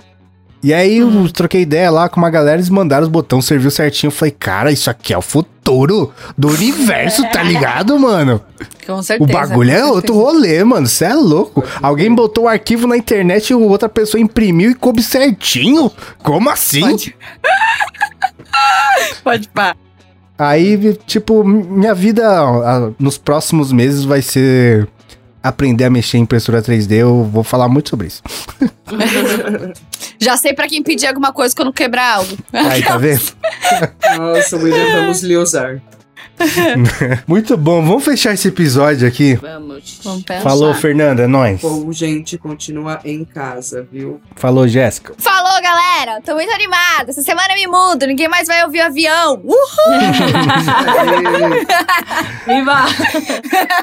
E 0.66 0.74
aí 0.74 0.98
eu 0.98 1.32
troquei 1.32 1.62
ideia 1.62 1.92
lá 1.92 2.10
com 2.10 2.20
uma 2.20 2.32
galera, 2.32 2.58
eles 2.58 2.72
mandaram 2.72 3.04
os 3.04 3.08
botões, 3.08 3.46
serviu 3.46 3.70
certinho. 3.70 4.08
Eu 4.08 4.12
falei, 4.12 4.32
cara, 4.32 4.72
isso 4.72 4.90
aqui 4.90 5.14
é 5.14 5.18
o 5.18 5.22
futuro 5.22 6.12
do 6.36 6.48
universo, 6.48 7.22
tá 7.30 7.44
ligado, 7.46 8.00
mano? 8.00 8.42
Com 8.84 8.94
O 8.94 9.04
certeza. 9.04 9.32
bagulho 9.32 9.70
com 9.70 9.78
é 9.78 9.86
outro 9.86 10.16
rolê, 10.16 10.64
mano. 10.64 10.88
Você 10.88 11.06
é 11.06 11.14
louco. 11.14 11.64
Alguém 11.80 12.12
botou 12.12 12.46
o 12.46 12.48
arquivo 12.48 12.88
na 12.88 12.98
internet 12.98 13.52
e 13.52 13.54
outra 13.54 13.88
pessoa 13.88 14.20
imprimiu 14.20 14.72
e 14.72 14.74
coube 14.74 15.04
certinho? 15.04 15.92
Como 16.24 16.50
assim? 16.50 16.82
Pode. 16.82 17.16
Pode 19.24 19.48
pá. 19.50 19.76
Aí, 20.36 20.98
tipo, 21.06 21.44
minha 21.44 21.94
vida 21.94 22.28
ah, 22.28 22.90
nos 22.98 23.20
próximos 23.20 23.72
meses 23.72 24.04
vai 24.04 24.24
ser 24.24 24.88
aprender 25.44 25.84
a 25.84 25.92
mexer 25.92 26.18
em 26.18 26.22
impressora 26.22 26.60
3D. 26.60 26.94
Eu 26.94 27.24
vou 27.32 27.44
falar 27.44 27.70
muito 27.70 27.92
sobre 27.92 28.08
isso. 28.08 28.24
Já 30.26 30.36
sei 30.36 30.54
pra 30.54 30.68
quem 30.68 30.82
pedir 30.82 31.06
alguma 31.06 31.32
coisa 31.32 31.56
quando 31.56 31.72
quebrar 31.72 32.16
algo. 32.16 32.36
Aí, 32.52 32.82
tá 32.82 32.98
vendo? 32.98 33.22
Nossa, 34.18 34.58
William, 34.58 34.92
vamos 34.96 35.22
lhe 35.22 35.38
usar. 35.38 35.80
Muito 37.28 37.58
bom. 37.58 37.84
Vamos 37.84 38.04
fechar 38.04 38.34
esse 38.34 38.48
episódio 38.50 39.08
aqui. 39.08 39.36
Vamos. 39.36 40.00
Vamos 40.04 40.24
pensar. 40.24 40.42
Falou, 40.42 40.74
Fernanda. 40.74 41.24
É 41.24 41.28
nóis. 41.28 41.62
Bom, 41.62 41.92
gente, 41.92 42.38
continua 42.38 43.00
em 43.04 43.24
casa, 43.24 43.88
viu? 43.92 44.20
Falou, 44.36 44.68
Jéssica. 44.68 45.14
Falou, 45.18 45.62
galera! 45.62 46.22
Tô 46.24 46.34
muito 46.34 46.52
animada. 46.52 47.10
Essa 47.10 47.22
semana 47.22 47.48
eu 47.52 47.56
me 47.56 47.68
mudo. 47.68 48.06
Ninguém 48.06 48.28
mais 48.28 48.48
vai 48.48 48.64
ouvir 48.64 48.80
o 48.80 48.86
avião. 48.86 49.42
Uh! 49.44 49.56
Viva! 52.46 52.86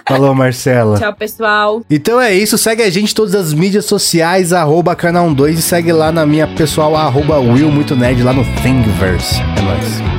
Falou, 0.06 0.34
Marcela. 0.34 0.98
Tchau, 0.98 1.14
pessoal. 1.14 1.82
Então 1.90 2.20
é 2.20 2.34
isso, 2.34 2.56
segue 2.58 2.82
a 2.82 2.90
gente 2.90 3.12
em 3.12 3.14
todas 3.14 3.34
as 3.34 3.52
mídias 3.52 3.84
sociais, 3.86 4.52
arroba 4.52 4.94
canal 4.94 5.32
2 5.32 5.58
e 5.58 5.62
segue 5.62 5.92
lá 5.92 6.12
na 6.12 6.26
minha 6.26 6.46
pessoal, 6.46 6.94
arroba 6.96 7.38
Will 7.38 7.70
Muito 7.70 7.96
Nerd, 7.96 8.22
lá 8.22 8.32
no 8.32 8.44
Thingiverse. 8.62 9.40
É 9.40 9.62
nóis. 9.62 10.11